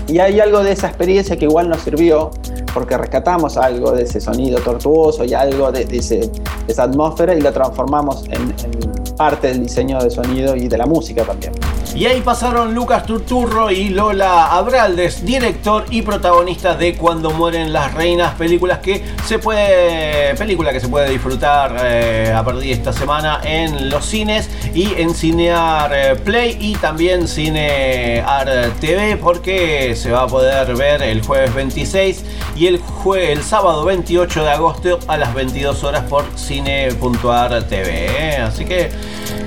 [0.08, 2.30] y hay algo de esa experiencia que igual nos sirvió
[2.72, 6.30] porque rescatamos algo de ese sonido tortuoso y algo de, ese-
[6.68, 10.86] esa atmósfera y la transformamos en, en parte del diseño de sonido y de la
[10.86, 11.52] música también.
[11.94, 17.92] Y ahí pasaron Lucas Turturro y Lola Abraldes, director y protagonista de Cuando mueren las
[17.94, 22.92] reinas, películas que se puede, película que se puede disfrutar eh, a partir de esta
[22.92, 30.10] semana en los cines y en Cinear eh, Play y también Cinear TV porque se
[30.12, 32.24] va a poder ver el jueves 26
[32.60, 38.34] y el, jue- el sábado 28 de agosto a las 22 horas por Cine.ar TV.
[38.34, 38.36] ¿eh?
[38.36, 38.90] Así que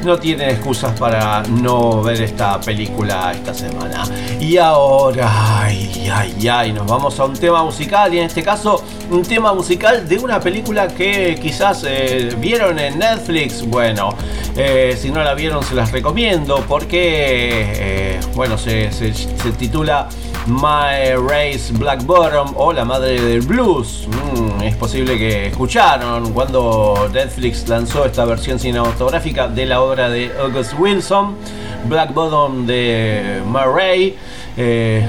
[0.03, 4.03] no tienen excusas para no ver esta película esta semana.
[4.40, 5.30] Y ahora,
[5.64, 9.53] ay, ay, ay, nos vamos a un tema musical y en este caso un tema
[9.53, 13.64] musical de una película que quizás eh, vieron en Netflix.
[13.68, 14.10] Bueno,
[14.56, 20.10] eh, si no la vieron se las recomiendo porque, bueno, se- se titula
[20.48, 24.07] My Race Black Bottom o La Madre del Blues.
[24.10, 30.32] Mm, es posible que escucharon cuando Netflix lanzó esta versión cinematográfica de la obra de
[30.41, 31.36] August Wilson,
[31.86, 34.15] Black Bottom de Murray.
[34.57, 35.03] eh,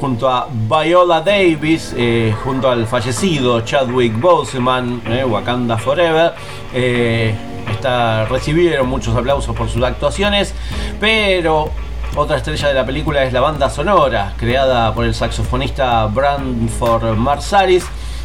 [0.00, 6.32] junto a Viola Davis, eh, junto al fallecido Chadwick Boseman, eh, Wakanda Forever.
[6.74, 7.32] eh,
[7.70, 10.52] está- recibieron muchos aplausos por sus actuaciones,
[11.00, 11.70] pero
[12.16, 17.84] otra estrella de la película es la banda sonora, creada por el saxofonista Branford Marsalis,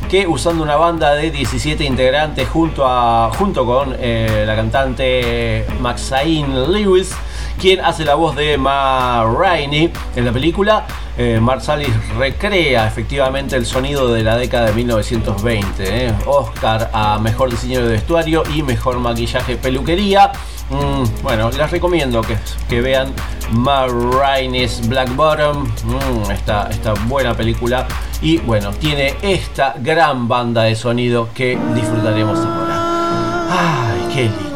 [0.10, 6.68] que usando una banda de 17 integrantes junto, a, junto con eh, la cantante Maxine
[6.68, 7.12] Lewis,
[7.60, 10.86] quien hace la voz de Ma Rainey en la película.
[11.20, 16.08] Eh, Marsalis recrea efectivamente el sonido de la década de 1920.
[16.08, 16.14] eh.
[16.28, 20.32] Oscar a mejor diseño de vestuario y mejor maquillaje peluquería.
[20.70, 22.38] Mm, bueno, les recomiendo que,
[22.70, 23.14] que vean
[23.52, 27.88] Ma Rainey's Black Bottom, mm, esta, esta buena película.
[28.22, 32.76] Y bueno, tiene esta gran banda de sonido que disfrutaremos ahora.
[33.50, 34.47] ¡Ay, qué lindo!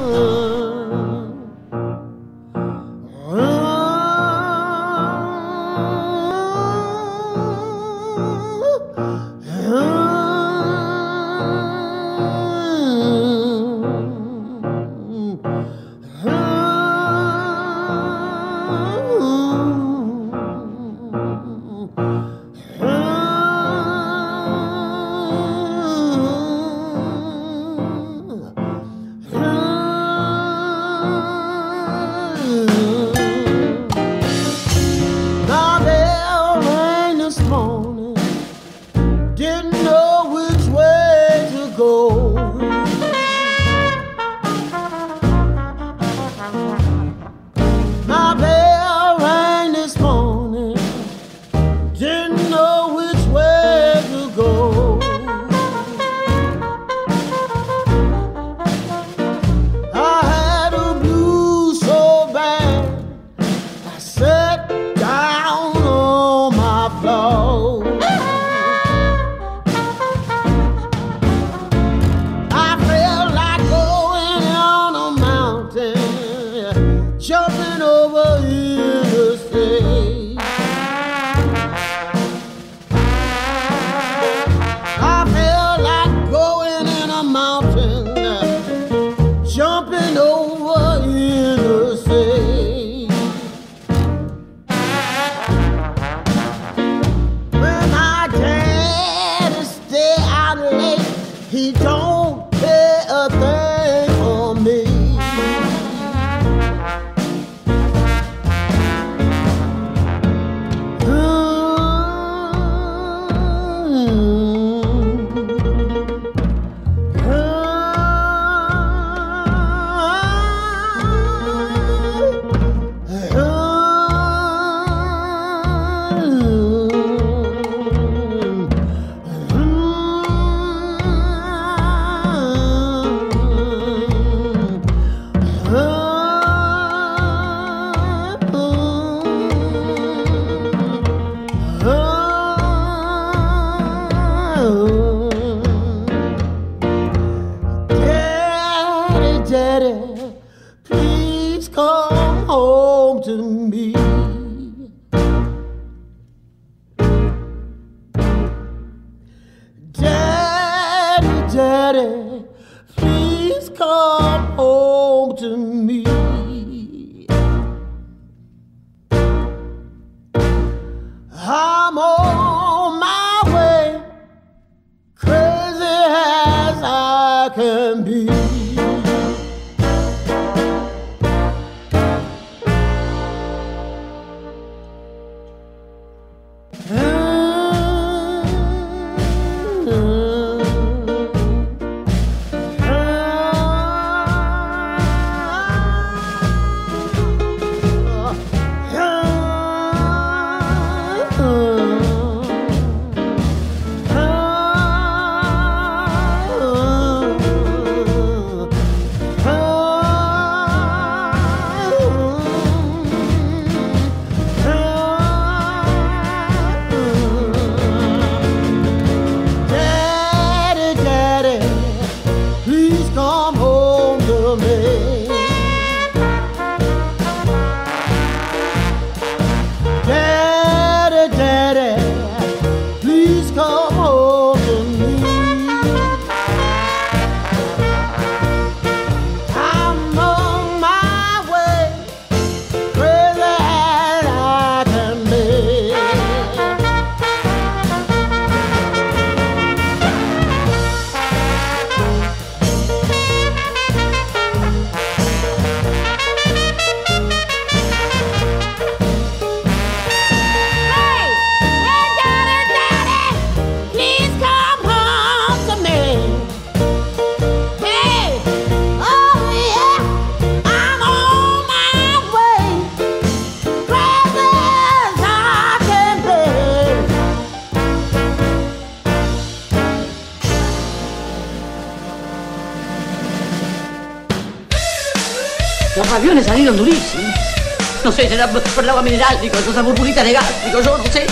[288.72, 291.26] Por el agua mineral, digo, esas burbujitas de gas, digo, yo no sé.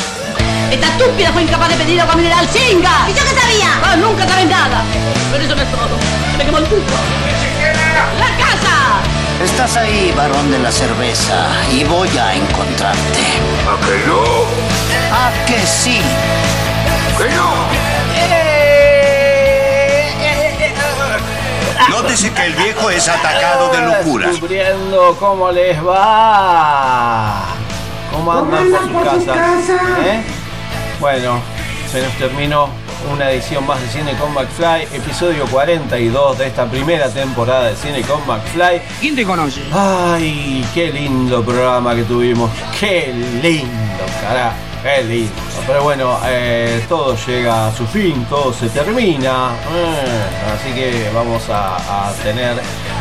[0.71, 3.09] Esta estúpida fue incapaz de pedir agua mineral sin gas.
[3.09, 3.79] ¿Y yo qué sabía?
[3.83, 4.83] Ah, nunca sabes nada.
[5.31, 5.97] Pero eso no es todo.
[6.31, 6.81] Se me quemó el tubo.
[8.19, 9.01] ¡La casa!
[9.43, 13.21] Estás ahí, varón de la cerveza, y voy a encontrarte.
[13.67, 14.21] ¿A que no?
[15.11, 16.01] ¿A que sí?
[17.17, 18.48] ¿Que no?
[21.87, 24.31] Nótese que el viejo es atacado de locuras.
[24.31, 27.45] Descubriendo cómo les va.
[28.11, 29.35] ¿Cómo andan por su casa?
[30.03, 30.23] ¿Eh?
[30.99, 31.39] Bueno,
[31.91, 32.69] se nos terminó
[33.13, 38.01] una edición más de Cine con McFly, episodio 42 de esta primera temporada de Cine
[38.01, 38.81] con McFly.
[38.99, 39.61] ¿Quién te conoce?
[39.73, 42.51] Ay, qué lindo programa que tuvimos.
[42.79, 43.69] Qué lindo,
[44.21, 44.55] carajo.
[44.83, 45.48] Qué lindo.
[45.67, 49.51] Pero bueno, eh, todo llega a su fin, todo se termina.
[49.71, 52.59] Eh, así que vamos a, a tener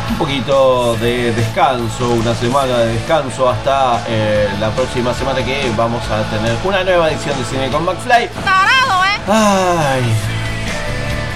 [0.09, 6.03] un poquito de descanso, una semana de descanso hasta eh, la próxima semana que vamos
[6.09, 8.29] a tener una nueva edición de Cine con McFly.
[8.43, 9.19] Tarado, ¿eh?
[9.27, 10.03] Ay,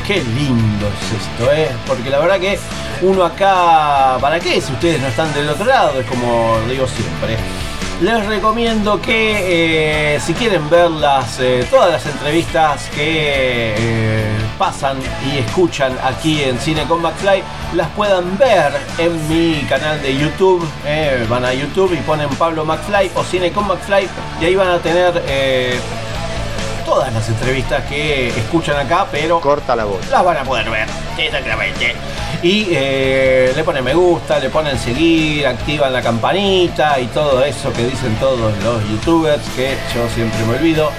[0.06, 1.72] qué lindo es esto, ¿eh?
[1.88, 2.60] Porque la verdad que
[3.02, 4.62] uno acá, ¿para qué?
[4.62, 7.38] Si ustedes no están del otro lado, es como digo siempre.
[8.02, 14.26] Les recomiendo que eh, si quieren ver las, eh, todas las entrevistas que eh,
[14.58, 17.44] pasan y escuchan aquí en Cine con McFly,
[17.74, 20.68] las puedan ver en mi canal de YouTube.
[21.30, 24.08] van a YouTube y ponen Pablo McFly o Cine con McFly
[24.42, 25.14] y ahí van a tener
[26.86, 30.10] todas las entrevistas que escuchan acá, pero corta la voz.
[30.10, 30.88] Las van a poder ver,
[31.18, 31.96] exactamente.
[32.44, 37.72] Y eh, le ponen me gusta, le ponen seguir, activan la campanita y todo eso
[37.72, 40.92] que dicen todos los youtubers, que yo siempre me olvido.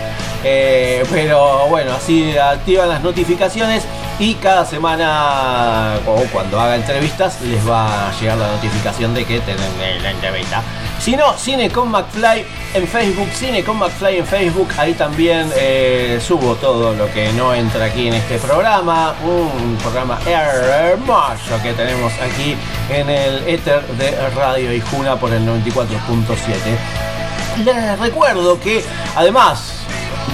[0.43, 3.85] Eh, pero bueno, así activan las notificaciones
[4.19, 9.41] y cada semana o cuando haga entrevistas les va a llegar la notificación de que
[9.41, 10.63] tienen la entrevista.
[11.05, 16.19] Si no, Cine con McFly en Facebook, Cine con McFly en Facebook, ahí también eh,
[16.19, 22.11] subo todo lo que no entra aquí en este programa, un programa hermoso que tenemos
[22.15, 22.57] aquí
[22.89, 27.67] en el éter de Radio Ijuna por el 94.7.
[27.67, 28.83] Les recuerdo que
[29.15, 29.85] además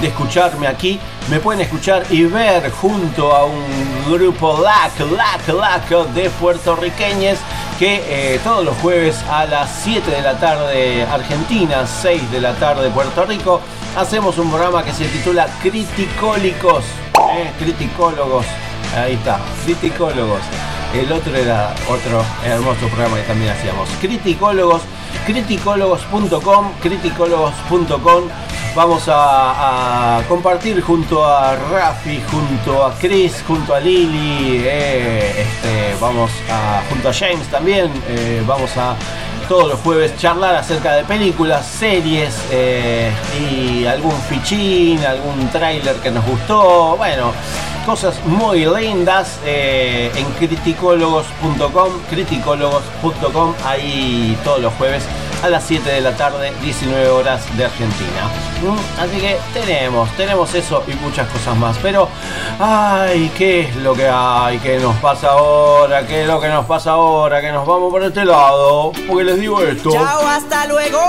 [0.01, 3.65] de escucharme aquí, me pueden escuchar y ver junto a un
[4.09, 7.41] grupo LAC, LAC, LAC de puertorriqueños
[7.81, 12.53] que eh, todos los jueves a las 7 de la tarde Argentina, 6 de la
[12.57, 13.63] tarde Puerto Rico,
[13.97, 16.85] hacemos un programa que se titula Criticólicos,
[17.33, 18.45] eh, criticólogos,
[18.95, 20.43] ahí está, criticólogos.
[20.93, 23.89] El otro era otro hermoso programa que también hacíamos.
[23.99, 24.83] Criticólogos,
[25.25, 28.25] criticólogos.com, criticólogos.com
[28.75, 36.31] vamos a, compartir junto a Rafi, junto a Chris, junto a Lili, eh, este, vamos
[36.51, 38.95] a, junto a James también, eh, vamos a
[39.49, 43.11] todos los jueves charlar acerca de películas, series eh,
[43.41, 47.33] y algún fichín, algún tráiler que nos gustó, bueno,
[47.85, 55.05] cosas muy lindas en criticólogos.com, criticólogos.com, ahí todos los jueves
[55.43, 58.31] a las 7 de la tarde, 19 horas de Argentina.
[58.63, 59.01] ¿Mm?
[59.01, 61.79] Así que tenemos, tenemos eso y muchas cosas más.
[61.79, 62.09] Pero,
[62.59, 64.59] ay, ¿qué es lo que hay?
[64.59, 66.07] ¿Qué nos pasa ahora?
[66.07, 67.41] ¿Qué es lo que nos pasa ahora?
[67.41, 68.93] Que nos vamos por este lado.
[69.09, 69.91] Porque les digo esto.
[69.91, 71.01] Chao, hasta luego.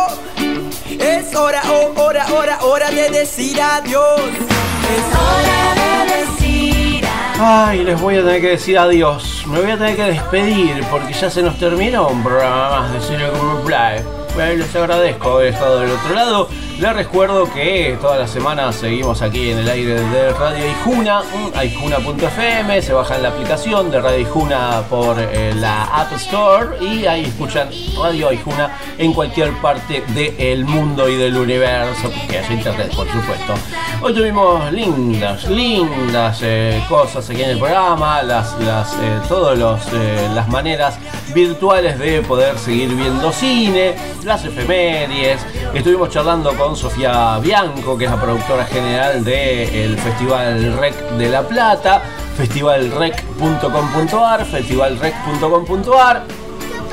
[0.88, 4.22] Es hora, oh, hora, hora, hora de decir adiós.
[4.22, 7.42] Es hora de decir adiós.
[7.44, 9.44] Ay, les voy a tener que decir adiós.
[9.48, 13.02] Me voy a tener que despedir porque ya se nos terminó un programa más de
[13.02, 14.21] Cine como Play.
[14.34, 16.48] Bueno, les agradezco haber estado del otro lado.
[16.82, 21.22] Les recuerdo que todas las semanas seguimos aquí en el aire de Radio Ijuna,
[21.56, 27.26] aijuna.fm, se bajan la aplicación de Radio Ijuna por eh, la App Store y ahí
[27.26, 27.70] escuchan
[28.02, 33.54] Radio Aijuna en cualquier parte del mundo y del universo, que es internet por supuesto.
[34.02, 40.48] Hoy tuvimos lindas, lindas eh, cosas aquí en el programa, las, las, eh, todas las
[40.48, 40.98] maneras
[41.32, 43.94] virtuales de poder seguir viendo cine,
[44.24, 45.46] las efemérides,
[45.76, 51.42] estuvimos charlando con Sofía Bianco, que es la productora general del Festival Rec de La
[51.42, 52.02] Plata,
[52.38, 56.24] festivalrec.com.ar, festivalrec.com.ar.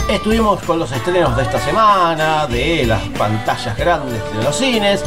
[0.09, 5.05] Estuvimos con los estrenos de esta semana, de las pantallas grandes de los cines.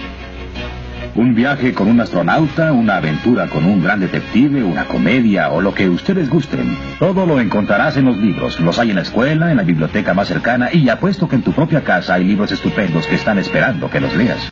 [1.15, 5.73] Un viaje con un astronauta, una aventura con un gran detective, una comedia o lo
[5.73, 6.77] que ustedes gusten.
[6.99, 8.59] Todo lo encontrarás en los libros.
[8.59, 11.53] Los hay en la escuela, en la biblioteca más cercana y apuesto que en tu
[11.53, 14.51] propia casa hay libros estupendos que están esperando que los leas.